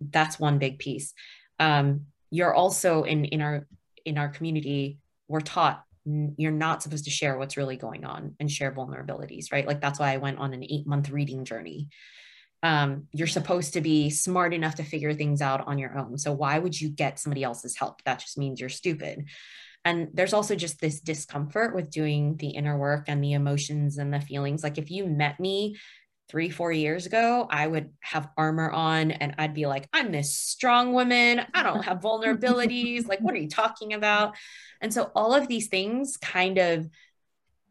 that's 0.00 0.38
one 0.38 0.58
big 0.58 0.78
piece. 0.78 1.12
Um, 1.58 2.06
you're 2.30 2.54
also 2.54 3.02
in 3.02 3.24
in 3.24 3.42
our 3.42 3.66
in 4.04 4.18
our 4.18 4.28
community, 4.28 4.98
we're 5.28 5.40
taught 5.40 5.82
you're 6.04 6.50
not 6.50 6.82
supposed 6.82 7.04
to 7.04 7.10
share 7.10 7.38
what's 7.38 7.58
really 7.58 7.76
going 7.76 8.04
on 8.04 8.34
and 8.40 8.50
share 8.50 8.72
vulnerabilities, 8.72 9.52
right? 9.52 9.66
Like 9.66 9.80
that's 9.80 9.98
why 9.98 10.12
I 10.12 10.16
went 10.16 10.38
on 10.38 10.54
an 10.54 10.64
eight 10.64 10.86
month 10.86 11.10
reading 11.10 11.44
journey 11.44 11.88
um, 12.62 13.06
you're 13.12 13.26
supposed 13.26 13.74
to 13.74 13.80
be 13.80 14.10
smart 14.10 14.52
enough 14.52 14.74
to 14.76 14.84
figure 14.84 15.14
things 15.14 15.40
out 15.40 15.66
on 15.66 15.78
your 15.78 15.96
own. 15.96 16.18
So 16.18 16.32
why 16.32 16.58
would 16.58 16.78
you 16.78 16.90
get 16.90 17.18
somebody 17.18 17.42
else's 17.42 17.76
help? 17.76 18.02
That 18.04 18.20
just 18.20 18.36
means 18.36 18.60
you're 18.60 18.68
stupid. 18.68 19.26
And 19.84 20.08
there's 20.12 20.34
also 20.34 20.54
just 20.54 20.78
this 20.78 21.00
discomfort 21.00 21.74
with 21.74 21.90
doing 21.90 22.36
the 22.36 22.50
inner 22.50 22.76
work 22.76 23.04
and 23.08 23.24
the 23.24 23.32
emotions 23.32 23.96
and 23.96 24.12
the 24.12 24.20
feelings. 24.20 24.62
Like 24.62 24.76
if 24.76 24.90
you 24.90 25.06
met 25.06 25.40
me 25.40 25.76
three, 26.30 26.48
four 26.48 26.70
years 26.70 27.06
ago, 27.06 27.48
I 27.50 27.66
would 27.66 27.90
have 28.00 28.28
armor 28.36 28.70
on 28.70 29.10
and 29.10 29.34
I'd 29.36 29.52
be 29.52 29.66
like, 29.66 29.88
I'm 29.92 30.12
this 30.12 30.32
strong 30.34 30.92
woman. 30.92 31.42
I 31.52 31.64
don't 31.64 31.84
have 31.84 31.98
vulnerabilities. 31.98 33.08
like, 33.08 33.20
what 33.20 33.34
are 33.34 33.38
you 33.38 33.48
talking 33.48 33.94
about? 33.94 34.36
And 34.80 34.94
so 34.94 35.10
all 35.16 35.34
of 35.34 35.48
these 35.48 35.66
things 35.66 36.16
kind 36.16 36.58
of 36.58 36.88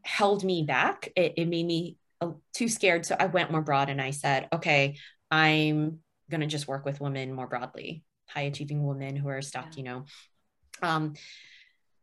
held 0.01 0.43
me 0.43 0.63
back. 0.63 1.09
It, 1.15 1.35
it 1.37 1.45
made 1.47 1.65
me 1.65 1.97
uh, 2.19 2.31
too 2.53 2.67
scared. 2.67 3.05
So 3.05 3.15
I 3.17 3.27
went 3.27 3.51
more 3.51 3.61
broad 3.61 3.89
and 3.89 4.01
I 4.01 4.11
said, 4.11 4.49
okay, 4.51 4.97
I'm 5.31 5.99
going 6.29 6.41
to 6.41 6.47
just 6.47 6.67
work 6.67 6.83
with 6.83 6.99
women 6.99 7.33
more 7.33 7.47
broadly, 7.47 8.03
high 8.27 8.41
achieving 8.41 8.85
women 8.85 9.15
who 9.15 9.29
are 9.29 9.41
stuck, 9.41 9.77
you 9.77 9.83
know. 9.83 10.05
Um, 10.81 11.13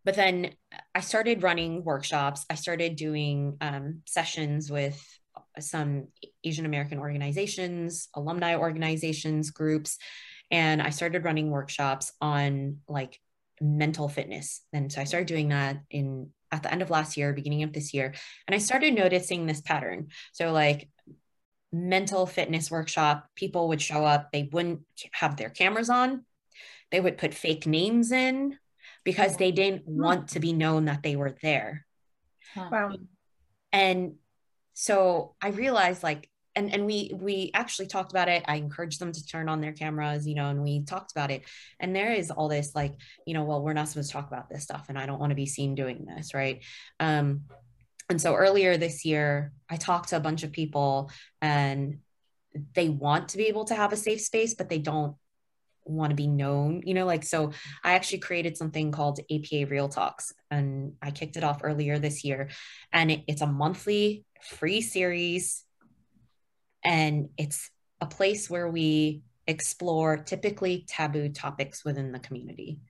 but 0.06 0.14
then 0.14 0.52
I 0.94 1.00
started 1.00 1.42
running 1.42 1.84
workshops. 1.84 2.46
I 2.48 2.54
started 2.54 2.96
doing 2.96 3.58
um, 3.60 4.02
sessions 4.06 4.70
with 4.70 5.02
some 5.60 6.08
Asian 6.44 6.66
American 6.66 6.98
organizations, 6.98 8.08
alumni 8.14 8.56
organizations, 8.56 9.50
groups, 9.50 9.98
and 10.50 10.80
I 10.80 10.90
started 10.90 11.24
running 11.24 11.50
workshops 11.50 12.12
on 12.20 12.78
like 12.88 13.18
mental 13.60 14.08
fitness. 14.08 14.62
And 14.72 14.92
so 14.92 15.00
I 15.00 15.04
started 15.04 15.26
doing 15.26 15.48
that 15.48 15.78
in 15.90 16.30
at 16.52 16.62
the 16.62 16.72
end 16.72 16.82
of 16.82 16.90
last 16.90 17.16
year, 17.16 17.32
beginning 17.32 17.64
of 17.64 17.72
this 17.72 17.92
year, 17.92 18.14
and 18.46 18.54
I 18.54 18.58
started 18.58 18.94
noticing 18.94 19.46
this 19.46 19.60
pattern. 19.60 20.08
So 20.32 20.52
like 20.52 20.88
mental 21.72 22.26
fitness 22.26 22.70
workshop, 22.70 23.26
people 23.34 23.68
would 23.68 23.82
show 23.82 24.04
up, 24.04 24.30
they 24.32 24.48
wouldn't 24.52 24.82
have 25.12 25.36
their 25.36 25.50
cameras 25.50 25.90
on. 25.90 26.24
They 26.92 27.00
would 27.00 27.18
put 27.18 27.34
fake 27.34 27.66
names 27.66 28.12
in 28.12 28.58
because 29.04 29.36
they 29.36 29.50
didn't 29.50 29.86
want 29.86 30.28
to 30.28 30.40
be 30.40 30.52
known 30.52 30.84
that 30.86 31.02
they 31.02 31.16
were 31.16 31.34
there. 31.42 31.84
Wow. 32.56 32.92
And 33.72 34.14
so 34.78 35.34
I 35.40 35.48
realized 35.48 36.02
like 36.02 36.28
and 36.54 36.72
and 36.72 36.84
we 36.84 37.10
we 37.14 37.50
actually 37.54 37.86
talked 37.86 38.12
about 38.12 38.28
it. 38.28 38.44
I 38.46 38.56
encouraged 38.56 39.00
them 39.00 39.10
to 39.10 39.26
turn 39.26 39.48
on 39.48 39.62
their 39.62 39.72
cameras 39.72 40.26
you 40.26 40.34
know 40.34 40.50
and 40.50 40.62
we 40.62 40.84
talked 40.84 41.12
about 41.12 41.30
it. 41.30 41.44
And 41.80 41.96
there 41.96 42.12
is 42.12 42.30
all 42.30 42.48
this 42.48 42.74
like 42.74 42.94
you 43.26 43.32
know 43.32 43.44
well 43.44 43.62
we're 43.62 43.72
not 43.72 43.88
supposed 43.88 44.10
to 44.10 44.12
talk 44.12 44.28
about 44.28 44.50
this 44.50 44.64
stuff 44.64 44.86
and 44.90 44.98
i 44.98 45.06
don't 45.06 45.18
want 45.18 45.30
to 45.30 45.34
be 45.34 45.46
seen 45.46 45.74
doing 45.74 46.04
this 46.04 46.34
right? 46.34 46.62
Um 47.00 47.44
and 48.10 48.20
so 48.20 48.34
earlier 48.34 48.76
this 48.76 49.06
year 49.06 49.52
i 49.70 49.76
talked 49.76 50.10
to 50.10 50.16
a 50.16 50.20
bunch 50.20 50.42
of 50.42 50.52
people 50.52 51.10
and 51.40 51.98
they 52.74 52.90
want 52.90 53.30
to 53.30 53.38
be 53.38 53.44
able 53.46 53.64
to 53.64 53.74
have 53.74 53.94
a 53.94 53.96
safe 53.96 54.20
space 54.20 54.52
but 54.54 54.68
they 54.68 54.78
don't 54.78 55.16
want 55.86 56.10
to 56.10 56.16
be 56.16 56.26
known 56.26 56.82
you 56.84 56.94
know 56.94 57.06
like 57.06 57.22
so 57.22 57.52
i 57.84 57.94
actually 57.94 58.18
created 58.18 58.56
something 58.56 58.90
called 58.90 59.20
apa 59.30 59.64
real 59.68 59.88
talks 59.88 60.32
and 60.50 60.92
i 61.00 61.10
kicked 61.10 61.36
it 61.36 61.44
off 61.44 61.60
earlier 61.62 61.98
this 61.98 62.24
year 62.24 62.48
and 62.92 63.10
it, 63.10 63.22
it's 63.28 63.42
a 63.42 63.46
monthly 63.46 64.24
free 64.42 64.80
series 64.80 65.64
and 66.84 67.28
it's 67.38 67.70
a 68.00 68.06
place 68.06 68.50
where 68.50 68.68
we 68.68 69.22
explore 69.46 70.16
typically 70.16 70.84
taboo 70.88 71.28
topics 71.28 71.84
within 71.84 72.12
the 72.12 72.18
community 72.18 72.80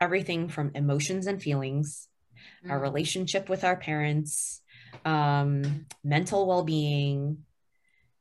everything 0.00 0.48
from 0.48 0.70
emotions 0.74 1.26
and 1.26 1.42
feelings 1.42 2.08
mm. 2.64 2.70
our 2.70 2.78
relationship 2.78 3.48
with 3.48 3.64
our 3.64 3.76
parents 3.76 4.60
um, 5.04 5.86
mental 6.04 6.46
well-being 6.46 7.38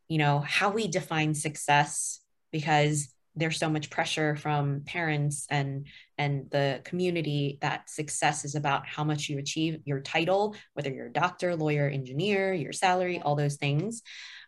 you 0.08 0.18
know 0.18 0.40
how 0.40 0.72
we 0.72 0.88
define 0.88 1.34
success 1.34 2.20
because 2.52 3.12
there's 3.36 3.58
so 3.58 3.70
much 3.70 3.90
pressure 3.90 4.36
from 4.36 4.82
parents 4.86 5.48
and 5.50 5.88
and 6.18 6.50
the 6.52 6.82
community 6.84 7.58
that 7.62 7.90
success 7.90 8.46
is 8.46 8.56
about 8.56 8.86
how 8.86 9.04
much 9.04 9.30
you 9.30 9.40
achieve 9.40 9.80
your 9.86 10.00
title 10.00 10.56
whether 10.74 10.92
you're 10.92 11.08
a 11.08 11.14
doctor 11.14 11.56
lawyer 11.56 11.88
engineer 11.88 12.54
your 12.54 12.74
salary 12.74 13.20
all 13.20 13.36
those 13.36 13.56
things 13.56 14.02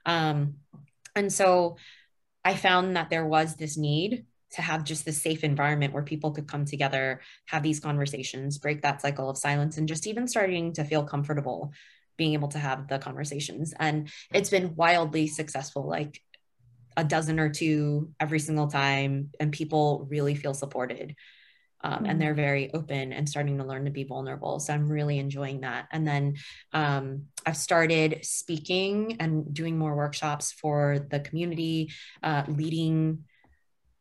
um, 0.05 0.55
and 1.15 1.31
so 1.31 1.77
I 2.43 2.55
found 2.55 2.95
that 2.95 3.09
there 3.09 3.25
was 3.25 3.55
this 3.55 3.75
need 3.75 4.25
to 4.51 4.61
have 4.61 4.83
just 4.83 5.03
this 5.03 5.21
safe 5.21 5.43
environment 5.43 5.93
where 5.93 6.03
people 6.03 6.31
could 6.31 6.47
come 6.47 6.63
together, 6.63 7.21
have 7.47 7.63
these 7.63 7.79
conversations, 7.79 8.59
break 8.59 8.83
that 8.83 9.01
cycle 9.01 9.29
of 9.29 9.37
silence, 9.37 9.77
and 9.77 9.87
just 9.87 10.07
even 10.07 10.27
starting 10.27 10.71
to 10.73 10.83
feel 10.83 11.03
comfortable 11.03 11.73
being 12.17 12.33
able 12.33 12.47
to 12.49 12.59
have 12.59 12.87
the 12.87 12.99
conversations. 12.99 13.73
And 13.77 14.09
it's 14.33 14.51
been 14.51 14.75
wildly 14.75 15.27
successful. 15.27 15.87
Like 15.87 16.21
a 16.97 17.03
dozen 17.03 17.39
or 17.39 17.49
two 17.49 18.11
every 18.19 18.39
single 18.39 18.67
time, 18.67 19.31
and 19.39 19.51
people 19.51 20.07
really 20.09 20.35
feel 20.35 20.53
supported 20.53 21.15
um, 21.85 21.93
mm-hmm. 21.93 22.05
and 22.07 22.21
they're 22.21 22.33
very 22.33 22.73
open 22.73 23.13
and 23.13 23.29
starting 23.29 23.59
to 23.59 23.63
learn 23.63 23.85
to 23.85 23.91
be 23.91 24.03
vulnerable. 24.03 24.59
So 24.59 24.73
I'm 24.73 24.89
really 24.89 25.19
enjoying 25.19 25.61
that. 25.61 25.87
And 25.91 26.05
then 26.05 26.35
um, 26.73 27.25
I've 27.45 27.55
started 27.55 28.19
speaking 28.23 29.17
and 29.19 29.53
doing 29.53 29.77
more 29.77 29.95
workshops 29.95 30.51
for 30.51 31.05
the 31.11 31.19
community, 31.19 31.91
uh, 32.23 32.43
leading 32.47 33.25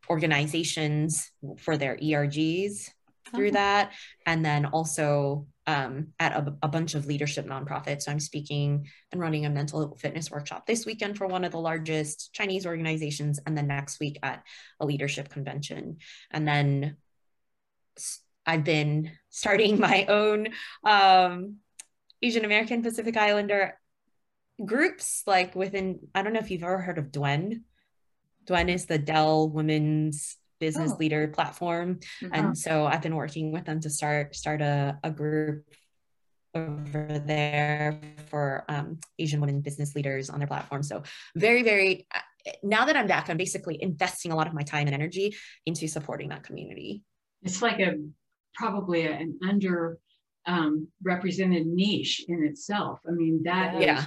organizations 0.09 1.31
for 1.59 1.77
their 1.77 1.97
ERGs 1.97 2.91
through 3.35 3.49
uh-huh. 3.49 3.55
that. 3.55 3.93
And 4.25 4.45
then 4.45 4.65
also 4.67 5.47
um, 5.67 6.09
at 6.21 6.33
a, 6.33 6.55
a, 6.63 6.69
bunch 6.69 6.95
of 6.95 7.07
leadership 7.07 7.47
nonprofits. 7.47 8.03
So 8.03 8.13
I'm 8.13 8.21
speaking 8.21 8.87
and 9.11 9.21
running 9.21 9.47
a 9.47 9.51
mental 9.51 9.97
fitness 9.97 10.31
workshop 10.31 10.67
this 10.67 10.85
weekend 10.85 11.17
for 11.17 11.27
one 11.27 11.45
of 11.45 11.53
the 11.53 11.61
largest 11.61 12.33
Chinese 12.35 12.67
organizations, 12.67 13.41
and 13.47 13.57
then 13.57 13.69
next 13.69 13.99
week 13.99 14.19
at 14.23 14.43
a 14.81 14.87
leadership 14.87 15.31
convention. 15.31 15.99
And 16.31 16.47
then 16.47 16.97
I've 18.47 18.65
been 18.65 19.13
starting 19.31 19.81
my 19.81 20.05
own 20.07 20.49
um, 20.85 21.57
Asian 22.21 22.45
American 22.45 22.83
Pacific 22.83 23.17
Islander 23.17 23.79
groups, 24.65 25.23
like 25.27 25.55
within, 25.55 26.01
I 26.15 26.23
don't 26.23 26.33
know 26.33 26.41
if 26.41 26.51
you've 26.51 26.63
ever 26.63 26.79
heard 26.79 26.99
of 26.99 27.11
Dwen. 27.11 27.63
Dwen 28.47 28.69
is 28.69 28.87
the 28.87 28.99
Dell 28.99 29.49
Women's 29.49 30.37
Business 30.67 30.93
oh. 30.95 30.97
Leader 31.01 31.29
platform. 31.29 31.89
Mm-hmm. 32.23 32.35
And 32.35 32.47
so 32.65 32.73
I've 32.91 33.05
been 33.07 33.17
working 33.25 33.47
with 33.53 33.65
them 33.69 33.79
to 33.85 33.91
start 33.91 34.35
start 34.35 34.61
a, 34.63 34.99
a 35.09 35.11
group 35.11 35.65
over 36.55 37.23
there 37.27 38.01
for 38.31 38.65
um, 38.69 38.99
Asian 39.19 39.41
women 39.41 39.61
business 39.61 39.95
leaders 39.97 40.31
on 40.31 40.39
their 40.39 40.47
platform. 40.55 40.83
So 40.83 41.03
very, 41.35 41.63
very, 41.63 42.07
uh, 42.15 42.53
now 42.63 42.85
that 42.87 42.97
I'm 42.97 43.09
back, 43.15 43.29
I'm 43.29 43.37
basically 43.37 43.77
investing 43.89 44.31
a 44.33 44.37
lot 44.37 44.47
of 44.47 44.55
my 44.55 44.63
time 44.63 44.87
and 44.87 44.95
energy 44.95 45.37
into 45.67 45.89
supporting 45.89 46.29
that 46.31 46.45
community. 46.45 47.03
It's 47.43 47.61
like 47.61 47.81
a 47.81 47.93
probably 48.55 49.07
an 49.07 49.39
under 49.47 49.99
um, 50.47 50.89
represented 51.03 51.67
niche 51.67 52.25
in 52.29 52.45
itself. 52.45 53.01
I 53.07 53.13
mean, 53.13 53.43
that 53.45 53.81
yeah. 53.81 53.99
is 53.99 54.07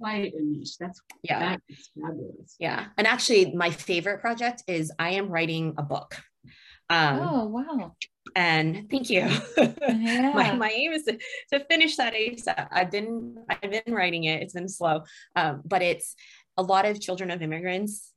quite 0.00 0.32
niche. 0.34 0.78
That's 0.78 1.00
yeah, 1.22 1.38
that 1.40 1.60
is 1.68 1.90
fabulous. 2.00 2.56
Yeah, 2.58 2.86
and 2.96 3.06
actually, 3.06 3.54
my 3.54 3.70
favorite 3.70 4.20
project 4.20 4.64
is 4.66 4.92
I 4.98 5.10
am 5.10 5.28
writing 5.28 5.74
a 5.78 5.82
book. 5.82 6.16
Um, 6.88 7.20
oh 7.20 7.46
wow! 7.46 7.94
And 8.34 8.88
thank 8.90 9.10
you. 9.10 9.28
Yeah. 9.92 10.32
my, 10.32 10.54
my 10.54 10.70
aim 10.70 10.92
is 10.92 11.04
to, 11.04 11.18
to 11.52 11.64
finish 11.64 11.96
that 11.96 12.14
ASAP. 12.14 12.68
I've 12.70 12.90
been 12.90 13.36
I've 13.48 13.70
been 13.70 13.94
writing 13.94 14.24
it. 14.24 14.42
It's 14.42 14.54
been 14.54 14.68
slow, 14.68 15.02
um, 15.36 15.62
but 15.64 15.82
it's 15.82 16.14
a 16.56 16.62
lot 16.62 16.84
of 16.86 17.00
children 17.00 17.30
of 17.30 17.42
immigrants 17.42 18.12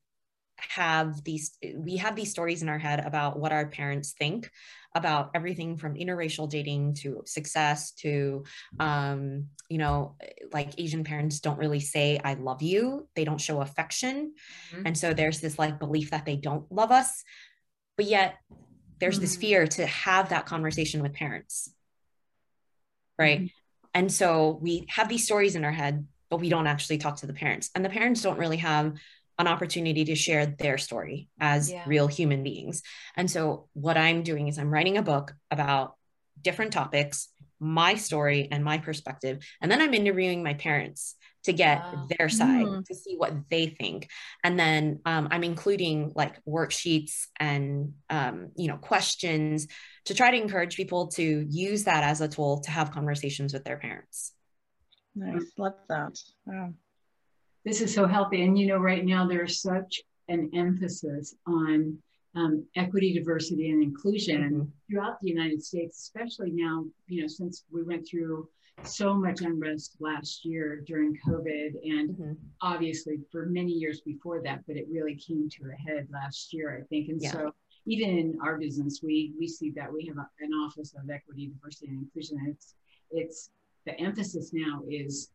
have 0.57 1.23
these 1.23 1.57
we 1.75 1.97
have 1.97 2.15
these 2.15 2.31
stories 2.31 2.61
in 2.61 2.69
our 2.69 2.77
head 2.77 2.99
about 3.05 3.39
what 3.39 3.51
our 3.51 3.67
parents 3.67 4.13
think 4.17 4.49
about 4.95 5.31
everything 5.33 5.77
from 5.77 5.95
interracial 5.95 6.49
dating 6.49 6.93
to 6.93 7.21
success 7.25 7.91
to 7.91 8.43
um, 8.79 9.47
you 9.69 9.77
know 9.77 10.15
like 10.53 10.79
asian 10.79 11.03
parents 11.03 11.39
don't 11.39 11.59
really 11.59 11.79
say 11.79 12.19
i 12.23 12.33
love 12.33 12.61
you 12.61 13.07
they 13.15 13.25
don't 13.25 13.41
show 13.41 13.61
affection 13.61 14.33
mm-hmm. 14.71 14.85
and 14.85 14.97
so 14.97 15.13
there's 15.13 15.39
this 15.39 15.57
like 15.57 15.79
belief 15.79 16.11
that 16.11 16.25
they 16.25 16.35
don't 16.35 16.71
love 16.71 16.91
us 16.91 17.23
but 17.97 18.05
yet 18.05 18.35
there's 18.99 19.15
mm-hmm. 19.15 19.23
this 19.23 19.35
fear 19.35 19.67
to 19.67 19.85
have 19.85 20.29
that 20.29 20.45
conversation 20.45 21.01
with 21.01 21.13
parents 21.13 21.73
right 23.17 23.39
mm-hmm. 23.39 23.47
and 23.93 24.11
so 24.11 24.59
we 24.61 24.85
have 24.89 25.09
these 25.09 25.25
stories 25.25 25.55
in 25.55 25.65
our 25.65 25.71
head 25.71 26.05
but 26.29 26.39
we 26.39 26.49
don't 26.49 26.67
actually 26.67 26.97
talk 26.97 27.17
to 27.17 27.27
the 27.27 27.33
parents 27.33 27.69
and 27.75 27.83
the 27.83 27.89
parents 27.89 28.21
don't 28.21 28.39
really 28.39 28.57
have 28.57 28.93
an 29.39 29.47
opportunity 29.47 30.05
to 30.05 30.15
share 30.15 30.45
their 30.45 30.77
story 30.77 31.27
as 31.39 31.71
yeah. 31.71 31.83
real 31.87 32.07
human 32.07 32.43
beings. 32.43 32.83
And 33.15 33.29
so, 33.29 33.67
what 33.73 33.97
I'm 33.97 34.23
doing 34.23 34.47
is 34.47 34.57
I'm 34.57 34.71
writing 34.71 34.97
a 34.97 35.01
book 35.01 35.33
about 35.49 35.95
different 36.41 36.73
topics, 36.73 37.29
my 37.63 37.95
story 37.95 38.47
and 38.51 38.63
my 38.63 38.77
perspective. 38.77 39.45
And 39.61 39.71
then 39.71 39.81
I'm 39.81 39.93
interviewing 39.93 40.43
my 40.43 40.53
parents 40.53 41.15
to 41.43 41.53
get 41.53 41.79
wow. 41.79 42.07
their 42.17 42.29
side 42.29 42.65
mm. 42.65 42.85
to 42.85 42.95
see 42.95 43.15
what 43.17 43.33
they 43.49 43.67
think. 43.67 44.09
And 44.43 44.57
then 44.57 44.99
um, 45.05 45.27
I'm 45.31 45.43
including 45.43 46.13
like 46.15 46.43
worksheets 46.45 47.25
and, 47.37 47.93
um, 48.09 48.51
you 48.55 48.67
know, 48.67 48.77
questions 48.77 49.67
to 50.05 50.13
try 50.13 50.31
to 50.31 50.41
encourage 50.41 50.77
people 50.77 51.07
to 51.07 51.45
use 51.49 51.83
that 51.83 52.03
as 52.03 52.21
a 52.21 52.27
tool 52.27 52.61
to 52.61 52.71
have 52.71 52.91
conversations 52.91 53.53
with 53.53 53.65
their 53.65 53.77
parents. 53.77 54.33
Nice. 55.15 55.43
Love 55.57 55.75
that. 55.89 56.17
Wow 56.45 56.73
this 57.65 57.81
is 57.81 57.93
so 57.93 58.05
healthy. 58.05 58.43
And 58.43 58.57
you 58.57 58.67
know, 58.67 58.77
right 58.77 59.03
now 59.03 59.27
there's 59.27 59.61
such 59.61 60.01
an 60.27 60.51
emphasis 60.53 61.35
on 61.47 61.97
um, 62.35 62.65
equity, 62.75 63.13
diversity, 63.13 63.69
and 63.69 63.83
inclusion 63.83 64.41
mm-hmm. 64.41 64.63
throughout 64.89 65.19
the 65.21 65.29
United 65.29 65.63
States, 65.63 65.99
especially 65.99 66.51
now, 66.51 66.85
you 67.07 67.21
know, 67.21 67.27
since 67.27 67.63
we 67.71 67.83
went 67.83 68.07
through 68.07 68.47
so 68.81 69.13
much 69.13 69.41
unrest 69.41 69.97
last 69.99 70.43
year 70.43 70.83
during 70.87 71.17
COVID, 71.27 71.73
and 71.83 72.09
mm-hmm. 72.09 72.33
obviously 72.61 73.19
for 73.31 73.45
many 73.45 73.71
years 73.71 74.01
before 74.01 74.41
that, 74.41 74.61
but 74.67 74.77
it 74.77 74.87
really 74.91 75.15
came 75.15 75.47
to 75.49 75.69
a 75.69 75.89
head 75.89 76.07
last 76.11 76.53
year, 76.53 76.79
I 76.81 76.85
think. 76.87 77.09
And 77.09 77.21
yeah. 77.21 77.31
so, 77.31 77.53
even 77.85 78.09
in 78.09 78.37
our 78.41 78.57
business, 78.57 79.01
we 79.03 79.33
we 79.37 79.47
see 79.47 79.71
that 79.71 79.91
we 79.91 80.05
have 80.07 80.17
a, 80.17 80.27
an 80.39 80.53
office 80.53 80.95
of 80.95 81.09
equity, 81.09 81.47
diversity, 81.47 81.91
and 81.91 82.03
inclusion. 82.03 82.37
And 82.39 82.49
it's 82.49 82.75
it's 83.11 83.49
the 83.85 83.99
emphasis 83.99 84.51
now 84.53 84.81
is 84.89 85.29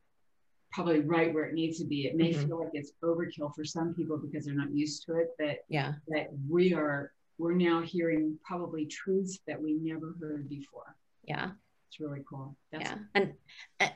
probably 0.73 1.01
right 1.01 1.33
where 1.33 1.45
it 1.45 1.55
needs 1.55 1.79
to 1.79 1.85
be. 1.85 2.07
It 2.07 2.17
may 2.17 2.33
mm-hmm. 2.33 2.47
feel 2.47 2.61
like 2.61 2.71
it's 2.75 2.93
overkill 3.03 3.55
for 3.55 3.65
some 3.65 3.95
people 3.95 4.19
because 4.19 4.45
they're 4.45 4.55
not 4.55 4.75
used 4.75 5.07
to 5.07 5.17
it, 5.17 5.29
but 5.39 5.59
yeah, 5.69 5.95
that 6.09 6.29
we 6.49 6.75
are 6.75 7.13
we're 7.39 7.55
now 7.55 7.81
hearing 7.81 8.37
probably 8.45 8.85
truths 8.87 9.39
that 9.47 9.61
we 9.61 9.75
never 9.75 10.15
heard 10.21 10.49
before. 10.49 10.97
Yeah. 11.25 11.51
It's 11.89 12.01
really 12.01 12.23
cool. 12.29 12.57
That's 12.73 12.91
yeah. 12.91 12.99
And 13.15 13.33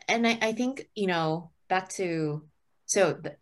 and 0.09 0.27
I, 0.27 0.39
I 0.41 0.53
think, 0.53 0.89
you 0.95 1.09
know, 1.09 1.51
back 1.69 1.89
to 1.91 2.45
so 2.87 3.13
the, 3.15 3.37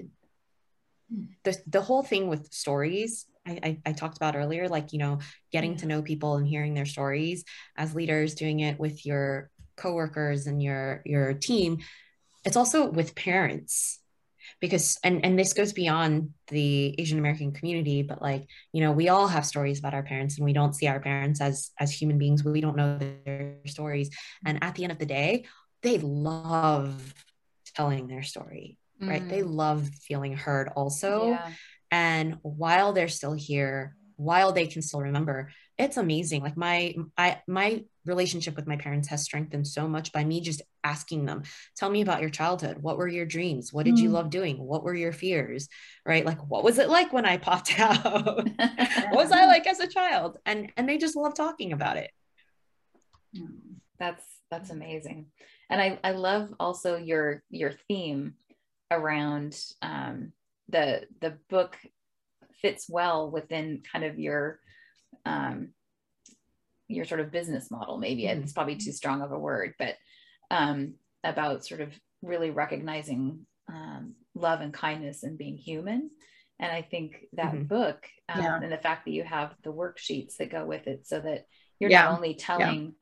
the 1.44 1.56
the 1.66 1.82
whole 1.82 2.02
thing 2.02 2.28
with 2.28 2.52
stories 2.52 3.26
I, 3.46 3.58
I, 3.62 3.78
I, 3.86 3.92
talked 3.92 4.18
about 4.18 4.36
earlier, 4.36 4.68
like, 4.68 4.92
you 4.92 4.98
know, 4.98 5.20
getting 5.50 5.76
to 5.78 5.86
know 5.86 6.02
people 6.02 6.36
and 6.36 6.46
hearing 6.46 6.74
their 6.74 6.84
stories 6.84 7.44
as 7.74 7.94
leaders, 7.94 8.34
doing 8.34 8.60
it 8.60 8.78
with 8.78 9.06
your 9.06 9.50
coworkers 9.76 10.46
and 10.46 10.62
your 10.62 11.00
your 11.06 11.32
team 11.32 11.78
it's 12.44 12.56
also 12.56 12.90
with 12.90 13.14
parents 13.14 13.98
because 14.60 14.98
and 15.04 15.24
and 15.24 15.38
this 15.38 15.52
goes 15.52 15.72
beyond 15.72 16.30
the 16.48 16.94
asian 16.98 17.18
american 17.18 17.52
community 17.52 18.02
but 18.02 18.20
like 18.22 18.46
you 18.72 18.80
know 18.82 18.92
we 18.92 19.08
all 19.08 19.28
have 19.28 19.46
stories 19.46 19.78
about 19.78 19.94
our 19.94 20.02
parents 20.02 20.36
and 20.36 20.44
we 20.44 20.52
don't 20.52 20.74
see 20.74 20.88
our 20.88 21.00
parents 21.00 21.40
as 21.40 21.70
as 21.78 21.92
human 21.92 22.18
beings 22.18 22.44
we 22.44 22.60
don't 22.60 22.76
know 22.76 22.98
their 22.98 23.56
stories 23.66 24.10
and 24.44 24.62
at 24.62 24.74
the 24.74 24.82
end 24.82 24.92
of 24.92 24.98
the 24.98 25.06
day 25.06 25.44
they 25.82 25.98
love 25.98 27.14
telling 27.76 28.06
their 28.08 28.22
story 28.22 28.76
right? 29.02 29.26
They 29.30 29.40
Mm. 29.40 29.54
love 29.54 29.88
feeling 30.02 30.34
heard 30.36 30.68
also. 30.76 31.30
Yeah. 31.30 31.50
And 31.90 32.36
while 32.42 32.92
they're 32.92 33.08
still 33.08 33.32
here, 33.32 33.96
while 34.16 34.52
they 34.52 34.66
can 34.66 34.82
still 34.82 35.00
remember, 35.00 35.50
it's 35.84 35.96
amazing. 35.96 36.42
Like 36.42 36.56
my 36.56 36.94
I 37.16 37.40
my 37.46 37.84
relationship 38.04 38.56
with 38.56 38.66
my 38.66 38.76
parents 38.76 39.08
has 39.08 39.22
strengthened 39.22 39.66
so 39.66 39.86
much 39.88 40.12
by 40.12 40.24
me 40.24 40.40
just 40.40 40.62
asking 40.84 41.26
them, 41.26 41.42
tell 41.76 41.90
me 41.90 42.00
about 42.00 42.20
your 42.20 42.30
childhood. 42.30 42.78
What 42.80 42.96
were 42.96 43.08
your 43.08 43.26
dreams? 43.26 43.72
What 43.72 43.84
did 43.84 43.98
you 43.98 44.10
Mm. 44.10 44.12
love 44.12 44.30
doing? 44.30 44.58
What 44.58 44.82
were 44.84 44.94
your 44.94 45.12
fears? 45.12 45.68
Right? 46.06 46.24
Like 46.24 46.38
what 46.48 46.64
was 46.64 46.78
it 46.78 46.88
like 46.88 47.12
when 47.12 47.26
I 47.26 47.36
popped 47.36 47.78
out? 47.86 47.98
what 48.24 49.10
was 49.12 49.32
I 49.32 49.46
like 49.46 49.66
as 49.72 49.80
a 49.80 49.86
child? 49.88 50.38
And 50.46 50.72
and 50.76 50.88
they 50.88 50.98
just 50.98 51.16
love 51.16 51.34
talking 51.34 51.72
about 51.72 51.96
it. 51.96 52.10
that's 53.98 54.24
that's 54.50 54.70
amazing 54.70 55.26
and 55.68 55.80
i 55.80 55.98
i 56.02 56.10
love 56.10 56.52
also 56.58 56.96
your 56.96 57.42
your 57.50 57.70
theme 57.86 58.34
around 58.90 59.62
um 59.82 60.32
the 60.68 61.02
the 61.20 61.36
book 61.48 61.76
fits 62.60 62.86
well 62.88 63.30
within 63.30 63.82
kind 63.92 64.04
of 64.04 64.18
your 64.18 64.58
um 65.26 65.68
your 66.88 67.04
sort 67.04 67.20
of 67.20 67.30
business 67.30 67.70
model 67.70 67.98
maybe 67.98 68.22
Mhm. 68.22 68.42
it's 68.42 68.52
probably 68.52 68.76
too 68.76 68.92
strong 68.92 69.22
of 69.22 69.32
a 69.32 69.38
word 69.38 69.74
but 69.78 69.96
um 70.50 70.94
about 71.24 71.64
sort 71.64 71.80
of 71.80 71.92
really 72.22 72.50
recognizing 72.50 73.46
um, 73.68 74.14
love 74.34 74.60
and 74.60 74.74
kindness 74.74 75.22
and 75.22 75.38
being 75.38 75.56
human 75.56 76.10
and 76.58 76.72
i 76.72 76.82
think 76.82 77.26
that 77.34 77.54
Mhm. 77.54 77.68
book 77.68 78.08
um, 78.28 78.40
Yeah. 78.40 78.60
and 78.62 78.72
the 78.72 78.78
fact 78.78 79.04
that 79.04 79.12
you 79.12 79.22
have 79.24 79.54
the 79.62 79.72
worksheets 79.72 80.36
that 80.36 80.50
go 80.50 80.64
with 80.66 80.86
it 80.86 81.06
so 81.06 81.20
that 81.20 81.46
you're 81.78 81.90
Yeah. 81.90 82.04
not 82.04 82.16
only 82.16 82.34
telling 82.34 82.94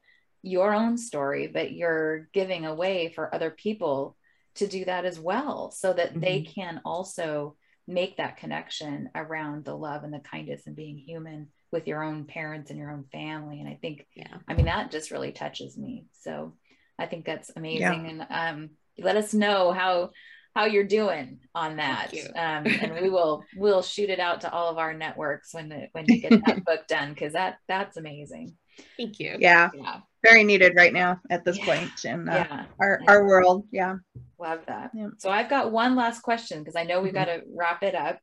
your 0.42 0.72
own 0.72 0.96
story, 0.96 1.48
but 1.48 1.72
you're 1.72 2.28
giving 2.32 2.64
a 2.64 2.74
way 2.74 3.12
for 3.12 3.34
other 3.34 3.50
people 3.50 4.16
to 4.54 4.68
do 4.68 4.84
that 4.84 5.04
as 5.04 5.18
well, 5.18 5.72
so 5.72 5.92
that 5.92 6.18
they 6.20 6.42
can 6.42 6.80
also 6.84 7.56
make 7.88 8.16
that 8.18 8.36
connection 8.36 9.10
around 9.16 9.64
the 9.64 9.74
love 9.76 10.04
and 10.04 10.14
the 10.14 10.20
kindness 10.20 10.66
and 10.66 10.76
being 10.76 10.96
human 10.96 11.48
with 11.70 11.86
your 11.86 12.02
own 12.02 12.24
parents 12.24 12.70
and 12.70 12.78
your 12.78 12.90
own 12.90 13.04
family. 13.12 13.60
And 13.60 13.68
I 13.68 13.78
think, 13.80 14.06
Yeah. 14.14 14.36
I 14.48 14.54
mean, 14.54 14.66
that 14.66 14.90
just 14.90 15.10
really 15.10 15.32
touches 15.32 15.76
me. 15.76 16.06
So 16.20 16.54
I 16.98 17.06
think 17.06 17.24
that's 17.26 17.50
amazing. 17.54 18.06
And 18.06 18.26
um, 18.30 18.70
let 18.98 19.16
us 19.16 19.34
know 19.34 19.72
how 19.72 20.10
how 20.54 20.64
you're 20.64 20.82
doing 20.84 21.38
on 21.54 21.76
that. 21.76 22.12
Um, 22.34 22.66
and 22.66 22.92
we 23.00 23.10
will 23.16 23.44
we'll 23.54 23.82
shoot 23.82 24.10
it 24.10 24.18
out 24.18 24.40
to 24.40 24.50
all 24.52 24.70
of 24.70 24.78
our 24.78 24.92
networks 24.92 25.54
when 25.54 25.68
the, 25.68 25.88
when 25.92 26.06
you 26.08 26.20
get 26.20 26.42
that 26.46 26.64
book 26.66 26.86
done 26.88 27.10
because 27.10 27.34
that 27.34 27.58
that's 27.68 27.96
amazing. 27.96 28.56
Thank 28.96 29.20
you. 29.20 29.36
Yeah, 29.38 29.68
Yeah. 29.74 30.00
very 30.24 30.42
needed 30.44 30.72
right 30.76 30.92
now 30.92 31.20
at 31.30 31.44
this 31.44 31.58
Yeah. 31.58 31.64
point 31.64 32.04
in 32.04 32.28
uh, 32.28 32.46
Yeah. 32.48 32.64
our 32.80 33.00
our 33.06 33.24
world. 33.26 33.66
Yeah. 33.70 33.96
Love 34.40 34.60
that. 34.66 34.90
Yeah. 34.94 35.08
So 35.18 35.30
I've 35.30 35.50
got 35.50 35.70
one 35.70 35.94
last 35.96 36.22
question 36.22 36.60
because 36.60 36.76
I 36.76 36.84
know 36.84 37.02
we've 37.02 37.12
Mhm. 37.12 37.14
got 37.14 37.24
to 37.26 37.42
wrap 37.54 37.82
it 37.82 37.94
up. 37.94 38.18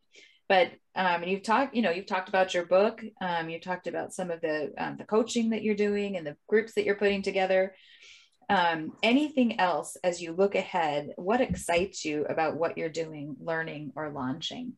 But 0.48 0.68
um, 0.96 1.24
and 1.24 1.30
you've 1.30 1.44
talked, 1.44 1.76
you 1.76 1.82
know, 1.82 1.90
you've 1.92 2.06
talked 2.06 2.30
about 2.30 2.54
your 2.54 2.66
book. 2.66 3.04
Um, 3.20 3.50
you 3.50 3.60
talked 3.60 3.88
about 3.88 4.14
some 4.14 4.32
of 4.32 4.42
the 4.42 4.74
um, 4.78 4.96
the 4.98 5.04
coaching 5.04 5.50
that 5.50 5.64
you're 5.64 5.76
doing 5.76 6.16
and 6.18 6.26
the 6.26 6.38
groups 6.48 6.74
that 6.76 6.86
you're 6.86 6.96
putting 6.96 7.22
together. 7.22 7.76
Um, 8.48 8.94
anything 9.02 9.60
else 9.60 9.98
as 10.04 10.22
you 10.22 10.32
look 10.34 10.54
ahead? 10.54 11.10
What 11.16 11.42
excites 11.42 12.06
you 12.06 12.26
about 12.26 12.58
what 12.58 12.78
you're 12.78 12.90
doing, 12.90 13.36
learning, 13.42 13.94
or 13.96 14.12
launching? 14.12 14.74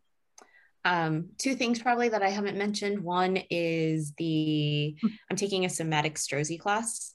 Um, 0.85 1.31
two 1.37 1.53
things 1.53 1.81
probably 1.81 2.07
that 2.09 2.23
I 2.23 2.29
haven't 2.29 2.57
mentioned. 2.57 3.01
One 3.01 3.37
is 3.49 4.13
the. 4.17 4.95
I'm 5.29 5.35
taking 5.35 5.65
a 5.65 5.69
somatic 5.69 6.15
Strozzi 6.15 6.57
class, 6.57 7.13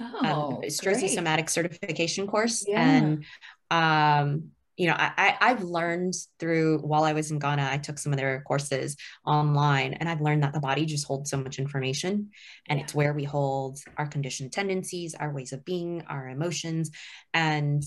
Oh, 0.00 0.56
um, 0.56 0.62
Strozzi 0.64 1.00
great. 1.00 1.10
somatic 1.10 1.48
certification 1.48 2.26
course, 2.26 2.66
Yeah. 2.68 2.82
and 2.82 3.24
um, 3.70 4.50
you 4.78 4.86
know, 4.86 4.94
I, 4.94 5.12
I 5.18 5.36
I've 5.40 5.64
learned 5.64 6.14
through 6.38 6.78
while 6.78 7.02
I 7.02 7.12
was 7.12 7.32
in 7.32 7.40
Ghana, 7.40 7.68
I 7.70 7.78
took 7.78 7.98
some 7.98 8.12
of 8.12 8.18
their 8.18 8.42
courses 8.42 8.96
online, 9.26 9.94
and 9.94 10.08
I've 10.08 10.20
learned 10.20 10.44
that 10.44 10.52
the 10.54 10.60
body 10.60 10.86
just 10.86 11.06
holds 11.06 11.30
so 11.30 11.36
much 11.36 11.58
information, 11.58 12.30
and 12.68 12.78
Yeah. 12.78 12.84
it's 12.84 12.94
where 12.94 13.12
we 13.12 13.24
hold 13.24 13.80
our 13.96 14.06
conditioned 14.06 14.52
tendencies, 14.52 15.14
our 15.14 15.32
ways 15.32 15.52
of 15.52 15.64
being, 15.64 16.02
our 16.08 16.28
emotions, 16.28 16.92
and 17.34 17.82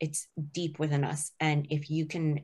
it's 0.00 0.26
deep 0.52 0.80
within 0.80 1.04
us. 1.04 1.30
And 1.38 1.68
if 1.70 1.88
you 1.88 2.06
can 2.06 2.40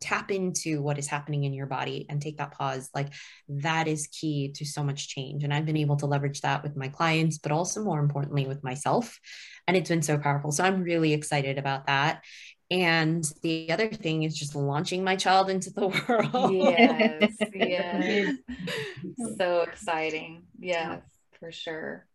tap 0.00 0.30
into 0.30 0.82
what 0.82 0.98
is 0.98 1.06
happening 1.06 1.44
in 1.44 1.54
your 1.54 1.66
body 1.66 2.04
and 2.10 2.20
take 2.20 2.36
that 2.36 2.52
pause 2.52 2.90
like 2.94 3.08
that 3.48 3.88
is 3.88 4.08
key 4.08 4.52
to 4.54 4.64
so 4.64 4.84
much 4.84 5.08
change 5.08 5.44
and 5.44 5.54
i've 5.54 5.64
been 5.64 5.78
able 5.78 5.96
to 5.96 6.04
leverage 6.04 6.42
that 6.42 6.62
with 6.62 6.76
my 6.76 6.88
clients 6.88 7.38
but 7.38 7.52
also 7.52 7.82
more 7.82 8.00
importantly 8.00 8.46
with 8.46 8.62
myself 8.62 9.18
and 9.66 9.78
it's 9.78 9.88
been 9.88 10.02
so 10.02 10.18
powerful 10.18 10.52
so 10.52 10.62
i'm 10.62 10.82
really 10.82 11.14
excited 11.14 11.56
about 11.56 11.86
that 11.86 12.22
and 12.70 13.30
the 13.42 13.70
other 13.70 13.88
thing 13.88 14.22
is 14.22 14.36
just 14.36 14.54
launching 14.54 15.04
my 15.04 15.16
child 15.16 15.50
into 15.50 15.70
the 15.70 15.88
world 16.08 16.52
Yes, 16.52 17.36
yes. 17.54 18.36
so 19.36 19.62
exciting. 19.62 20.42
Yes, 20.58 21.02
for 21.38 21.52
sure. 21.52 22.06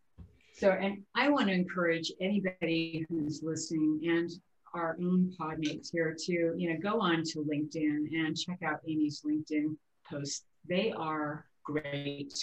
So, 0.54 0.70
and 0.70 1.02
I 1.14 1.30
want 1.30 1.48
to 1.48 1.54
encourage 1.54 2.12
anybody 2.20 3.06
who's 3.08 3.42
listening 3.42 4.00
and 4.04 4.30
our 4.74 4.96
own 5.00 5.32
podmates 5.40 5.90
here 5.90 6.14
to, 6.26 6.32
you 6.56 6.72
know, 6.72 6.78
go 6.80 7.00
on 7.00 7.22
to 7.24 7.38
LinkedIn 7.38 8.12
and 8.12 8.36
check 8.36 8.58
out 8.62 8.80
Amy's 8.86 9.22
LinkedIn 9.24 9.76
posts. 10.08 10.44
They 10.68 10.92
are 10.92 11.46
great. 11.64 12.34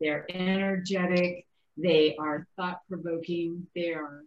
They're 0.00 0.26
energetic. 0.30 1.46
They 1.76 2.14
are 2.18 2.46
thought 2.56 2.80
provoking. 2.88 3.66
They 3.74 3.92
are 3.92 4.22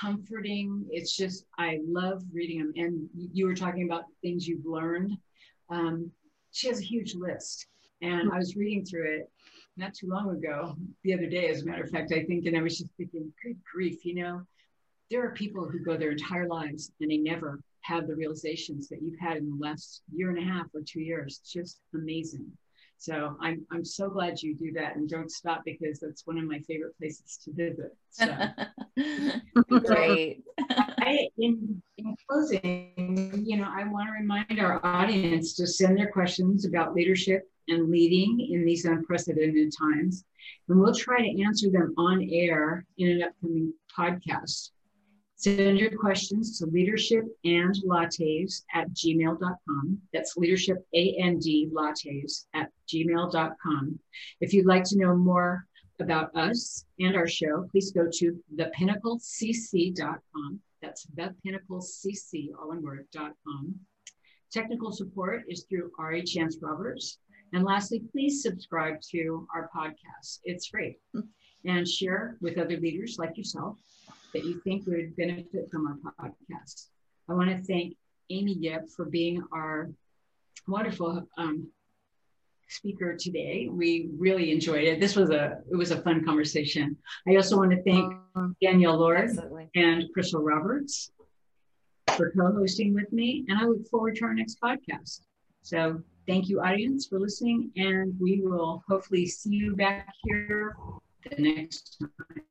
comforting. 0.00 0.86
It's 0.90 1.16
just, 1.16 1.46
I 1.58 1.80
love 1.86 2.22
reading 2.32 2.58
them. 2.58 2.72
And 2.76 3.08
you 3.14 3.46
were 3.46 3.54
talking 3.54 3.84
about 3.84 4.04
things 4.22 4.46
you've 4.46 4.66
learned. 4.66 5.16
Um, 5.70 6.10
she 6.50 6.68
has 6.68 6.80
a 6.80 6.84
huge 6.84 7.14
list. 7.14 7.66
And 8.00 8.32
I 8.32 8.38
was 8.38 8.56
reading 8.56 8.84
through 8.84 9.14
it 9.14 9.30
not 9.76 9.94
too 9.94 10.08
long 10.08 10.30
ago, 10.30 10.76
the 11.04 11.14
other 11.14 11.26
day, 11.26 11.48
as 11.48 11.62
a 11.62 11.64
matter 11.64 11.84
of 11.84 11.90
fact, 11.90 12.12
I 12.12 12.24
think, 12.24 12.46
and 12.46 12.56
I 12.56 12.62
was 12.62 12.78
just 12.78 12.90
thinking, 12.96 13.32
good 13.42 13.56
grief, 13.72 14.04
you 14.04 14.16
know, 14.16 14.42
there 15.10 15.24
are 15.24 15.32
people 15.32 15.68
who 15.68 15.78
go 15.84 15.96
their 15.96 16.10
entire 16.10 16.48
lives 16.48 16.90
and 17.00 17.10
they 17.10 17.18
never 17.18 17.60
have 17.82 18.06
the 18.06 18.14
realizations 18.14 18.88
that 18.88 19.02
you've 19.02 19.18
had 19.18 19.38
in 19.38 19.50
the 19.50 19.64
last 19.64 20.02
year 20.12 20.30
and 20.30 20.38
a 20.38 20.42
half 20.42 20.66
or 20.74 20.82
two 20.86 21.00
years. 21.00 21.40
It's 21.40 21.52
just 21.52 21.80
amazing. 21.94 22.50
So 23.02 23.36
I'm 23.40 23.66
I'm 23.72 23.84
so 23.84 24.08
glad 24.08 24.40
you 24.40 24.54
do 24.54 24.70
that 24.74 24.94
and 24.94 25.10
don't 25.10 25.28
stop 25.28 25.62
because 25.64 25.98
that's 25.98 26.24
one 26.24 26.38
of 26.38 26.44
my 26.44 26.60
favorite 26.60 26.96
places 26.98 27.36
to 27.44 27.52
visit. 27.52 27.96
So 28.10 28.32
Great. 29.80 30.44
I, 30.70 31.26
in, 31.36 31.82
in 31.98 32.16
closing, 32.30 33.42
you 33.44 33.56
know, 33.56 33.66
I 33.68 33.82
want 33.88 34.06
to 34.06 34.12
remind 34.12 34.60
our 34.60 34.80
audience 34.86 35.54
to 35.54 35.66
send 35.66 35.98
their 35.98 36.12
questions 36.12 36.64
about 36.64 36.94
leadership 36.94 37.42
and 37.66 37.90
leading 37.90 38.38
in 38.52 38.64
these 38.64 38.84
unprecedented 38.84 39.72
times. 39.76 40.24
And 40.68 40.78
we'll 40.78 40.94
try 40.94 41.22
to 41.22 41.42
answer 41.42 41.70
them 41.70 41.94
on 41.96 42.28
air 42.30 42.86
in 42.98 43.08
an 43.08 43.22
upcoming 43.24 43.74
podcast. 43.98 44.70
Send 45.42 45.76
your 45.76 45.98
questions 45.98 46.56
to 46.60 46.66
leadership 46.66 47.24
and 47.42 47.74
lattes 47.84 48.62
at 48.72 48.88
gmail.com. 48.92 49.98
That's 50.12 50.36
leadership 50.36 50.86
and 50.94 51.42
lattes 51.42 52.44
at 52.54 52.70
gmail.com. 52.92 53.98
If 54.40 54.52
you'd 54.52 54.66
like 54.66 54.84
to 54.84 54.98
know 54.98 55.16
more 55.16 55.66
about 56.00 56.34
us 56.36 56.84
and 56.98 57.16
our 57.16 57.28
show, 57.28 57.66
please 57.70 57.92
go 57.92 58.08
to 58.12 58.38
thepinnaclecc.com. 58.56 60.60
That's 60.80 61.06
thepinnaclecc, 61.16 62.48
all 62.60 62.68
one 62.68 62.82
word, 62.82 63.06
.com. 63.14 63.74
Technical 64.52 64.92
support 64.92 65.44
is 65.48 65.64
through 65.68 65.90
R.A. 65.98 66.22
Chance 66.22 66.58
Roberts. 66.60 67.18
And 67.52 67.64
lastly, 67.64 68.02
please 68.12 68.42
subscribe 68.42 69.00
to 69.10 69.46
our 69.54 69.70
podcast. 69.74 70.40
It's 70.44 70.66
free. 70.66 70.98
And 71.64 71.86
share 71.86 72.36
with 72.40 72.58
other 72.58 72.76
leaders 72.76 73.16
like 73.18 73.36
yourself 73.36 73.78
that 74.34 74.44
you 74.44 74.60
think 74.64 74.86
would 74.86 75.14
benefit 75.16 75.70
from 75.70 75.86
our 75.86 76.12
podcast. 76.20 76.88
I 77.28 77.34
want 77.34 77.50
to 77.50 77.62
thank 77.62 77.96
Amy 78.30 78.54
Yip 78.54 78.90
for 78.90 79.04
being 79.04 79.42
our 79.52 79.90
wonderful 80.66 81.26
um, 81.38 81.68
speaker 82.68 83.16
today. 83.16 83.68
We 83.70 84.10
really 84.16 84.50
enjoyed 84.50 84.84
it. 84.84 85.00
This 85.00 85.16
was 85.16 85.30
a 85.30 85.58
it 85.70 85.76
was 85.76 85.90
a 85.90 86.00
fun 86.02 86.24
conversation. 86.24 86.96
I 87.28 87.36
also 87.36 87.56
want 87.56 87.70
to 87.70 87.82
thank 87.82 88.14
um, 88.34 88.56
Danielle 88.62 88.98
Lord 88.98 89.20
Absolutely. 89.20 89.68
and 89.74 90.04
Crystal 90.12 90.42
Roberts 90.42 91.10
for 92.16 92.30
co-hosting 92.30 92.94
with 92.94 93.12
me, 93.12 93.44
and 93.48 93.58
I 93.58 93.64
look 93.64 93.86
forward 93.88 94.16
to 94.16 94.24
our 94.24 94.34
next 94.34 94.58
podcast. 94.60 95.20
So 95.62 96.02
thank 96.26 96.48
you, 96.48 96.60
audience, 96.60 97.06
for 97.06 97.18
listening, 97.18 97.70
and 97.76 98.14
we 98.20 98.40
will 98.42 98.82
hopefully 98.88 99.26
see 99.26 99.50
you 99.50 99.76
back 99.76 100.12
here 100.24 100.76
the 101.30 101.42
next 101.42 101.98
time. 102.00 102.42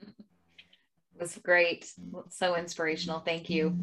It 0.00 1.20
was 1.20 1.38
great. 1.42 1.92
So 2.30 2.56
inspirational. 2.56 3.20
Thank 3.20 3.50
you. 3.50 3.78